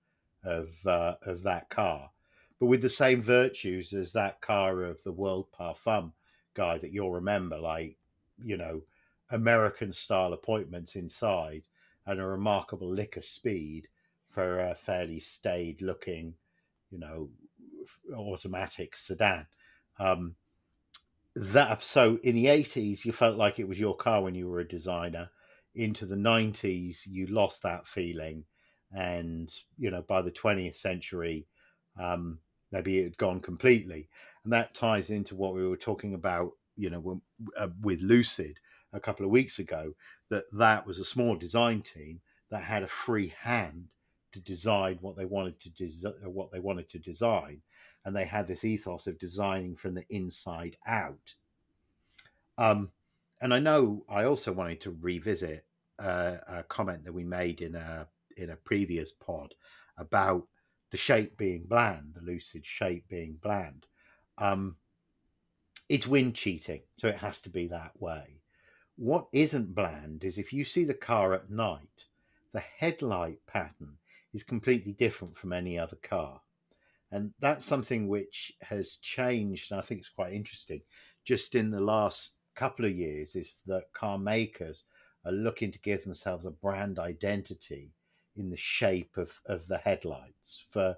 of, 0.44 0.86
uh, 0.86 1.16
of 1.22 1.42
that 1.42 1.70
car 1.70 2.10
but 2.58 2.66
with 2.66 2.80
the 2.80 2.88
same 2.88 3.20
virtues 3.20 3.92
as 3.92 4.12
that 4.12 4.40
car 4.40 4.82
of 4.82 5.02
the 5.02 5.12
World 5.12 5.52
Parfum 5.52 6.12
guy 6.54 6.78
that 6.78 6.90
you'll 6.90 7.12
remember, 7.12 7.58
like, 7.58 7.98
you 8.38 8.56
know, 8.56 8.82
American 9.30 9.92
style 9.92 10.32
appointments 10.32 10.96
inside 10.96 11.68
and 12.06 12.18
a 12.18 12.26
remarkable 12.26 12.88
lick 12.88 13.16
of 13.16 13.24
speed 13.24 13.88
for 14.26 14.60
a 14.60 14.74
fairly 14.74 15.20
staid 15.20 15.82
looking, 15.82 16.34
you 16.96 17.00
know, 17.00 17.28
automatic 18.14 18.96
sedan. 18.96 19.46
Um, 19.98 20.36
that 21.34 21.82
so 21.82 22.18
in 22.22 22.34
the 22.34 22.46
80s 22.46 23.04
you 23.04 23.12
felt 23.12 23.36
like 23.36 23.58
it 23.58 23.68
was 23.68 23.78
your 23.78 23.94
car 23.94 24.22
when 24.22 24.34
you 24.34 24.48
were 24.48 24.60
a 24.60 24.68
designer. 24.68 25.30
Into 25.74 26.06
the 26.06 26.16
90s 26.16 27.00
you 27.06 27.26
lost 27.26 27.62
that 27.62 27.86
feeling. 27.86 28.44
And 28.92 29.52
you 29.76 29.90
know 29.90 30.02
by 30.02 30.22
the 30.22 30.32
20th 30.32 30.76
century 30.76 31.46
um, 32.00 32.38
maybe 32.72 32.98
it 32.98 33.04
had 33.04 33.18
gone 33.18 33.40
completely. 33.40 34.08
And 34.44 34.52
that 34.52 34.74
ties 34.74 35.10
into 35.10 35.34
what 35.34 35.54
we 35.54 35.66
were 35.66 35.76
talking 35.76 36.14
about 36.14 36.52
you 36.76 36.90
know 36.90 37.00
when, 37.00 37.20
uh, 37.58 37.68
with 37.82 38.00
lucid 38.00 38.58
a 38.92 39.00
couple 39.00 39.26
of 39.26 39.32
weeks 39.32 39.58
ago 39.58 39.92
that 40.30 40.44
that 40.52 40.86
was 40.86 40.98
a 40.98 41.04
small 41.04 41.36
design 41.36 41.82
team 41.82 42.20
that 42.50 42.62
had 42.62 42.82
a 42.82 42.88
free 42.88 43.34
hand 43.40 43.88
to 44.32 44.40
design 44.40 44.98
what 45.00 45.16
they 45.16 45.24
wanted 45.24 45.58
to 45.60 45.70
des- 45.70 46.06
uh, 46.06 46.30
what 46.30 46.50
they 46.50 46.60
wanted 46.60 46.88
to 46.88 46.98
design 46.98 47.60
and 48.04 48.14
they 48.14 48.24
had 48.24 48.46
this 48.46 48.64
ethos 48.64 49.06
of 49.06 49.18
designing 49.18 49.74
from 49.76 49.94
the 49.94 50.04
inside 50.10 50.76
out 50.86 51.34
um, 52.58 52.90
and 53.40 53.52
i 53.52 53.58
know 53.58 54.04
i 54.08 54.24
also 54.24 54.52
wanted 54.52 54.80
to 54.80 54.96
revisit 55.00 55.64
uh, 55.98 56.36
a 56.48 56.62
comment 56.64 57.04
that 57.04 57.12
we 57.12 57.24
made 57.24 57.62
in 57.62 57.74
a 57.74 58.06
in 58.36 58.50
a 58.50 58.56
previous 58.56 59.12
pod 59.12 59.54
about 59.98 60.46
the 60.90 60.96
shape 60.96 61.36
being 61.36 61.64
bland, 61.64 62.14
the 62.14 62.20
lucid 62.20 62.64
shape 62.64 63.08
being 63.08 63.38
bland. 63.42 63.86
Um, 64.38 64.76
it's 65.88 66.06
wind 66.06 66.34
cheating, 66.34 66.82
so 66.98 67.08
it 67.08 67.16
has 67.16 67.40
to 67.42 67.50
be 67.50 67.68
that 67.68 68.00
way. 68.00 68.40
What 68.96 69.26
isn't 69.32 69.74
bland 69.74 70.24
is 70.24 70.38
if 70.38 70.52
you 70.52 70.64
see 70.64 70.84
the 70.84 70.94
car 70.94 71.32
at 71.32 71.50
night, 71.50 72.06
the 72.52 72.60
headlight 72.60 73.38
pattern 73.46 73.98
is 74.36 74.44
completely 74.44 74.92
different 74.92 75.36
from 75.36 75.52
any 75.52 75.78
other 75.78 75.96
car. 75.96 76.40
And 77.10 77.32
that's 77.40 77.64
something 77.64 78.06
which 78.06 78.52
has 78.60 78.96
changed, 78.96 79.72
and 79.72 79.80
I 79.80 79.82
think 79.82 80.00
it's 80.00 80.08
quite 80.10 80.32
interesting. 80.32 80.82
Just 81.24 81.54
in 81.54 81.70
the 81.70 81.80
last 81.80 82.34
couple 82.54 82.84
of 82.84 82.92
years, 82.92 83.34
is 83.34 83.60
that 83.66 83.92
car 83.92 84.18
makers 84.18 84.84
are 85.24 85.32
looking 85.32 85.72
to 85.72 85.80
give 85.80 86.04
themselves 86.04 86.46
a 86.46 86.50
brand 86.50 86.98
identity 86.98 87.94
in 88.36 88.50
the 88.50 88.56
shape 88.56 89.16
of, 89.16 89.40
of 89.46 89.66
the 89.66 89.78
headlights. 89.78 90.64
For 90.70 90.96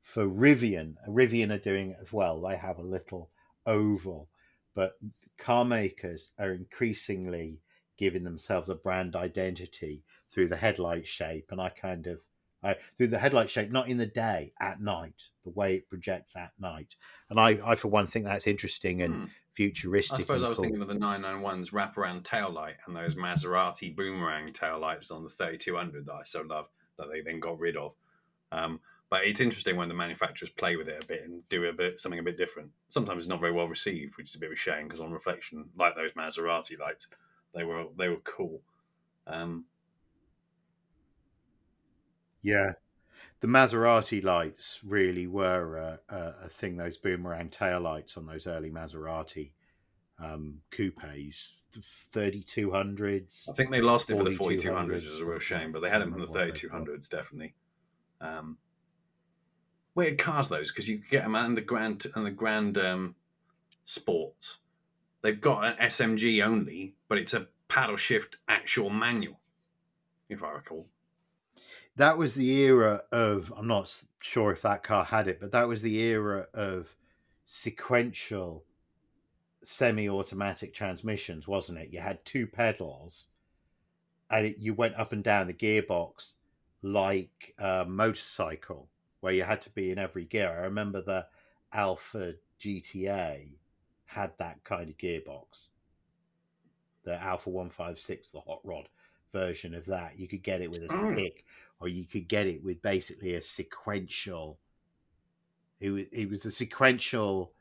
for 0.00 0.28
Rivian, 0.28 0.94
Rivian 1.08 1.52
are 1.52 1.58
doing 1.58 1.90
it 1.90 1.98
as 2.00 2.12
well. 2.12 2.40
They 2.40 2.56
have 2.56 2.78
a 2.78 2.82
little 2.82 3.30
oval, 3.66 4.28
but 4.72 4.92
car 5.36 5.64
makers 5.64 6.30
are 6.38 6.52
increasingly 6.52 7.60
giving 7.98 8.22
themselves 8.22 8.68
a 8.68 8.76
brand 8.76 9.16
identity 9.16 10.04
through 10.30 10.46
the 10.46 10.56
headlight 10.56 11.08
shape. 11.08 11.50
And 11.50 11.60
I 11.60 11.70
kind 11.70 12.06
of 12.06 12.20
I, 12.66 12.76
through 12.96 13.08
the 13.08 13.18
headlight 13.18 13.50
shape, 13.50 13.70
not 13.70 13.88
in 13.88 13.96
the 13.96 14.06
day, 14.06 14.52
at 14.60 14.80
night, 14.80 15.24
the 15.44 15.50
way 15.50 15.76
it 15.76 15.88
projects 15.88 16.36
at 16.36 16.52
night. 16.58 16.96
And 17.30 17.38
I, 17.38 17.58
I 17.64 17.74
for 17.74 17.88
one, 17.88 18.06
think 18.06 18.24
that's 18.24 18.46
interesting 18.46 19.02
and 19.02 19.14
hmm. 19.14 19.24
futuristic. 19.54 20.16
I 20.16 20.20
suppose 20.20 20.42
I 20.42 20.48
was 20.48 20.58
cool. 20.58 20.64
thinking 20.64 20.82
of 20.82 20.88
the 20.88 20.94
991's 20.94 21.70
wraparound 21.70 22.24
tail 22.24 22.50
light 22.50 22.76
and 22.86 22.96
those 22.96 23.14
Maserati 23.14 23.94
boomerang 23.94 24.52
tail 24.52 24.78
lights 24.78 25.10
on 25.10 25.24
the 25.24 25.30
3200 25.30 26.06
that 26.06 26.12
I 26.12 26.22
so 26.24 26.42
love 26.42 26.66
that 26.98 27.08
they 27.10 27.20
then 27.20 27.40
got 27.40 27.58
rid 27.58 27.76
of. 27.76 27.92
Um, 28.52 28.80
but 29.08 29.24
it's 29.24 29.40
interesting 29.40 29.76
when 29.76 29.88
the 29.88 29.94
manufacturers 29.94 30.50
play 30.50 30.76
with 30.76 30.88
it 30.88 31.02
a 31.02 31.06
bit 31.06 31.22
and 31.22 31.48
do 31.48 31.64
a 31.64 31.72
bit 31.72 32.00
something 32.00 32.18
a 32.18 32.24
bit 32.24 32.36
different. 32.36 32.70
Sometimes 32.88 33.18
it's 33.18 33.28
not 33.28 33.40
very 33.40 33.52
well 33.52 33.68
received, 33.68 34.16
which 34.16 34.30
is 34.30 34.34
a 34.34 34.38
bit 34.38 34.46
of 34.46 34.54
a 34.54 34.56
shame 34.56 34.88
because 34.88 35.00
on 35.00 35.12
reflection, 35.12 35.66
like 35.78 35.94
those 35.94 36.12
Maserati 36.12 36.78
lights, 36.78 37.08
they 37.54 37.64
were 37.64 37.84
they 37.96 38.08
were 38.08 38.20
cool. 38.24 38.62
Um, 39.28 39.64
yeah, 42.42 42.72
the 43.40 43.48
Maserati 43.48 44.22
lights 44.22 44.80
really 44.84 45.26
were 45.26 45.76
a, 45.76 46.14
a, 46.14 46.32
a, 46.44 46.48
thing. 46.48 46.76
Those 46.76 46.96
boomerang 46.96 47.48
tail 47.48 47.80
lights 47.80 48.16
on 48.16 48.26
those 48.26 48.46
early 48.46 48.70
Maserati 48.70 49.52
um, 50.22 50.60
coupes, 50.70 51.54
thirty 52.10 52.42
two 52.42 52.70
hundreds. 52.70 53.48
I 53.50 53.54
think 53.54 53.70
they 53.70 53.80
lost 53.80 54.10
it 54.10 54.16
for 54.16 54.24
the 54.24 54.32
forty 54.32 54.56
two 54.56 54.74
hundreds. 54.74 55.06
Is 55.06 55.20
a 55.20 55.24
real 55.24 55.38
shame, 55.38 55.72
but 55.72 55.82
they 55.82 55.90
had 55.90 56.02
them 56.02 56.14
in 56.14 56.20
the 56.20 56.26
thirty 56.26 56.52
two 56.52 56.68
hundreds 56.68 57.08
definitely. 57.08 57.54
Um, 58.20 58.58
weird 59.94 60.18
cars 60.18 60.48
those 60.48 60.72
because 60.72 60.88
you 60.88 61.02
get 61.10 61.24
them 61.24 61.34
and 61.34 61.56
the 61.56 61.62
grand 61.62 62.06
and 62.14 62.24
the 62.24 62.30
grand 62.30 62.78
um, 62.78 63.16
sports. 63.84 64.58
They've 65.22 65.40
got 65.40 65.64
an 65.64 65.88
SMG 65.88 66.44
only, 66.44 66.94
but 67.08 67.18
it's 67.18 67.34
a 67.34 67.48
paddle 67.68 67.96
shift 67.96 68.36
actual 68.46 68.90
manual, 68.90 69.40
if 70.28 70.42
I 70.44 70.52
recall. 70.52 70.86
That 71.96 72.18
was 72.18 72.34
the 72.34 72.50
era 72.62 73.02
of. 73.10 73.52
I'm 73.56 73.66
not 73.66 74.04
sure 74.20 74.52
if 74.52 74.62
that 74.62 74.82
car 74.82 75.04
had 75.04 75.28
it, 75.28 75.40
but 75.40 75.52
that 75.52 75.68
was 75.68 75.82
the 75.82 75.98
era 75.98 76.46
of 76.54 76.94
sequential 77.44 78.64
semi-automatic 79.62 80.74
transmissions, 80.74 81.48
wasn't 81.48 81.78
it? 81.78 81.92
You 81.92 82.00
had 82.00 82.24
two 82.24 82.46
pedals, 82.46 83.28
and 84.30 84.46
it, 84.46 84.58
you 84.58 84.74
went 84.74 84.96
up 84.96 85.12
and 85.12 85.24
down 85.24 85.46
the 85.46 85.54
gearbox 85.54 86.34
like 86.82 87.54
a 87.58 87.84
motorcycle, 87.84 88.88
where 89.20 89.32
you 89.32 89.42
had 89.42 89.62
to 89.62 89.70
be 89.70 89.90
in 89.90 89.98
every 89.98 90.24
gear. 90.24 90.50
I 90.50 90.64
remember 90.64 91.00
the 91.00 91.26
Alfa 91.72 92.34
GTA 92.60 93.56
had 94.04 94.32
that 94.38 94.62
kind 94.64 94.88
of 94.88 94.96
gearbox. 94.96 95.68
The 97.04 97.20
Alfa 97.20 97.50
156, 97.50 98.30
the 98.30 98.40
hot 98.40 98.60
rod 98.64 98.88
version 99.32 99.74
of 99.74 99.84
that. 99.86 100.18
You 100.18 100.28
could 100.28 100.42
get 100.42 100.60
it 100.60 100.70
with 100.70 100.82
a 100.82 100.88
mm. 100.88 101.14
stick, 101.14 101.44
or 101.80 101.88
you 101.88 102.06
could 102.06 102.28
get 102.28 102.46
it 102.46 102.62
with 102.64 102.80
basically 102.82 103.34
a 103.34 103.42
sequential. 103.42 104.58
It 105.80 105.90
was, 105.90 106.04
it 106.12 106.30
was 106.30 106.44
a 106.46 106.50
sequential 106.50 107.52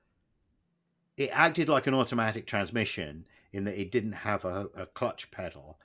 it 1.18 1.30
acted 1.32 1.70
like 1.70 1.88
an 1.88 1.94
automatic 1.94 2.46
transmission 2.46 3.26
in 3.52 3.64
that 3.66 3.80
it 3.80 3.92
didn't 3.92 4.14
have 4.14 4.44
a, 4.44 4.68
a 4.76 4.86
clutch 4.86 5.32
pedal, 5.32 5.80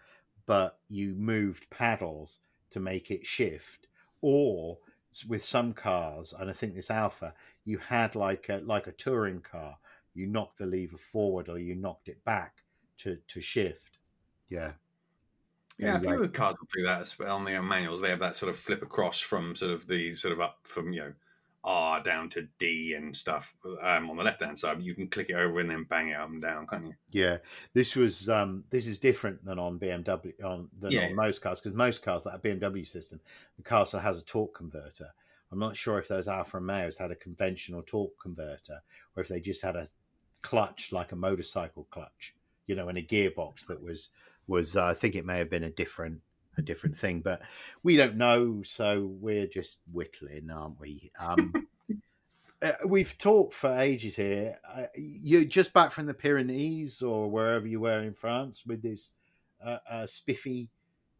but 0.46 0.78
you 0.88 1.14
moved 1.14 1.70
paddles 1.70 2.40
to 2.70 2.80
make 2.80 3.10
it 3.10 3.24
shift. 3.24 3.86
Or 4.22 4.78
with 5.28 5.44
some 5.44 5.72
cars, 5.72 6.34
and 6.38 6.50
I 6.50 6.52
think 6.52 6.74
this 6.74 6.90
Alfa, 6.90 7.34
you 7.64 7.78
had 7.78 8.14
like 8.14 8.48
a 8.48 8.58
like 8.64 8.86
a 8.86 8.92
touring 8.92 9.40
car. 9.40 9.76
You 10.14 10.26
knocked 10.26 10.58
the 10.58 10.66
lever 10.66 10.98
forward 10.98 11.48
or 11.48 11.58
you 11.58 11.74
knocked 11.74 12.08
it 12.08 12.24
back 12.24 12.64
to 12.98 13.16
to 13.28 13.40
shift. 13.40 13.98
Yeah, 14.48 14.72
Yeah, 15.80 15.96
a 15.96 16.00
few 16.00 16.14
of 16.14 16.20
the 16.20 16.28
cars 16.28 16.56
will 16.60 16.68
do 16.74 16.82
that 16.84 17.28
on 17.28 17.44
the 17.44 17.60
manuals. 17.62 18.00
They 18.00 18.10
have 18.10 18.20
that 18.20 18.34
sort 18.34 18.50
of 18.50 18.58
flip 18.58 18.82
across 18.82 19.18
from 19.18 19.56
sort 19.56 19.72
of 19.72 19.86
the 19.86 20.14
sort 20.14 20.32
of 20.32 20.40
up 20.40 20.58
from 20.64 20.92
you 20.92 21.00
know 21.00 21.12
R 21.64 22.02
down 22.02 22.28
to 22.30 22.48
D 22.58 22.94
and 22.96 23.16
stuff 23.16 23.54
um, 23.82 24.10
on 24.10 24.16
the 24.16 24.22
left 24.22 24.42
hand 24.42 24.58
side. 24.58 24.82
You 24.82 24.94
can 24.94 25.08
click 25.08 25.30
it 25.30 25.36
over 25.36 25.60
and 25.60 25.70
then 25.70 25.84
bang 25.88 26.08
it 26.08 26.16
up 26.16 26.28
and 26.28 26.40
down, 26.40 26.66
can't 26.66 26.86
you? 26.86 26.94
Yeah, 27.10 27.38
this 27.72 27.96
was 27.96 28.28
um, 28.28 28.64
this 28.70 28.86
is 28.86 28.98
different 28.98 29.44
than 29.44 29.58
on 29.58 29.78
BMW 29.78 30.32
on 30.44 30.68
than 30.78 30.92
yeah. 30.92 31.06
on 31.06 31.16
most 31.16 31.40
cars 31.40 31.60
because 31.60 31.76
most 31.76 32.02
cars 32.02 32.24
that 32.24 32.32
have 32.32 32.42
BMW 32.42 32.86
system, 32.86 33.20
the 33.56 33.62
car 33.62 33.86
still 33.86 34.00
has 34.00 34.20
a 34.20 34.24
torque 34.24 34.54
converter. 34.54 35.12
I'm 35.52 35.58
not 35.58 35.76
sure 35.76 35.98
if 35.98 36.08
those 36.08 36.28
Alfa 36.28 36.58
Romeos 36.58 36.96
had 36.96 37.10
a 37.10 37.16
conventional 37.16 37.82
torque 37.82 38.18
converter 38.20 38.80
or 39.16 39.22
if 39.22 39.28
they 39.28 39.40
just 39.40 39.62
had 39.62 39.76
a 39.76 39.88
clutch 40.42 40.92
like 40.92 41.12
a 41.12 41.16
motorcycle 41.16 41.86
clutch, 41.90 42.34
you 42.66 42.74
know, 42.74 42.88
in 42.88 42.96
a 42.96 43.02
gearbox 43.02 43.66
that 43.66 43.82
was 43.82 44.10
was 44.50 44.76
uh, 44.76 44.84
I 44.84 44.94
think 44.94 45.14
it 45.14 45.24
may 45.24 45.38
have 45.38 45.48
been 45.48 45.64
a 45.64 45.70
different 45.70 46.20
a 46.58 46.62
different 46.62 46.96
thing, 46.96 47.20
but 47.20 47.40
we 47.82 47.96
don't 47.96 48.16
know, 48.16 48.62
so 48.62 49.16
we're 49.20 49.46
just 49.46 49.78
whittling, 49.90 50.50
aren't 50.50 50.78
we? 50.80 51.10
Um, 51.18 51.52
uh, 52.62 52.72
we've 52.86 53.16
talked 53.16 53.54
for 53.54 53.70
ages 53.70 54.16
here. 54.16 54.58
Uh, 54.68 54.86
you're 54.96 55.44
just 55.44 55.72
back 55.72 55.92
from 55.92 56.06
the 56.06 56.14
Pyrenees 56.14 57.02
or 57.02 57.30
wherever 57.30 57.66
you 57.66 57.80
were 57.80 58.02
in 58.02 58.12
France 58.12 58.64
with 58.66 58.82
this 58.82 59.12
uh, 59.64 59.78
uh, 59.88 60.06
spiffy 60.06 60.70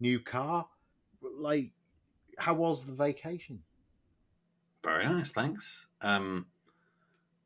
new 0.01 0.18
car. 0.18 0.66
Like, 1.22 1.70
how 2.37 2.55
was 2.55 2.85
the 2.85 2.93
vacation? 2.93 3.61
Very 4.83 5.07
nice, 5.07 5.31
thanks. 5.31 5.87
Um, 6.01 6.47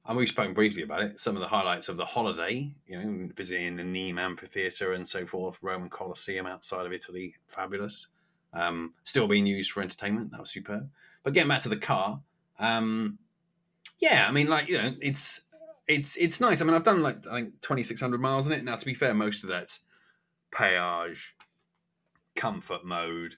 and 0.07 0.17
we've 0.17 0.29
spoken 0.29 0.53
briefly 0.53 0.83
about 0.83 1.03
it. 1.03 1.19
Some 1.19 1.37
of 1.37 1.41
the 1.41 1.49
highlights 1.49 1.89
of 1.89 1.97
the 1.97 2.05
holiday, 2.05 2.75
you 2.87 3.03
know, 3.03 3.29
visiting 3.35 3.77
the 3.77 3.83
Nîmes 3.83 4.19
amphitheatre 4.19 4.93
and 4.93 5.09
so 5.09 5.27
forth, 5.27 5.59
Roman 5.63 5.89
Colosseum 5.89 6.47
outside 6.47 6.87
of 6.87 6.93
Italy, 6.93 7.37
fabulous. 7.47 8.09
Um, 8.53 8.95
still 9.05 9.27
being 9.27 9.47
used 9.47 9.73
for 9.73 9.83
entertainment, 9.83 10.31
that 10.31 10.41
was 10.41 10.51
superb. 10.51 10.91
But 11.23 11.33
getting 11.33 11.49
back 11.49 11.63
to 11.63 11.69
the 11.69 11.77
car, 11.77 12.21
um, 12.59 13.19
yeah, 13.99 14.27
I 14.29 14.33
mean, 14.33 14.49
like 14.49 14.69
you 14.69 14.77
know, 14.79 14.95
it's 15.01 15.41
it's 15.89 16.17
it's 16.17 16.41
nice. 16.41 16.61
I 16.61 16.65
mean, 16.65 16.75
I've 16.75 16.85
done 16.85 17.03
like 17.03 17.27
I 17.27 17.41
think 17.41 17.61
twenty 17.61 17.83
six 17.83 18.01
hundred 18.01 18.21
miles 18.21 18.47
in 18.47 18.53
it. 18.53 18.63
Now, 18.63 18.77
to 18.77 18.87
be 18.87 18.95
fair, 18.95 19.15
most 19.15 19.43
of 19.43 19.49
that's 19.49 19.81
péage, 20.53 21.33
comfort 22.37 22.85
mode, 22.85 23.37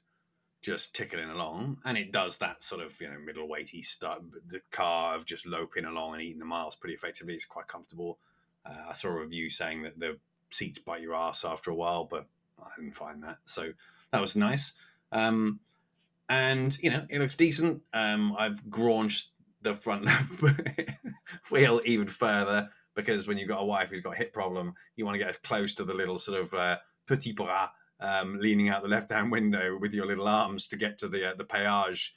just 0.67 0.97
tickling 0.97 1.31
along, 1.31 1.79
and 1.85 1.97
it 1.97 2.11
does 2.11 2.39
that 2.39 2.65
sort 2.65 2.83
of 2.83 3.01
you 3.01 3.07
know 3.07 3.21
middle 3.25 3.47
weighty 3.47 3.83
stuff. 3.83 4.19
The 4.49 4.61
car 4.73 5.15
of 5.15 5.25
just 5.25 5.47
loping 5.47 5.85
along 5.85 6.15
and 6.15 6.23
eating 6.23 6.41
the 6.41 6.45
miles 6.45 6.75
pretty 6.75 6.93
effectively. 6.93 7.35
It's 7.35 7.45
quite 7.45 7.69
comfortable. 7.69 8.19
Uh, 8.69 8.91
I 8.91 8.95
saw 8.95 9.11
a 9.11 9.21
review 9.21 9.49
saying 9.49 9.85
that 9.85 9.97
the 9.97 10.19
seats 10.51 10.81
bite 10.81 11.03
your 11.03 11.15
ass 11.15 11.45
after 11.45 11.71
a 11.71 11.75
while, 11.75 12.05
but 12.05 12.27
I 12.61 12.67
didn't 12.77 12.97
find 12.97 13.23
that, 13.23 13.39
so 13.47 13.73
that 14.11 14.21
was 14.21 14.35
nice. 14.35 14.73
Um, 15.13 15.61
and 16.29 16.77
you 16.83 16.91
know 16.91 17.07
it 17.09 17.21
looks 17.21 17.37
decent. 17.37 17.83
Um, 17.95 18.35
I've 18.37 18.69
graunched 18.69 19.31
the 19.63 19.77
front 19.77 20.09
wheel 21.51 21.81
even 21.85 22.09
further 22.09 22.71
because 22.97 23.29
when 23.29 23.39
you've 23.39 23.49
got 23.49 23.63
a 23.63 23.65
wife 23.65 23.91
who's 23.91 24.01
got 24.01 24.15
a 24.15 24.19
hip 24.19 24.33
problem, 24.33 24.75
you 24.97 25.05
want 25.05 25.15
to 25.15 25.21
get 25.21 25.31
as 25.31 25.37
close 25.37 25.77
to 25.77 25.85
the 25.85 25.95
little 25.95 26.19
sort 26.19 26.41
of 26.41 26.53
uh, 26.55 26.79
petit 27.07 27.35
bras 27.35 27.71
um, 28.01 28.39
leaning 28.39 28.69
out 28.69 28.83
the 28.83 28.89
left-hand 28.89 29.33
window 29.33 29.79
with 29.79 29.95
your 29.95 30.07
little 30.07 30.29
arms 30.29 30.69
to 30.69 30.77
get 30.77 30.99
to 30.99 31.09
the 31.09 31.31
uh, 31.31 31.35
the 31.35 31.45
péage, 31.45 32.11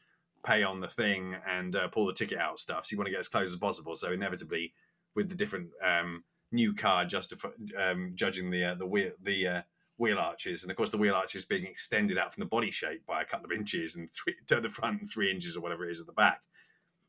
pay 0.46 0.64
on 0.64 0.82
the 0.82 0.88
thing, 0.88 1.36
and 1.48 1.76
uh, 1.76 1.88
pull 1.88 2.06
the 2.06 2.14
ticket 2.14 2.38
out 2.38 2.60
stuff. 2.60 2.86
So 2.86 2.94
you 2.94 2.98
want 2.98 3.08
to 3.08 3.12
get 3.12 3.20
as 3.20 3.28
close 3.28 3.54
as 3.54 3.60
possible. 3.60 3.96
So 3.96 4.12
inevitably, 4.12 4.74
with 5.16 5.30
the 5.30 5.36
different 5.36 5.70
um, 5.86 6.24
new 6.52 6.74
car 6.74 7.06
justify, 7.06 7.50
um, 7.78 8.12
judging 8.16 8.50
the 8.50 8.66
uh, 8.66 8.76
the 8.76 8.86
wheel 8.86 9.12
the 9.22 9.48
uh, 9.48 9.62
wheel 9.98 10.18
arches, 10.18 10.64
and 10.64 10.72
of 10.72 10.78
course 10.78 10.90
the 10.90 10.98
wheel 10.98 11.16
arches 11.16 11.46
being 11.46 11.66
extended 11.66 12.18
out 12.18 12.34
from 12.34 12.42
the 12.42 12.48
body 12.48 12.72
shape 12.72 13.06
by 13.06 13.22
a 13.22 13.26
couple 13.26 13.46
of 13.46 13.52
inches 13.52 13.96
and 13.96 14.10
three, 14.12 14.36
to 14.48 14.60
the 14.60 14.70
front 14.70 15.00
and 15.00 15.10
three 15.10 15.32
inches 15.32 15.56
or 15.56 15.62
whatever 15.62 15.88
it 15.88 15.92
is 15.92 16.00
at 16.00 16.08
the 16.08 16.14
back. 16.14 16.42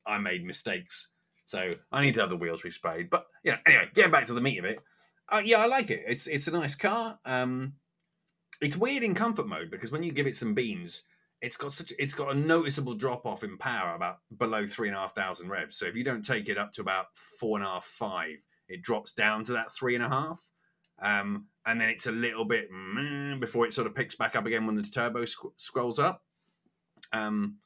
I 0.07 0.19
made 0.19 0.45
mistakes, 0.45 1.11
so 1.45 1.75
I 1.93 2.03
need 2.03 2.15
to 2.15 2.21
have 2.21 2.31
the 2.31 2.37
wheels 2.37 2.63
resprayed. 2.63 3.11
But 3.11 3.27
yeah, 3.45 3.59
anyway, 3.67 3.89
getting 3.95 4.13
back 4.13 4.27
to 4.27 4.35
the 4.35 4.41
meat 4.41 4.59
of 4.59 4.65
it, 4.65 4.79
uh, 5.31 5.43
yeah, 5.45 5.59
I 5.59 5.67
like 5.67 5.91
it. 5.91 6.01
It's 6.07 6.27
it's 6.27 6.49
a 6.49 6.53
nice 6.53 6.75
car. 6.75 7.19
Um, 7.25 7.75
it's 8.61 8.77
weird 8.77 9.03
in 9.03 9.15
comfort 9.15 9.47
mode 9.47 9.71
because 9.71 9.91
when 9.91 10.03
you 10.03 10.13
give 10.13 10.27
it 10.27 10.37
some 10.37 10.55
beans, 10.55 11.03
it's 11.41 11.57
got 11.57 11.73
such 11.73 11.93
it's 11.99 12.15
got 12.15 12.33
a 12.33 12.39
noticeable 12.39 12.95
drop 12.95 13.25
off 13.25 13.43
in 13.43 13.57
power 13.57 13.95
about 13.95 14.19
below 14.37 14.67
three 14.67 14.89
and 14.89 14.97
a 14.97 15.01
half 15.01 15.15
thousand 15.15 15.49
revs. 15.49 15.77
So 15.77 15.87
if 15.87 15.97
you 15.97 16.05
don't 16.05 16.25
take 16.25 16.49
it 16.49 16.59
up 16.59 16.73
to 16.75 16.83
about 16.83 17.07
four 17.15 17.59
and 17.59 17.67
a 17.67 17.71
half, 17.71 17.85
five, 17.85 18.37
it 18.69 18.83
drops 18.83 19.15
down 19.15 19.45
to 19.45 19.53
that 19.53 19.73
three 19.73 19.95
and 19.95 20.05
a 20.05 20.09
half. 20.09 20.39
Um, 21.01 21.47
and 21.65 21.81
then 21.81 21.89
it's 21.89 22.07
a 22.07 22.13
little 22.13 22.45
bit 22.45 22.69
before 23.41 23.65
it 23.67 23.73
sort 23.73 23.87
of 23.87 23.95
picks 23.95 24.15
back 24.15 24.37
up 24.37 24.47
again 24.47 24.67
when 24.67 24.77
the 24.77 24.83
turbo 24.83 25.25
sc- 25.25 25.57
scrolls 25.57 25.99
up. 25.99 26.23
Um, 27.13 27.57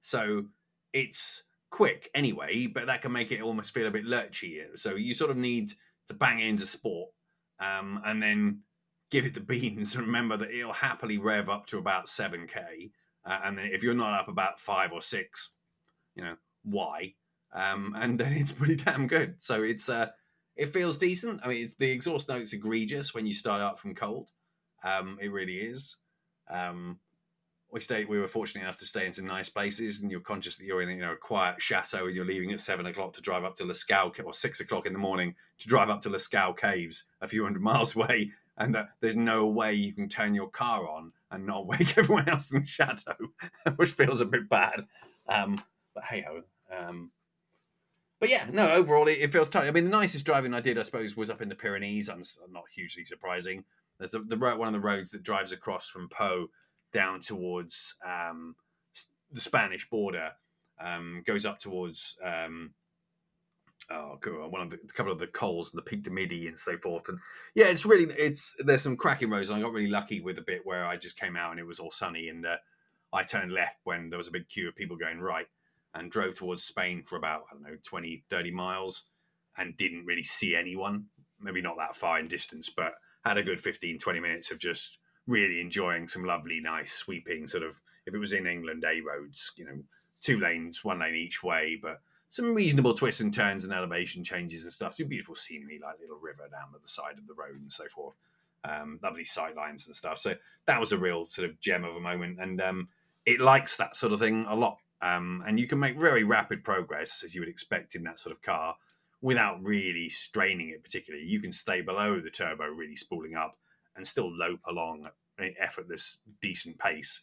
so 0.00 0.46
it's 0.92 1.44
quick 1.70 2.10
anyway, 2.14 2.66
but 2.66 2.86
that 2.86 3.02
can 3.02 3.12
make 3.12 3.30
it 3.30 3.42
almost 3.42 3.72
feel 3.72 3.86
a 3.86 3.92
bit 3.92 4.06
lurchy. 4.06 4.64
So 4.76 4.96
you 4.96 5.14
sort 5.14 5.30
of 5.30 5.36
need 5.36 5.72
to 6.08 6.14
bang 6.14 6.40
it 6.40 6.48
into 6.48 6.66
sport, 6.66 7.10
um, 7.60 8.00
and 8.04 8.20
then 8.20 8.62
give 9.10 9.26
it 9.26 9.34
the 9.34 9.40
beans 9.40 9.94
and 9.94 10.06
remember 10.06 10.36
that 10.36 10.50
it'll 10.50 10.72
happily 10.72 11.18
rev 11.18 11.48
up 11.48 11.66
to 11.66 11.78
about 11.78 12.06
7k 12.06 12.90
uh, 13.26 13.38
and 13.44 13.58
then 13.58 13.66
if 13.66 13.82
you're 13.82 13.94
not 13.94 14.18
up 14.18 14.28
about 14.28 14.60
five 14.60 14.92
or 14.92 15.02
six 15.02 15.50
you 16.14 16.24
know 16.24 16.36
why? 16.64 17.14
Um, 17.52 17.94
and 17.98 18.18
then 18.18 18.32
it's 18.32 18.52
pretty 18.52 18.76
damn 18.76 19.06
good. 19.06 19.42
So 19.42 19.62
it's 19.62 19.88
uh 19.88 20.08
it 20.56 20.66
feels 20.66 20.98
decent. 20.98 21.40
I 21.44 21.48
mean 21.48 21.68
the 21.78 21.90
exhaust 21.90 22.28
notes 22.28 22.52
egregious 22.52 23.14
when 23.14 23.26
you 23.26 23.34
start 23.34 23.60
out 23.60 23.78
from 23.78 23.94
cold. 23.94 24.30
Um, 24.84 25.18
it 25.20 25.32
really 25.32 25.56
is. 25.56 25.96
Um, 26.48 26.98
we 27.72 27.80
stayed 27.80 28.08
we 28.08 28.18
were 28.18 28.26
fortunate 28.26 28.62
enough 28.62 28.78
to 28.78 28.84
stay 28.84 29.06
in 29.06 29.12
some 29.12 29.26
nice 29.26 29.48
places 29.48 30.02
and 30.02 30.10
you're 30.10 30.20
conscious 30.20 30.56
that 30.56 30.64
you're 30.64 30.82
in 30.82 30.88
you 30.88 30.96
know 30.96 31.12
a 31.12 31.16
quiet 31.16 31.62
chateau 31.62 32.06
and 32.06 32.16
you're 32.16 32.24
leaving 32.24 32.50
at 32.50 32.58
seven 32.58 32.86
o'clock 32.86 33.12
to 33.12 33.20
drive 33.20 33.44
up 33.44 33.56
to 33.56 33.64
Lascaux 33.64 34.24
or 34.24 34.32
six 34.32 34.58
o'clock 34.58 34.86
in 34.86 34.92
the 34.92 34.98
morning 34.98 35.34
to 35.58 35.68
drive 35.68 35.88
up 35.88 36.00
to 36.02 36.10
Lascaux 36.10 36.56
caves 36.56 37.04
a 37.20 37.28
few 37.28 37.44
hundred 37.44 37.62
miles 37.70 37.94
away 37.94 38.32
and 38.60 38.74
that 38.74 38.90
there's 39.00 39.16
no 39.16 39.46
way 39.46 39.72
you 39.72 39.92
can 39.92 40.06
turn 40.06 40.34
your 40.34 40.48
car 40.50 40.86
on 40.88 41.12
and 41.30 41.46
not 41.46 41.66
wake 41.66 41.96
everyone 41.98 42.28
else 42.28 42.52
in 42.52 42.60
the 42.60 42.66
shadow, 42.66 43.16
which 43.76 43.90
feels 43.90 44.20
a 44.20 44.26
bit 44.26 44.48
bad. 44.48 44.86
Um, 45.28 45.60
but 45.94 46.04
hey 46.04 46.24
ho. 46.28 46.42
Um, 46.70 47.10
but 48.20 48.28
yeah, 48.28 48.46
no, 48.52 48.70
overall 48.70 49.08
it, 49.08 49.18
it 49.18 49.32
feels 49.32 49.48
tight. 49.48 49.66
I 49.66 49.70
mean, 49.70 49.84
the 49.84 49.90
nicest 49.90 50.26
driving 50.26 50.52
I 50.52 50.60
did, 50.60 50.78
I 50.78 50.82
suppose, 50.82 51.16
was 51.16 51.30
up 51.30 51.40
in 51.40 51.48
the 51.48 51.54
Pyrenees. 51.54 52.10
I'm, 52.10 52.22
not 52.52 52.64
hugely 52.72 53.02
surprising. 53.02 53.64
There's 53.98 54.10
the, 54.10 54.20
the 54.20 54.36
one 54.36 54.68
of 54.68 54.74
the 54.74 54.80
roads 54.80 55.10
that 55.12 55.22
drives 55.22 55.52
across 55.52 55.88
from 55.88 56.10
Pau 56.10 56.46
down 56.92 57.22
towards 57.22 57.96
um, 58.06 58.54
the 59.32 59.40
Spanish 59.40 59.88
border, 59.88 60.32
um, 60.78 61.22
goes 61.24 61.46
up 61.46 61.60
towards 61.60 62.18
um, 62.22 62.72
oh, 63.90 64.18
one 64.48 64.62
of 64.62 64.70
the 64.70 64.78
a 64.82 64.92
couple 64.92 65.12
of 65.12 65.18
the 65.18 65.26
cols 65.26 65.70
and 65.70 65.78
the 65.78 65.82
Pic 65.82 66.02
du 66.02 66.10
Midi 66.10 66.46
and 66.46 66.58
so 66.58 66.76
forth. 66.78 67.08
And 67.08 67.18
yeah, 67.54 67.66
it's 67.66 67.84
really 67.84 68.12
it's 68.16 68.54
there's 68.58 68.82
some 68.82 68.96
cracking 68.96 69.30
roads. 69.30 69.50
I 69.50 69.60
got 69.60 69.72
really 69.72 69.90
lucky 69.90 70.20
with 70.20 70.38
a 70.38 70.42
bit 70.42 70.62
where 70.64 70.84
I 70.84 70.96
just 70.96 71.18
came 71.18 71.36
out 71.36 71.50
and 71.50 71.60
it 71.60 71.66
was 71.66 71.80
all 71.80 71.90
sunny, 71.90 72.28
and 72.28 72.46
uh, 72.46 72.56
I 73.12 73.22
turned 73.22 73.52
left 73.52 73.78
when 73.84 74.10
there 74.10 74.18
was 74.18 74.28
a 74.28 74.32
big 74.32 74.48
queue 74.48 74.68
of 74.68 74.76
people 74.76 74.96
going 74.96 75.20
right, 75.20 75.46
and 75.94 76.10
drove 76.10 76.34
towards 76.34 76.64
Spain 76.64 77.02
for 77.04 77.16
about 77.16 77.42
I 77.50 77.54
don't 77.54 77.62
know 77.62 77.76
20, 77.84 78.24
30 78.30 78.50
miles, 78.52 79.04
and 79.56 79.76
didn't 79.76 80.06
really 80.06 80.24
see 80.24 80.54
anyone. 80.54 81.06
Maybe 81.40 81.62
not 81.62 81.76
that 81.78 81.96
far 81.96 82.18
in 82.18 82.28
distance, 82.28 82.70
but 82.70 82.92
had 83.24 83.38
a 83.38 83.42
good 83.42 83.60
15, 83.60 83.98
20 83.98 84.20
minutes 84.20 84.50
of 84.50 84.58
just 84.58 84.98
really 85.26 85.60
enjoying 85.60 86.08
some 86.08 86.24
lovely, 86.24 86.60
nice, 86.60 86.92
sweeping 86.92 87.46
sort 87.46 87.62
of. 87.62 87.80
If 88.06 88.14
it 88.14 88.18
was 88.18 88.32
in 88.32 88.46
England, 88.46 88.84
A 88.84 89.00
roads, 89.02 89.52
you 89.56 89.66
know, 89.66 89.82
two 90.22 90.40
lanes, 90.40 90.82
one 90.82 91.00
lane 91.00 91.14
each 91.14 91.42
way, 91.42 91.78
but 91.80 92.00
some 92.30 92.54
reasonable 92.54 92.94
twists 92.94 93.20
and 93.20 93.34
turns 93.34 93.64
and 93.64 93.72
elevation 93.72 94.22
changes 94.22 94.62
and 94.62 94.72
stuff. 94.72 94.94
Some 94.94 95.08
beautiful 95.08 95.34
scenery, 95.34 95.80
like 95.82 96.00
little 96.00 96.16
river 96.16 96.48
down 96.50 96.68
at 96.74 96.80
the 96.80 96.88
side 96.88 97.18
of 97.18 97.26
the 97.26 97.34
road 97.34 97.60
and 97.60 97.70
so 97.70 97.84
forth. 97.88 98.14
Um, 98.64 99.00
lovely 99.02 99.24
sight 99.24 99.56
lines 99.56 99.86
and 99.86 99.96
stuff. 99.96 100.18
So 100.18 100.36
that 100.66 100.80
was 100.80 100.92
a 100.92 100.98
real 100.98 101.26
sort 101.26 101.50
of 101.50 101.60
gem 101.60 101.84
of 101.84 101.96
a 101.96 102.00
moment, 102.00 102.38
and 102.40 102.60
um, 102.60 102.88
it 103.26 103.40
likes 103.40 103.76
that 103.76 103.96
sort 103.96 104.12
of 104.12 104.20
thing 104.20 104.46
a 104.48 104.54
lot. 104.54 104.78
Um, 105.02 105.42
and 105.46 105.58
you 105.58 105.66
can 105.66 105.80
make 105.80 105.98
very 105.98 106.24
rapid 106.24 106.62
progress, 106.62 107.22
as 107.24 107.34
you 107.34 107.40
would 107.40 107.48
expect 107.48 107.94
in 107.94 108.04
that 108.04 108.18
sort 108.18 108.34
of 108.34 108.42
car, 108.42 108.76
without 109.22 109.62
really 109.62 110.08
straining 110.08 110.68
it 110.68 110.84
particularly. 110.84 111.26
You 111.26 111.40
can 111.40 111.52
stay 111.52 111.80
below 111.80 112.20
the 112.20 112.30
turbo, 112.30 112.66
really 112.66 112.96
spooling 112.96 113.34
up, 113.34 113.56
and 113.96 114.06
still 114.06 114.30
lope 114.30 114.60
along 114.68 115.06
at 115.06 115.44
an 115.44 115.54
effortless, 115.58 116.18
decent 116.40 116.78
pace. 116.78 117.22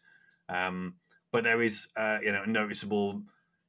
Um, 0.49 0.95
but 1.31 1.43
there 1.43 1.61
is, 1.61 1.87
uh, 1.95 2.17
you 2.21 2.31
know, 2.31 2.43
a 2.43 2.49
noticeable 2.49 3.21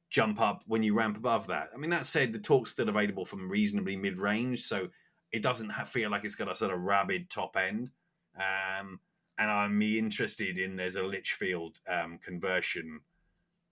jump 0.09 0.41
up 0.41 0.63
when 0.67 0.83
you 0.83 0.93
ramp 0.95 1.15
above 1.17 1.47
that. 1.47 1.69
I 1.73 1.77
mean, 1.77 1.89
that 1.91 2.05
said, 2.05 2.33
the 2.33 2.39
torque's 2.39 2.71
still 2.71 2.89
available 2.89 3.23
from 3.25 3.49
reasonably 3.49 3.95
mid 3.95 4.19
range, 4.19 4.63
so 4.63 4.89
it 5.31 5.43
doesn't 5.43 5.69
have, 5.69 5.87
feel 5.89 6.09
like 6.09 6.25
it's 6.25 6.35
got 6.35 6.51
a 6.51 6.55
sort 6.55 6.73
of 6.73 6.81
rabid 6.81 7.29
top 7.29 7.55
end. 7.55 7.91
Um, 8.35 8.99
and 9.37 9.51
I'm 9.51 9.79
interested 9.81 10.57
in 10.57 10.75
there's 10.75 10.95
a 10.95 11.03
Litchfield 11.03 11.79
um, 11.87 12.17
conversion 12.23 12.99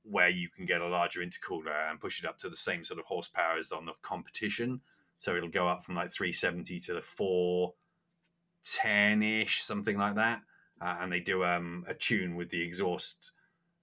where 0.04 0.30
you 0.30 0.50
can 0.50 0.66
get 0.66 0.82
a 0.82 0.88
larger 0.88 1.22
intercooler 1.22 1.90
and 1.90 2.00
push 2.00 2.24
it 2.24 2.30
up 2.30 2.38
to 2.40 2.50
the 2.50 2.56
same 2.56 2.84
sort 2.84 3.00
of 3.00 3.06
horsepower 3.06 3.58
as 3.58 3.72
on 3.72 3.86
the 3.86 3.94
competition. 4.02 4.82
So 5.20 5.36
it'll 5.36 5.50
go 5.50 5.68
up 5.68 5.84
from 5.84 5.96
like 5.96 6.12
370 6.12 6.80
to 6.82 6.94
the 6.94 7.02
410 7.02 9.24
ish, 9.24 9.64
something 9.64 9.98
like 9.98 10.14
that. 10.16 10.42
uh, 10.80 10.98
and 11.02 11.12
they 11.12 11.20
do 11.20 11.44
um, 11.44 11.84
a 11.88 11.94
tune 11.94 12.36
with 12.36 12.50
the 12.50 12.62
exhaust 12.62 13.32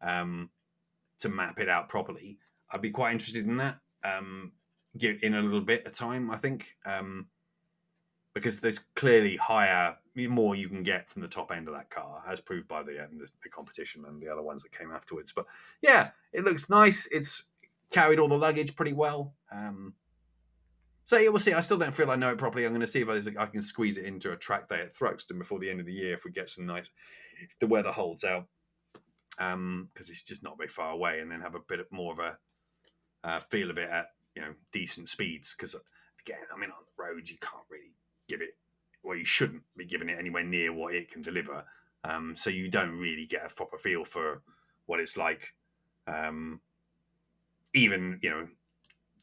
um, 0.01 0.51
to 1.19 1.29
map 1.29 1.59
it 1.59 1.69
out 1.69 1.89
properly. 1.89 2.39
I'd 2.75 2.83
be 2.83 2.91
quite 2.91 3.12
interested 3.12 3.47
in 3.47 3.57
that. 3.59 3.79
Um, 4.03 4.53
give 4.99 5.22
in 5.22 5.35
a 5.35 5.41
little 5.43 5.61
bit 5.61 5.87
of 5.87 5.93
time, 5.93 6.31
I 6.31 6.37
think, 6.37 6.77
um, 6.85 7.29
because 8.35 8.61
there's 8.61 8.81
clearly 8.97 9.37
higher, 9.37 9.97
more 10.16 10.57
you 10.57 10.68
can 10.68 10.83
get 10.83 11.09
from 11.09 11.22
the 11.22 11.29
top 11.29 11.53
end 11.53 11.68
of 11.68 11.75
that 11.75 11.89
car, 11.91 12.22
as 12.29 12.41
proved 12.41 12.66
by 12.66 12.83
the, 12.83 13.05
um, 13.05 13.18
the, 13.18 13.29
the 13.45 13.49
competition 13.49 14.05
and 14.07 14.20
the 14.20 14.29
other 14.29 14.43
ones 14.43 14.64
that 14.64 14.77
came 14.77 14.91
afterwards. 14.91 15.33
But 15.35 15.47
yeah, 15.83 16.11
it 16.33 16.45
looks 16.45 16.68
nice. 16.68 17.09
It's 17.12 17.45
carried 17.91 18.18
all 18.18 18.29
the 18.29 18.37
luggage 18.37 18.75
pretty 18.75 18.93
well. 18.93 19.35
Um, 19.53 19.95
so 21.05 21.16
yeah, 21.16 21.29
we'll 21.29 21.39
see. 21.39 21.53
I 21.53 21.61
still 21.61 21.79
don't 21.79 21.95
feel 21.95 22.11
I 22.11 22.16
know 22.16 22.31
it 22.31 22.39
properly. 22.39 22.64
I'm 22.64 22.72
going 22.72 22.81
to 22.81 22.87
see 22.89 23.03
if 23.03 23.09
I, 23.09 23.43
I 23.43 23.47
can 23.47 23.62
squeeze 23.62 23.99
it 23.99 24.07
into 24.07 24.33
a 24.33 24.37
track 24.37 24.68
day 24.68 24.81
at 24.81 24.97
Thruxton 24.97 25.39
before 25.39 25.61
the 25.61 25.70
end 25.70 25.81
of 25.81 25.87
the 25.87 25.93
year 25.93 26.14
if 26.14 26.25
we 26.25 26.33
get 26.33 26.51
some 26.51 26.66
nice, 26.66 26.91
if 27.41 27.57
the 27.61 27.66
weather 27.66 27.93
holds 27.93 28.25
out, 28.25 28.47
because 29.31 29.55
um, 29.55 29.89
it's 29.97 30.22
just 30.22 30.43
not 30.43 30.57
very 30.57 30.68
far 30.68 30.91
away, 30.93 31.20
and 31.20 31.31
then 31.31 31.41
have 31.41 31.55
a 31.55 31.61
bit 31.61 31.81
more 31.91 32.12
of 32.12 32.18
a 32.18 32.39
uh, 33.25 33.41
feel 33.41 33.70
a 33.70 33.75
bit 33.75 33.89
at 33.89 34.11
you 34.37 34.43
know 34.43 34.55
decent 34.72 35.09
speeds. 35.09 35.55
Because 35.57 35.75
again, 36.20 36.39
I 36.55 36.59
mean 36.59 36.70
on 36.70 36.85
the 36.87 37.03
road 37.03 37.29
you 37.29 37.39
can't 37.39 37.64
really 37.68 37.95
give 38.29 38.41
it, 38.41 38.57
well 39.03 39.16
you 39.16 39.25
shouldn't 39.25 39.62
be 39.77 39.85
giving 39.85 40.09
it 40.09 40.18
anywhere 40.18 40.45
near 40.45 40.72
what 40.72 40.95
it 40.95 41.11
can 41.11 41.22
deliver. 41.22 41.64
Um, 42.05 42.37
so 42.37 42.51
you 42.51 42.70
don't 42.70 42.99
really 42.99 43.27
get 43.27 43.51
a 43.51 43.55
proper 43.55 43.79
feel 43.79 44.05
for 44.05 44.43
what 44.87 45.01
it's 45.01 45.16
like. 45.16 45.55
Um, 46.07 46.61
even 47.72 48.20
you 48.22 48.31
know 48.31 48.47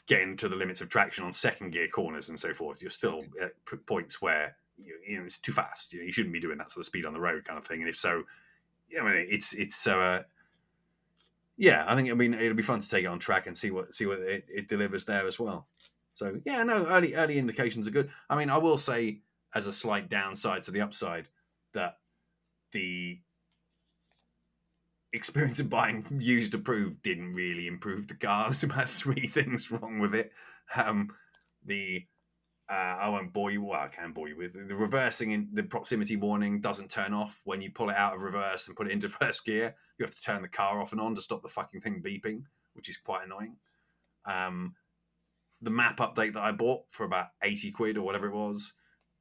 getting 0.08 0.36
to 0.36 0.50
the 0.50 0.56
limits 0.56 0.82
of 0.82 0.90
traction 0.90 1.24
on 1.24 1.32
second 1.32 1.72
gear 1.72 1.88
corners 1.88 2.30
and 2.30 2.40
so 2.40 2.54
forth, 2.54 2.82
you're 2.82 2.92
still 2.92 3.22
at 3.42 3.52
points 3.86 4.22
where 4.22 4.58
you, 4.78 5.00
you 5.08 5.20
know 5.20 5.26
it's 5.26 5.38
too 5.38 5.54
fast. 5.54 5.94
You 5.94 6.00
know, 6.00 6.06
you 6.06 6.12
shouldn't 6.12 6.34
be 6.34 6.40
doing 6.40 6.58
that 6.58 6.72
sort 6.72 6.82
of 6.82 6.88
speed 6.88 7.06
on 7.06 7.14
the 7.14 7.20
road, 7.20 7.46
kind 7.46 7.58
of 7.58 7.66
thing. 7.66 7.82
And 7.82 7.90
if 7.90 7.98
so, 7.98 8.24
yeah 8.90 9.02
I 9.02 9.06
mean, 9.06 9.28
it's 9.30 9.54
it's 9.54 9.88
uh, 9.88 10.24
yeah. 11.58 11.86
I 11.88 11.96
think 11.96 12.10
I 12.10 12.14
mean 12.14 12.34
it'll 12.34 12.56
be 12.56 12.64
fun 12.64 12.82
to 12.82 12.90
take 12.90 13.04
it 13.04 13.08
on 13.08 13.20
track 13.20 13.48
and 13.48 13.58
see 13.58 13.72
what 13.72 13.96
see 13.96 14.06
what 14.06 14.20
it, 14.20 14.46
it 14.48 14.68
delivers 14.68 15.06
there 15.06 15.26
as 15.26 15.40
well. 15.40 15.68
So 16.14 16.40
yeah, 16.46 16.64
no, 16.64 16.86
early 16.86 17.16
early 17.16 17.38
indications 17.38 17.88
are 17.88 17.92
good. 17.92 18.10
I 18.30 18.36
mean, 18.36 18.50
I 18.50 18.58
will 18.58 18.78
say 18.78 19.22
as 19.54 19.68
a 19.68 19.74
slight 19.74 20.10
downside 20.10 20.64
to 20.64 20.72
the 20.72 20.82
upside 20.82 21.28
that 21.74 21.98
the 22.72 23.20
experience 25.14 25.60
of 25.60 25.70
buying 25.70 26.06
used 26.20 26.54
approved 26.54 27.02
didn't 27.02 27.34
really 27.34 27.68
improve 27.68 28.08
the 28.08 28.16
car. 28.16 28.46
There's 28.50 28.64
about 28.64 28.90
three 28.90 29.28
things 29.28 29.72
wrong 29.72 30.00
with 30.00 30.14
it. 30.16 30.32
Um, 30.76 31.10
the 31.66 32.06
uh, 32.70 32.98
I 33.02 33.10
won't 33.10 33.34
bore 33.34 33.52
you. 33.52 33.64
Well, 33.64 33.82
I 33.82 33.90
can 33.90 34.14
bore 34.14 34.30
you 34.30 34.38
with 34.38 34.54
the 34.54 34.76
reversing 34.76 35.32
in 35.32 35.50
the 35.52 35.64
proximity 35.64 36.16
warning 36.16 36.62
doesn't 36.62 36.90
turn 36.90 37.14
off 37.14 37.42
when 37.44 37.62
you 37.62 37.70
pull 37.70 37.90
it 37.90 37.98
out 37.98 38.16
of 38.16 38.22
reverse 38.22 38.68
and 38.68 38.78
put 38.78 38.88
it 38.88 38.94
into 38.94 39.10
first 39.22 39.46
gear. 39.46 39.76
You 40.02 40.06
have 40.08 40.16
to 40.16 40.22
turn 40.22 40.42
the 40.42 40.48
car 40.48 40.82
off 40.82 40.94
and 40.94 41.00
on 41.00 41.14
to 41.14 41.22
stop 41.22 41.44
the 41.44 41.48
fucking 41.48 41.82
thing 41.82 42.02
beeping, 42.04 42.42
which 42.74 42.90
is 42.90 42.98
quite 42.98 43.24
annoying. 43.24 43.56
Um, 44.26 44.74
the 45.62 45.70
map 45.70 45.98
update 45.98 46.34
that 46.34 46.42
I 46.42 46.52
bought 46.52 46.86
for 46.90 47.06
about 47.06 47.28
eighty 47.44 47.70
quid 47.70 47.98
or 47.98 48.02
whatever 48.02 48.26
it 48.26 48.34
was 48.34 48.74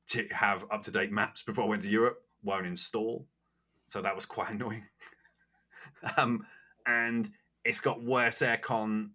to 0.08 0.26
have 0.30 0.64
up 0.70 0.82
to 0.84 0.90
date 0.90 1.12
maps 1.12 1.42
before 1.42 1.64
I 1.64 1.68
went 1.68 1.82
to 1.82 1.88
Europe 1.90 2.22
won't 2.42 2.66
install, 2.66 3.26
so 3.86 4.00
that 4.00 4.14
was 4.14 4.24
quite 4.24 4.50
annoying. 4.54 4.84
um, 6.16 6.46
and 6.86 7.28
it's 7.62 7.80
got 7.80 8.02
worse 8.02 8.38
aircon. 8.38 9.10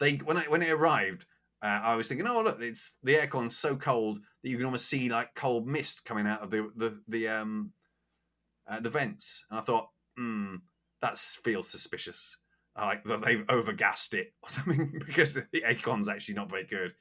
They 0.00 0.14
when 0.16 0.38
I 0.38 0.44
when 0.44 0.62
it 0.62 0.70
arrived, 0.70 1.26
uh, 1.62 1.80
I 1.84 1.96
was 1.96 2.08
thinking, 2.08 2.26
oh 2.26 2.40
look, 2.40 2.62
it's 2.62 2.96
the 3.02 3.16
aircon's 3.16 3.58
so 3.58 3.76
cold 3.76 4.20
that 4.42 4.48
you 4.48 4.56
can 4.56 4.64
almost 4.64 4.86
see 4.86 5.10
like 5.10 5.34
cold 5.34 5.66
mist 5.66 6.06
coming 6.06 6.26
out 6.26 6.40
of 6.42 6.50
the 6.50 6.70
the 6.76 6.98
the 7.08 7.28
um 7.28 7.72
uh, 8.66 8.80
the 8.80 8.90
vents, 8.90 9.44
and 9.50 9.58
I 9.58 9.62
thought, 9.62 9.88
hmm, 10.16 10.56
that 11.04 11.18
feels 11.18 11.68
suspicious. 11.68 12.38
Like 12.76 13.04
that 13.04 13.22
they've 13.22 13.46
overgassed 13.46 14.14
it 14.14 14.32
or 14.42 14.48
something 14.50 15.00
because 15.06 15.34
the 15.34 15.44
aircon's 15.54 16.08
actually 16.08 16.34
not 16.34 16.50
very 16.50 16.64
good, 16.64 16.92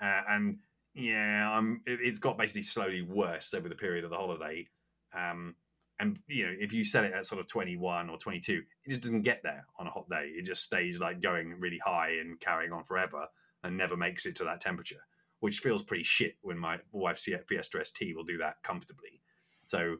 uh, 0.00 0.22
and 0.28 0.58
yeah, 0.94 1.50
I'm. 1.50 1.82
It, 1.86 2.00
has 2.08 2.18
got 2.18 2.38
basically 2.38 2.62
slowly 2.62 3.02
worse 3.02 3.52
over 3.52 3.68
the 3.68 3.74
period 3.74 4.04
of 4.04 4.10
the 4.10 4.16
holiday. 4.16 4.66
Um, 5.14 5.54
and 6.00 6.18
you 6.28 6.46
know 6.46 6.54
if 6.58 6.72
you 6.72 6.84
set 6.84 7.04
it 7.04 7.12
at 7.12 7.26
sort 7.26 7.40
of 7.40 7.48
21 7.48 8.08
or 8.08 8.16
22 8.18 8.62
it 8.84 8.88
just 8.88 9.00
doesn't 9.00 9.22
get 9.22 9.40
there 9.42 9.66
on 9.80 9.88
a 9.88 9.90
hot 9.90 10.08
day 10.08 10.30
it 10.32 10.44
just 10.44 10.62
stays 10.62 11.00
like 11.00 11.20
going 11.20 11.56
really 11.58 11.80
high 11.84 12.10
and 12.20 12.38
carrying 12.38 12.72
on 12.72 12.84
forever 12.84 13.26
and 13.64 13.76
never 13.76 13.96
makes 13.96 14.24
it 14.24 14.36
to 14.36 14.44
that 14.44 14.60
temperature 14.60 15.00
which 15.40 15.58
feels 15.58 15.82
pretty 15.82 16.04
shit 16.04 16.36
when 16.42 16.56
my 16.56 16.78
wife's 16.92 17.28
fiesta 17.48 17.84
st 17.84 18.14
will 18.14 18.22
do 18.22 18.38
that 18.38 18.62
comfortably 18.62 19.20
so 19.64 19.96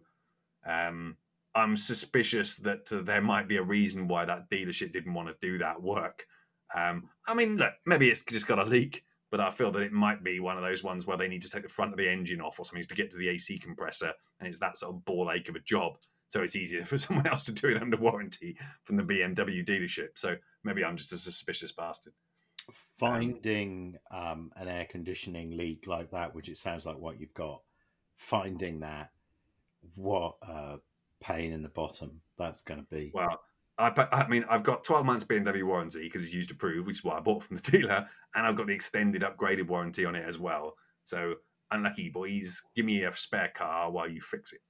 um, 0.64 1.16
i'm 1.54 1.76
suspicious 1.76 2.56
that 2.56 2.90
uh, 2.92 3.02
there 3.02 3.22
might 3.22 3.48
be 3.48 3.56
a 3.56 3.62
reason 3.62 4.08
why 4.08 4.24
that 4.24 4.48
dealership 4.50 4.92
didn't 4.92 5.14
want 5.14 5.28
to 5.28 5.34
do 5.40 5.58
that 5.58 5.80
work 5.80 6.24
um, 6.74 7.08
i 7.26 7.34
mean 7.34 7.56
look 7.56 7.72
maybe 7.86 8.08
it's 8.08 8.22
just 8.22 8.46
got 8.46 8.58
a 8.58 8.64
leak 8.64 9.02
but 9.30 9.40
I 9.40 9.50
feel 9.50 9.70
that 9.72 9.82
it 9.82 9.92
might 9.92 10.24
be 10.24 10.40
one 10.40 10.56
of 10.56 10.62
those 10.62 10.82
ones 10.82 11.06
where 11.06 11.16
they 11.16 11.28
need 11.28 11.42
to 11.42 11.50
take 11.50 11.62
the 11.62 11.68
front 11.68 11.92
of 11.92 11.98
the 11.98 12.08
engine 12.08 12.40
off 12.40 12.58
or 12.58 12.64
something 12.64 12.84
to 12.84 12.94
get 12.94 13.10
to 13.10 13.18
the 13.18 13.28
AC 13.28 13.58
compressor, 13.58 14.12
and 14.38 14.48
it's 14.48 14.58
that 14.58 14.76
sort 14.78 14.94
of 14.94 15.04
ball 15.04 15.30
ache 15.32 15.48
of 15.48 15.56
a 15.56 15.60
job. 15.60 15.92
So 16.28 16.42
it's 16.42 16.56
easier 16.56 16.84
for 16.86 16.98
someone 16.98 17.26
else 17.26 17.42
to 17.44 17.52
do 17.52 17.68
it 17.68 17.80
under 17.80 17.96
warranty 17.96 18.56
from 18.84 18.96
the 18.96 19.02
BMW 19.02 19.66
dealership. 19.66 20.10
So 20.16 20.36
maybe 20.64 20.84
I'm 20.84 20.96
just 20.96 21.12
a 21.12 21.18
suspicious 21.18 21.72
bastard. 21.72 22.14
Finding 22.98 23.96
um, 24.10 24.50
an 24.56 24.68
air 24.68 24.86
conditioning 24.88 25.56
leak 25.56 25.86
like 25.86 26.10
that, 26.10 26.34
which 26.34 26.48
it 26.48 26.56
sounds 26.56 26.84
like 26.84 26.98
what 26.98 27.18
you've 27.18 27.34
got, 27.34 27.62
finding 28.16 28.80
that, 28.80 29.10
what 29.94 30.36
a 30.42 30.78
pain 31.20 31.52
in 31.52 31.62
the 31.62 31.68
bottom 31.68 32.20
that's 32.38 32.62
going 32.62 32.80
to 32.80 32.86
be. 32.94 33.10
Well, 33.14 33.40
I, 33.78 33.92
I 34.12 34.28
mean, 34.28 34.44
I've 34.48 34.62
got 34.62 34.84
12 34.84 35.06
months 35.06 35.24
BMW 35.24 35.64
warranty 35.64 36.02
because 36.02 36.22
it's 36.22 36.32
used 36.32 36.50
approved, 36.50 36.86
which 36.86 36.98
is 36.98 37.04
what 37.04 37.16
I 37.16 37.20
bought 37.20 37.42
from 37.44 37.56
the 37.56 37.62
dealer, 37.70 38.06
and 38.34 38.46
I've 38.46 38.56
got 38.56 38.66
the 38.66 38.74
extended 38.74 39.22
upgraded 39.22 39.68
warranty 39.68 40.04
on 40.04 40.16
it 40.16 40.24
as 40.26 40.38
well. 40.38 40.74
So, 41.04 41.34
unlucky 41.70 42.08
boys, 42.08 42.62
give 42.74 42.84
me 42.86 43.04
a 43.04 43.14
spare 43.16 43.52
car 43.54 43.90
while 43.90 44.08
you 44.08 44.20
fix 44.20 44.52
it. 44.52 44.60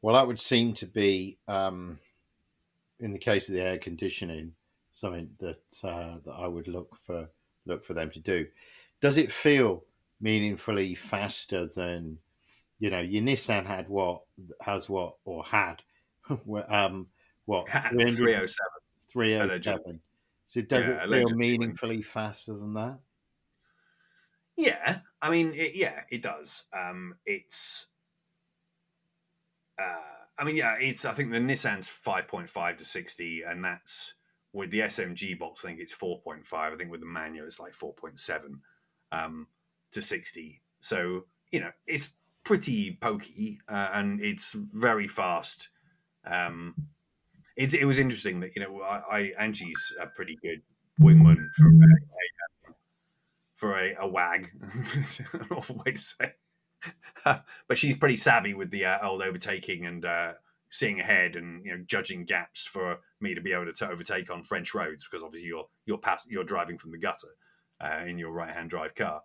Well, 0.00 0.14
that 0.14 0.26
would 0.26 0.40
seem 0.40 0.72
to 0.74 0.86
be, 0.86 1.38
um, 1.46 2.00
in 2.98 3.12
the 3.12 3.18
case 3.18 3.48
of 3.48 3.54
the 3.54 3.62
air 3.62 3.78
conditioning, 3.78 4.52
something 4.92 5.30
that 5.38 5.62
uh, 5.84 6.18
that 6.24 6.34
I 6.36 6.46
would 6.46 6.68
look 6.68 6.96
for 7.06 7.28
look 7.66 7.84
for 7.84 7.94
them 7.94 8.10
to 8.10 8.20
do. 8.20 8.46
Does 9.00 9.18
it 9.18 9.32
feel 9.32 9.84
meaningfully 10.20 10.94
faster 10.94 11.66
than, 11.66 12.18
you 12.82 12.90
know, 12.90 12.98
your 12.98 13.22
Nissan 13.22 13.64
had 13.64 13.88
what 13.88 14.22
has 14.60 14.88
what 14.88 15.14
or 15.24 15.44
had 15.44 15.76
um, 16.68 17.06
what 17.44 17.68
307. 17.68 18.56
307. 19.12 20.00
So 20.48 20.62
does 20.62 20.80
yeah, 20.80 21.04
it 21.04 21.08
feel 21.08 21.36
meaningfully 21.36 22.02
faster 22.02 22.54
than 22.54 22.74
that? 22.74 22.98
Yeah, 24.56 24.98
I 25.22 25.30
mean, 25.30 25.54
it, 25.54 25.76
yeah, 25.76 26.00
it 26.10 26.22
does. 26.22 26.64
Um, 26.72 27.14
it's, 27.24 27.86
uh, 29.80 30.00
I 30.36 30.42
mean, 30.42 30.56
yeah, 30.56 30.74
it's. 30.80 31.04
I 31.04 31.12
think 31.12 31.30
the 31.30 31.38
Nissan's 31.38 31.88
five 31.88 32.26
point 32.26 32.48
five 32.48 32.78
to 32.78 32.84
sixty, 32.84 33.42
and 33.42 33.64
that's 33.64 34.14
with 34.52 34.72
the 34.72 34.80
SMG 34.80 35.38
box. 35.38 35.64
I 35.64 35.68
think 35.68 35.78
it's 35.78 35.92
four 35.92 36.20
point 36.20 36.44
five. 36.44 36.72
I 36.72 36.76
think 36.76 36.90
with 36.90 37.00
the 37.00 37.06
manual, 37.06 37.46
it's 37.46 37.60
like 37.60 37.74
four 37.74 37.94
point 37.94 38.18
seven 38.18 38.60
um, 39.12 39.46
to 39.92 40.02
sixty. 40.02 40.62
So 40.80 41.26
you 41.52 41.60
know, 41.60 41.70
it's 41.86 42.10
pretty 42.44 42.98
pokey, 43.00 43.60
uh, 43.68 43.90
and 43.94 44.20
it's 44.20 44.52
very 44.52 45.08
fast. 45.08 45.68
Um, 46.24 46.74
it's, 47.56 47.74
it 47.74 47.84
was 47.84 47.98
interesting 47.98 48.40
that 48.40 48.56
you 48.56 48.62
know 48.62 48.82
I, 48.82 49.00
I 49.10 49.32
Angie's 49.38 49.94
a 50.00 50.06
pretty 50.06 50.38
good 50.42 50.62
wingman 51.00 51.46
for 51.56 51.66
a, 51.66 52.70
a 52.70 52.74
for 53.54 53.78
a, 53.78 53.94
a 54.00 54.08
wag, 54.08 54.50
an 55.32 55.46
awful 55.50 55.82
way 55.84 55.92
to 55.92 55.98
say, 55.98 56.32
but 57.24 57.78
she's 57.78 57.96
pretty 57.96 58.16
savvy 58.16 58.54
with 58.54 58.70
the 58.70 58.84
uh, 58.84 58.98
old 59.06 59.22
overtaking 59.22 59.86
and 59.86 60.04
uh, 60.04 60.32
seeing 60.70 61.00
ahead 61.00 61.36
and 61.36 61.64
you 61.64 61.70
know 61.70 61.84
judging 61.86 62.24
gaps 62.24 62.66
for 62.66 62.98
me 63.20 63.34
to 63.34 63.40
be 63.40 63.52
able 63.52 63.70
to 63.72 63.88
overtake 63.88 64.30
on 64.30 64.42
French 64.42 64.74
roads 64.74 65.06
because 65.08 65.22
obviously 65.22 65.48
you're 65.48 65.66
you're 65.86 65.98
pass, 65.98 66.26
you're 66.28 66.44
driving 66.44 66.78
from 66.78 66.90
the 66.90 66.98
gutter 66.98 67.28
uh, 67.80 68.04
in 68.06 68.18
your 68.18 68.32
right 68.32 68.52
hand 68.52 68.70
drive 68.70 68.94
car. 68.94 69.20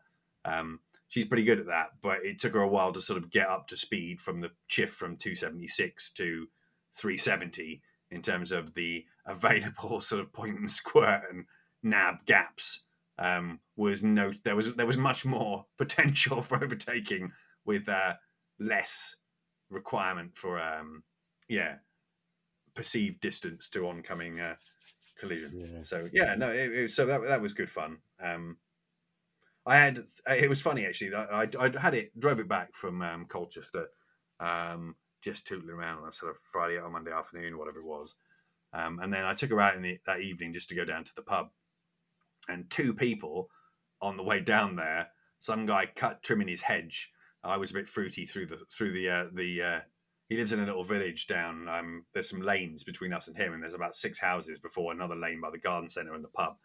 Um, 0.45 0.80
she's 1.10 1.26
pretty 1.26 1.43
good 1.43 1.60
at 1.60 1.68
that, 1.68 1.89
but 2.01 2.24
it 2.24 2.39
took 2.39 2.53
her 2.53 2.62
a 2.62 2.68
while 2.68 2.91
to 2.93 3.01
sort 3.01 3.18
of 3.18 3.30
get 3.30 3.47
up 3.47 3.68
to 3.68 3.78
speed 3.78 4.22
from 4.22 4.41
the 4.41 4.51
shift 4.68 4.93
from 4.93 5.18
276 5.18 6.12
to 6.14 6.47
370 6.93 7.82
in 8.12 8.22
terms 8.22 8.51
of 8.51 8.74
the 8.74 9.05
available 9.26 9.99
sort 9.99 10.22
of 10.22 10.32
point 10.34 10.58
and 10.58 10.72
squirt 10.72 11.22
and 11.30 11.45
nab 11.84 12.16
gaps 12.26 12.84
um, 13.20 13.60
was 13.76 14.03
no 14.03 14.32
there 14.43 14.55
was 14.55 14.74
there 14.76 14.86
was 14.86 14.97
much 14.97 15.26
more 15.26 15.66
potential 15.78 16.41
for 16.41 16.64
overtaking 16.64 17.32
with 17.66 17.89
uh, 17.89 18.14
less 18.60 19.16
requirement 19.70 20.36
for 20.36 20.62
um, 20.62 21.03
yeah 21.49 21.76
perceived 22.76 23.20
distance 23.22 23.70
to 23.70 23.88
oncoming 23.88 24.39
uh, 24.39 24.55
collision. 25.20 25.51
Yeah. 25.53 25.82
So 25.84 26.08
yeah, 26.14 26.36
no, 26.36 26.49
it, 26.49 26.72
it, 26.72 26.91
so 26.91 27.05
that 27.05 27.22
that 27.24 27.41
was 27.41 27.53
good 27.53 27.70
fun. 27.70 27.97
Um, 28.24 28.58
I 29.68 29.76
had 29.76 29.99
it 30.28 30.49
was 30.49 30.61
funny 30.61 30.86
actually. 30.86 31.13
I, 31.13 31.43
I, 31.43 31.47
I 31.59 31.72
had 31.80 31.93
it 31.93 32.18
drove 32.20 32.39
it 32.39 32.47
back 32.47 32.74
from 32.74 33.01
um, 33.01 33.26
Colchester 33.26 33.88
um, 34.39 34.95
just 35.22 35.47
tootling 35.47 35.76
around 35.76 35.99
on 35.99 36.07
a 36.07 36.11
sort 36.11 36.32
of 36.32 36.39
Friday 36.39 36.78
or 36.78 36.89
Monday 36.89 37.11
afternoon, 37.11 37.57
whatever 37.57 37.80
it 37.80 37.86
was. 37.86 38.15
Um, 38.74 38.99
and 38.99 39.11
then 39.11 39.26
I 39.26 39.34
took 39.34 39.49
her 39.49 39.61
out 39.61 39.76
in 39.76 39.82
the, 39.82 39.97
that 40.05 40.22
evening 40.22 40.53
just 40.53 40.70
to 40.70 40.76
go 40.76 40.86
down 40.86 41.03
to 41.03 41.15
the 41.15 41.22
pub. 41.22 41.47
And 42.47 42.70
two 42.70 42.93
people 42.93 43.49
on 44.01 44.15
the 44.15 44.24
way 44.24 44.39
down 44.39 44.76
there, 44.76 45.07
some 45.39 45.65
guy 45.65 45.86
cut 45.95 46.24
trimming 46.24 46.47
his 46.47 46.61
hedge. 46.61 47.11
I 47.43 47.57
was 47.57 47.72
a 47.72 47.76
bit 47.76 47.88
fruity 47.88 48.26
through 48.26 48.47
the 48.47 48.59
through 48.72 48.93
the 48.93 49.09
uh, 49.09 49.26
the. 49.34 49.61
Uh, 49.61 49.80
he 50.30 50.36
lives 50.36 50.51
in 50.51 50.59
a 50.59 50.65
little 50.65 50.84
village 50.84 51.28
down. 51.28 51.70
Um, 51.70 52.05
there's 52.13 52.30
some 52.30 52.41
lanes 52.41 52.84
between 52.84 53.13
us 53.13 53.30
and 53.30 53.38
him, 53.38 53.53
and 53.53 53.63
there's 53.63 53.74
about 53.74 53.95
six 53.95 54.20
houses 54.20 54.59
before 54.59 54.91
another 54.91 55.15
lane 55.15 55.39
by 55.39 55.49
the 55.49 55.57
garden 55.57 55.89
centre 55.89 56.13
and 56.13 56.24
the 56.24 56.30
pub. 56.30 56.57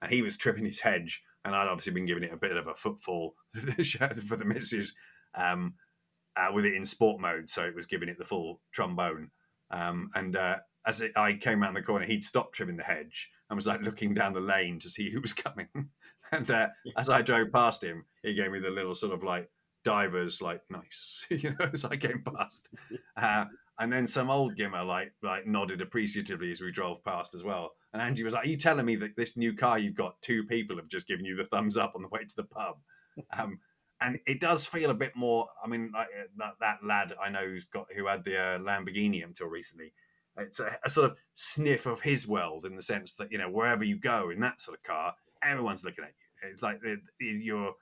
And 0.00 0.10
he 0.10 0.22
was 0.22 0.38
trimming 0.38 0.64
his 0.64 0.80
hedge, 0.80 1.22
and 1.44 1.54
I'd 1.54 1.68
obviously 1.68 1.92
been 1.92 2.06
giving 2.06 2.24
it 2.24 2.32
a 2.32 2.36
bit 2.36 2.56
of 2.56 2.66
a 2.66 2.74
footfall 2.74 3.34
for 3.54 4.36
the 4.36 4.44
misses 4.44 4.94
um, 5.34 5.74
uh, 6.36 6.50
with 6.52 6.64
it 6.64 6.74
in 6.74 6.84
sport 6.84 7.20
mode, 7.20 7.48
so 7.48 7.64
it 7.64 7.74
was 7.74 7.86
giving 7.86 8.08
it 8.08 8.18
the 8.18 8.24
full 8.24 8.60
trombone. 8.72 9.30
Um, 9.70 10.10
and 10.14 10.36
uh, 10.36 10.56
as 10.86 11.00
it, 11.00 11.12
I 11.16 11.34
came 11.34 11.62
around 11.62 11.74
the 11.74 11.82
corner, 11.82 12.04
he'd 12.04 12.24
stopped 12.24 12.54
trimming 12.54 12.76
the 12.76 12.82
hedge 12.82 13.30
and 13.48 13.56
was 13.56 13.66
like 13.66 13.80
looking 13.80 14.14
down 14.14 14.32
the 14.32 14.40
lane 14.40 14.78
to 14.80 14.90
see 14.90 15.10
who 15.10 15.20
was 15.20 15.32
coming. 15.32 15.68
and 16.32 16.50
uh, 16.50 16.68
as 16.96 17.08
I 17.08 17.22
drove 17.22 17.52
past 17.52 17.82
him, 17.82 18.04
he 18.22 18.34
gave 18.34 18.50
me 18.50 18.58
the 18.58 18.70
little 18.70 18.94
sort 18.94 19.12
of 19.12 19.22
like 19.22 19.50
divers, 19.84 20.42
like 20.42 20.62
nice, 20.70 21.26
you 21.30 21.50
know, 21.50 21.70
as 21.72 21.84
I 21.84 21.96
came 21.96 22.22
past. 22.22 22.68
Uh, 23.16 23.46
and 23.78 23.92
then 23.92 24.06
some 24.06 24.30
old 24.30 24.56
gimmer 24.56 24.84
like 24.84 25.12
like 25.22 25.46
nodded 25.46 25.80
appreciatively 25.80 26.52
as 26.52 26.60
we 26.60 26.70
drove 26.70 27.02
past 27.04 27.34
as 27.34 27.42
well. 27.42 27.72
And 27.92 28.00
Angie 28.00 28.22
was 28.22 28.32
like, 28.32 28.44
"Are 28.44 28.48
you 28.48 28.56
telling 28.56 28.86
me 28.86 28.96
that 28.96 29.16
this 29.16 29.36
new 29.36 29.54
car 29.54 29.78
you've 29.78 29.94
got, 29.94 30.20
two 30.22 30.44
people 30.44 30.76
have 30.76 30.88
just 30.88 31.08
given 31.08 31.24
you 31.24 31.36
the 31.36 31.44
thumbs 31.44 31.76
up 31.76 31.92
on 31.96 32.02
the 32.02 32.08
way 32.08 32.24
to 32.24 32.36
the 32.36 32.44
pub?" 32.44 32.76
Um, 33.36 33.58
and 34.00 34.18
it 34.24 34.40
does 34.40 34.66
feel 34.66 34.90
a 34.90 34.94
bit 34.94 35.14
more. 35.14 35.48
I 35.62 35.68
mean, 35.68 35.90
like, 35.92 36.06
uh, 36.06 36.22
that, 36.38 36.54
that 36.60 36.78
lad 36.82 37.12
I 37.20 37.28
know 37.28 37.44
who's 37.44 37.66
got 37.66 37.86
who 37.94 38.06
had 38.06 38.24
the 38.24 38.38
uh, 38.38 38.58
Lamborghini 38.58 39.22
until 39.22 39.48
recently 39.48 39.92
it's 40.38 40.60
a, 40.60 40.76
a, 40.84 40.90
sort 40.90 41.10
of 41.10 41.16
sniff 41.34 41.86
of 41.86 42.00
his 42.00 42.26
world 42.26 42.64
in 42.64 42.76
the 42.76 42.82
sense 42.82 43.14
that 43.14 43.30
you 43.30 43.38
know 43.38 43.50
wherever 43.50 43.84
you 43.84 43.98
go 43.98 44.30
in 44.30 44.40
that 44.40 44.60
sort 44.60 44.78
of 44.78 44.82
car, 44.82 45.14
everyone's 45.42 45.84
looking 45.84 46.04
at 46.04 46.10
you. 46.10 46.50
It's 46.50 46.62
like 46.62 46.80
you're 47.18 47.74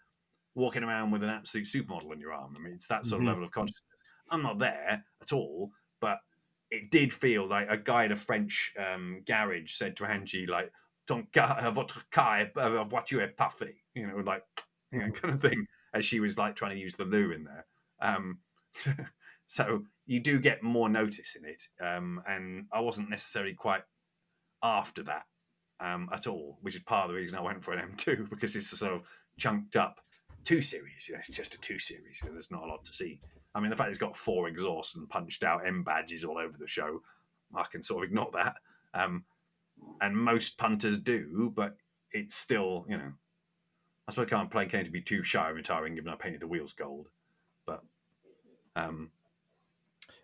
walking 0.54 0.82
around 0.82 1.10
with 1.10 1.22
an 1.22 1.30
absolute 1.30 1.66
supermodel 1.66 2.12
in 2.12 2.20
your 2.20 2.32
arm. 2.32 2.56
I 2.56 2.62
mean, 2.62 2.74
it's 2.74 2.88
that 2.88 3.06
sort 3.06 3.20
mm-hmm. 3.20 3.28
of 3.28 3.34
level 3.34 3.44
of 3.44 3.52
consciousness. 3.52 3.82
I'm 4.30 4.42
not 4.42 4.58
there 4.58 5.04
at 5.22 5.32
all, 5.32 5.70
but 6.00 6.18
it 6.70 6.90
did 6.90 7.12
feel 7.12 7.46
like 7.46 7.68
a 7.68 7.76
guy 7.76 8.04
in 8.04 8.12
a 8.12 8.16
French 8.16 8.74
um, 8.78 9.22
garage 9.26 9.72
said 9.72 9.96
to 9.96 10.04
Angie, 10.04 10.46
like, 10.46 10.72
"Ton 11.06 11.26
car, 11.32 11.70
votre 11.72 12.02
car, 12.10 12.46
voiture 12.86 13.22
est 13.22 13.36
parfait," 13.36 13.76
you 13.94 14.06
know, 14.06 14.18
like 14.18 14.44
you 14.92 15.00
know, 15.00 15.10
kind 15.10 15.34
of 15.34 15.40
thing, 15.40 15.66
as 15.94 16.04
she 16.04 16.20
was 16.20 16.38
like 16.38 16.56
trying 16.56 16.76
to 16.76 16.82
use 16.82 16.94
the 16.94 17.04
loo 17.04 17.32
in 17.32 17.44
there. 17.44 17.66
Um, 18.00 18.38
So 19.48 19.82
you 20.04 20.20
do 20.20 20.40
get 20.40 20.62
more 20.62 20.90
notice 20.90 21.34
in 21.34 21.46
it. 21.46 21.62
Um, 21.80 22.22
and 22.28 22.66
I 22.70 22.80
wasn't 22.80 23.08
necessarily 23.08 23.54
quite 23.54 23.82
after 24.62 25.02
that 25.04 25.24
um, 25.80 26.10
at 26.12 26.26
all, 26.26 26.58
which 26.60 26.76
is 26.76 26.82
part 26.82 27.06
of 27.06 27.10
the 27.10 27.16
reason 27.16 27.38
I 27.38 27.42
went 27.42 27.64
for 27.64 27.72
an 27.72 27.92
M2 27.92 28.28
because 28.28 28.54
it's 28.54 28.72
a 28.72 28.76
sort 28.76 28.92
of 28.92 29.02
chunked 29.38 29.76
up 29.76 30.00
two 30.44 30.60
series. 30.60 31.08
You 31.08 31.14
know, 31.14 31.20
it's 31.20 31.34
just 31.34 31.54
a 31.54 31.60
two 31.60 31.78
series. 31.78 32.20
You 32.22 32.28
know, 32.28 32.34
there's 32.34 32.50
not 32.50 32.62
a 32.62 32.66
lot 32.66 32.84
to 32.84 32.92
see. 32.92 33.20
I 33.58 33.60
mean, 33.60 33.70
the 33.70 33.76
fact 33.76 33.90
it's 33.90 33.98
got 33.98 34.16
four 34.16 34.46
exhausts 34.46 34.94
and 34.94 35.08
punched 35.08 35.42
out 35.42 35.66
M 35.66 35.82
badges 35.82 36.24
all 36.24 36.38
over 36.38 36.56
the 36.56 36.66
show, 36.68 37.02
I 37.52 37.64
can 37.64 37.82
sort 37.82 38.04
of 38.04 38.10
ignore 38.10 38.30
that. 38.34 38.54
Um, 38.94 39.24
and 40.00 40.16
most 40.16 40.58
punters 40.58 40.98
do, 40.98 41.52
but 41.54 41.76
it's 42.12 42.36
still, 42.36 42.86
you 42.88 42.96
know, 42.96 43.12
I 44.06 44.12
suppose 44.12 44.26
I 44.26 44.30
can't 44.30 44.50
play 44.50 44.66
claim 44.66 44.84
to 44.84 44.92
be 44.92 45.02
too 45.02 45.24
shy 45.24 45.50
of 45.50 45.56
retiring 45.56 45.96
given 45.96 46.12
I 46.12 46.14
painted 46.14 46.40
the 46.40 46.46
wheels 46.46 46.72
gold. 46.72 47.08
But 47.66 47.82
um, 48.76 49.10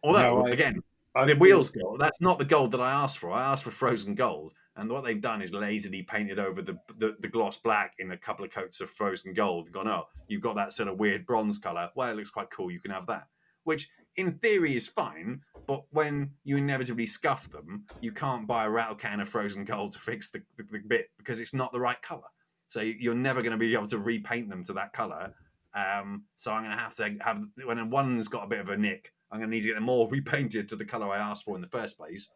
Although, 0.05 0.43
no, 0.43 0.47
I, 0.47 0.51
again, 0.51 0.81
I, 1.17 1.25
the 1.25 1.35
wheels 1.35 1.71
gold, 1.71 1.99
that's 1.99 2.21
not 2.21 2.39
the 2.39 2.45
gold 2.45 2.71
that 2.73 2.81
I 2.81 2.93
asked 2.93 3.19
for. 3.19 3.33
I 3.33 3.45
asked 3.51 3.65
for 3.65 3.73
frozen 3.73 4.15
gold. 4.15 4.53
And 4.77 4.91
what 4.91 5.05
they've 5.05 5.21
done 5.21 5.41
is 5.41 5.53
lazily 5.53 6.03
painted 6.03 6.39
over 6.39 6.61
the, 6.61 6.79
the, 6.99 7.17
the 7.21 7.29
gloss 7.29 7.59
black 7.59 7.95
in 7.99 8.11
a 8.11 8.17
couple 8.17 8.45
of 8.45 8.51
coats 8.51 8.81
of 8.81 8.91
frozen 8.91 9.33
gold. 9.33 9.71
Gone, 9.71 9.87
oh, 9.87 10.09
you've 10.27 10.43
got 10.43 10.57
that 10.57 10.73
sort 10.73 10.89
of 10.89 10.99
weird 10.99 11.27
bronze 11.27 11.59
color. 11.59 11.91
Well, 11.95 12.11
it 12.11 12.17
looks 12.17 12.31
quite 12.31 12.51
cool. 12.51 12.71
You 12.71 12.81
can 12.81 12.91
have 12.91 13.07
that. 13.07 13.29
Which, 13.63 13.89
in 14.17 14.33
theory, 14.39 14.77
is 14.77 14.89
fine. 14.89 15.41
But 15.67 15.85
when 15.91 16.33
you 16.43 16.57
inevitably 16.57 17.07
scuff 17.07 17.51
them, 17.51 17.85
you 18.01 18.13
can't 18.13 18.47
buy 18.47 18.65
a 18.65 18.71
rattle 18.71 18.97
can 18.97 19.21
of 19.21 19.29
frozen 19.29 19.65
gold 19.65 19.93
to 19.93 19.99
fix 19.99 20.31
the, 20.31 20.43
the, 20.57 20.65
the 20.65 20.79
bit 20.87 21.09
because 21.19 21.41
it's 21.41 21.55
not 21.55 21.73
the 21.73 21.81
right 21.81 22.01
color. 22.03 22.29
So 22.67 22.81
you're 22.81 23.15
never 23.15 23.43
going 23.43 23.53
to 23.53 23.59
be 23.59 23.73
able 23.75 23.87
to 23.89 23.99
repaint 23.99 24.51
them 24.51 24.65
to 24.65 24.73
that 24.75 24.93
color. 24.93 25.33
Um, 25.75 26.25
so 26.37 26.53
I'm 26.53 26.63
going 26.63 26.77
to 26.77 26.83
have 26.83 26.95
to 26.97 27.17
have 27.21 27.43
when 27.65 27.91
one's 27.91 28.29
got 28.29 28.45
a 28.45 28.49
bit 28.49 28.61
of 28.61 28.69
a 28.71 28.77
nick, 28.77 29.13
I'm 29.31 29.39
going 29.39 29.51
to 29.51 29.57
need 29.57 29.63
to 29.63 29.69
get 29.69 29.75
them 29.75 29.89
all 29.89 30.09
repainted 30.11 30.69
to 30.69 30.77
the 30.77 30.85
color 30.85 31.09
I 31.09 31.19
asked 31.19 31.45
for 31.45 31.57
in 31.57 31.63
the 31.63 31.69
first 31.69 31.99
place. 31.99 32.31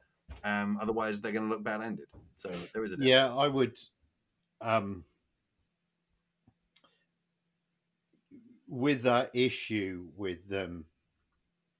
Um, 0.45 0.79
otherwise, 0.81 1.21
they're 1.21 1.33
going 1.33 1.49
to 1.49 1.51
look 1.51 1.63
bad 1.63 1.83
ended. 1.83 2.07
So 2.37 2.49
there 2.73 2.85
is 2.85 2.93
a 2.93 2.97
yeah. 2.99 3.35
I 3.35 3.49
would. 3.49 3.79
Um, 4.61 5.05
with 8.67 9.03
that 9.03 9.31
issue 9.35 10.09
with 10.17 10.49
them 10.49 10.85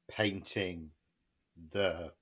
painting 0.09 0.91
the 1.73 2.13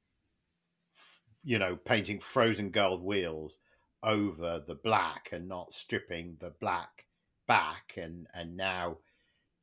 you 1.45 1.59
know 1.59 1.77
painting 1.77 2.19
frozen 2.19 2.71
gold 2.71 3.05
wheels 3.05 3.61
over 4.03 4.61
the 4.67 4.75
black 4.75 5.29
and 5.31 5.47
not 5.47 5.73
stripping 5.73 6.37
the 6.41 6.53
black 6.59 7.05
back 7.47 7.95
and 7.97 8.27
and 8.35 8.57
now 8.57 8.97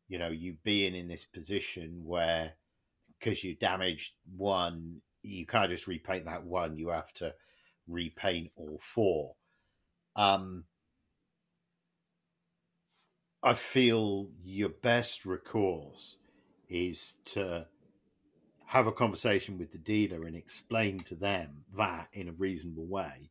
you 0.07 0.17
know 0.17 0.29
you 0.29 0.55
being 0.63 0.95
in 0.95 1.09
this 1.09 1.25
position 1.25 2.01
where 2.05 2.53
because 3.23 3.43
you 3.43 3.55
damaged 3.55 4.13
one, 4.35 5.01
you 5.23 5.45
can't 5.45 5.71
just 5.71 5.87
repaint 5.87 6.25
that 6.25 6.43
one. 6.43 6.77
You 6.77 6.89
have 6.89 7.13
to 7.15 7.33
repaint 7.87 8.51
all 8.55 8.77
four. 8.79 9.35
Um, 10.15 10.65
I 13.41 13.55
feel 13.55 14.29
your 14.43 14.69
best 14.69 15.25
recourse 15.25 16.17
is 16.69 17.17
to 17.25 17.67
have 18.65 18.87
a 18.87 18.91
conversation 18.91 19.57
with 19.57 19.71
the 19.71 19.77
dealer 19.77 20.25
and 20.25 20.35
explain 20.35 20.99
to 21.01 21.15
them 21.15 21.65
that 21.77 22.07
in 22.13 22.29
a 22.29 22.33
reasonable 22.33 22.85
way, 22.85 23.29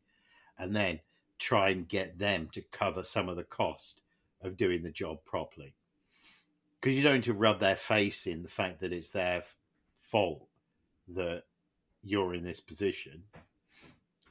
and 0.58 0.74
then 0.74 1.00
try 1.38 1.70
and 1.70 1.88
get 1.88 2.18
them 2.18 2.48
to 2.52 2.60
cover 2.60 3.02
some 3.02 3.28
of 3.28 3.36
the 3.36 3.44
cost 3.44 4.00
of 4.42 4.56
doing 4.56 4.82
the 4.82 4.90
job 4.90 5.18
properly. 5.24 5.74
Because 6.80 6.96
you 6.96 7.02
don't 7.02 7.14
need 7.14 7.24
to 7.24 7.34
rub 7.34 7.60
their 7.60 7.76
face 7.76 8.26
in 8.26 8.42
the 8.42 8.48
fact 8.48 8.80
that 8.80 8.92
it's 8.92 9.10
their 9.10 9.42
fault 9.94 10.46
that 11.08 11.44
you're 12.02 12.34
in 12.34 12.42
this 12.42 12.60
position. 12.60 13.22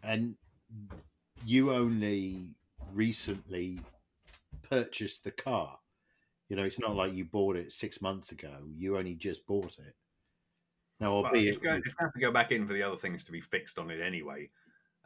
And 0.03 0.35
you 1.45 1.73
only 1.73 2.55
recently 2.93 3.81
purchased 4.69 5.23
the 5.23 5.31
car. 5.31 5.77
You 6.49 6.55
know, 6.57 6.63
it's 6.63 6.79
not 6.79 6.95
like 6.95 7.13
you 7.13 7.25
bought 7.25 7.55
it 7.55 7.71
six 7.71 8.01
months 8.01 8.31
ago. 8.31 8.51
You 8.75 8.97
only 8.97 9.15
just 9.15 9.45
bought 9.47 9.77
it. 9.79 9.95
Now, 10.99 11.21
well, 11.21 11.31
it's, 11.33 11.57
going, 11.57 11.81
it's 11.85 11.95
going 11.95 12.11
to 12.11 12.19
go 12.19 12.31
back 12.31 12.51
in 12.51 12.67
for 12.67 12.73
the 12.73 12.83
other 12.83 12.97
things 12.97 13.23
to 13.23 13.31
be 13.31 13.41
fixed 13.41 13.79
on 13.79 13.89
it 13.89 14.01
anyway. 14.01 14.49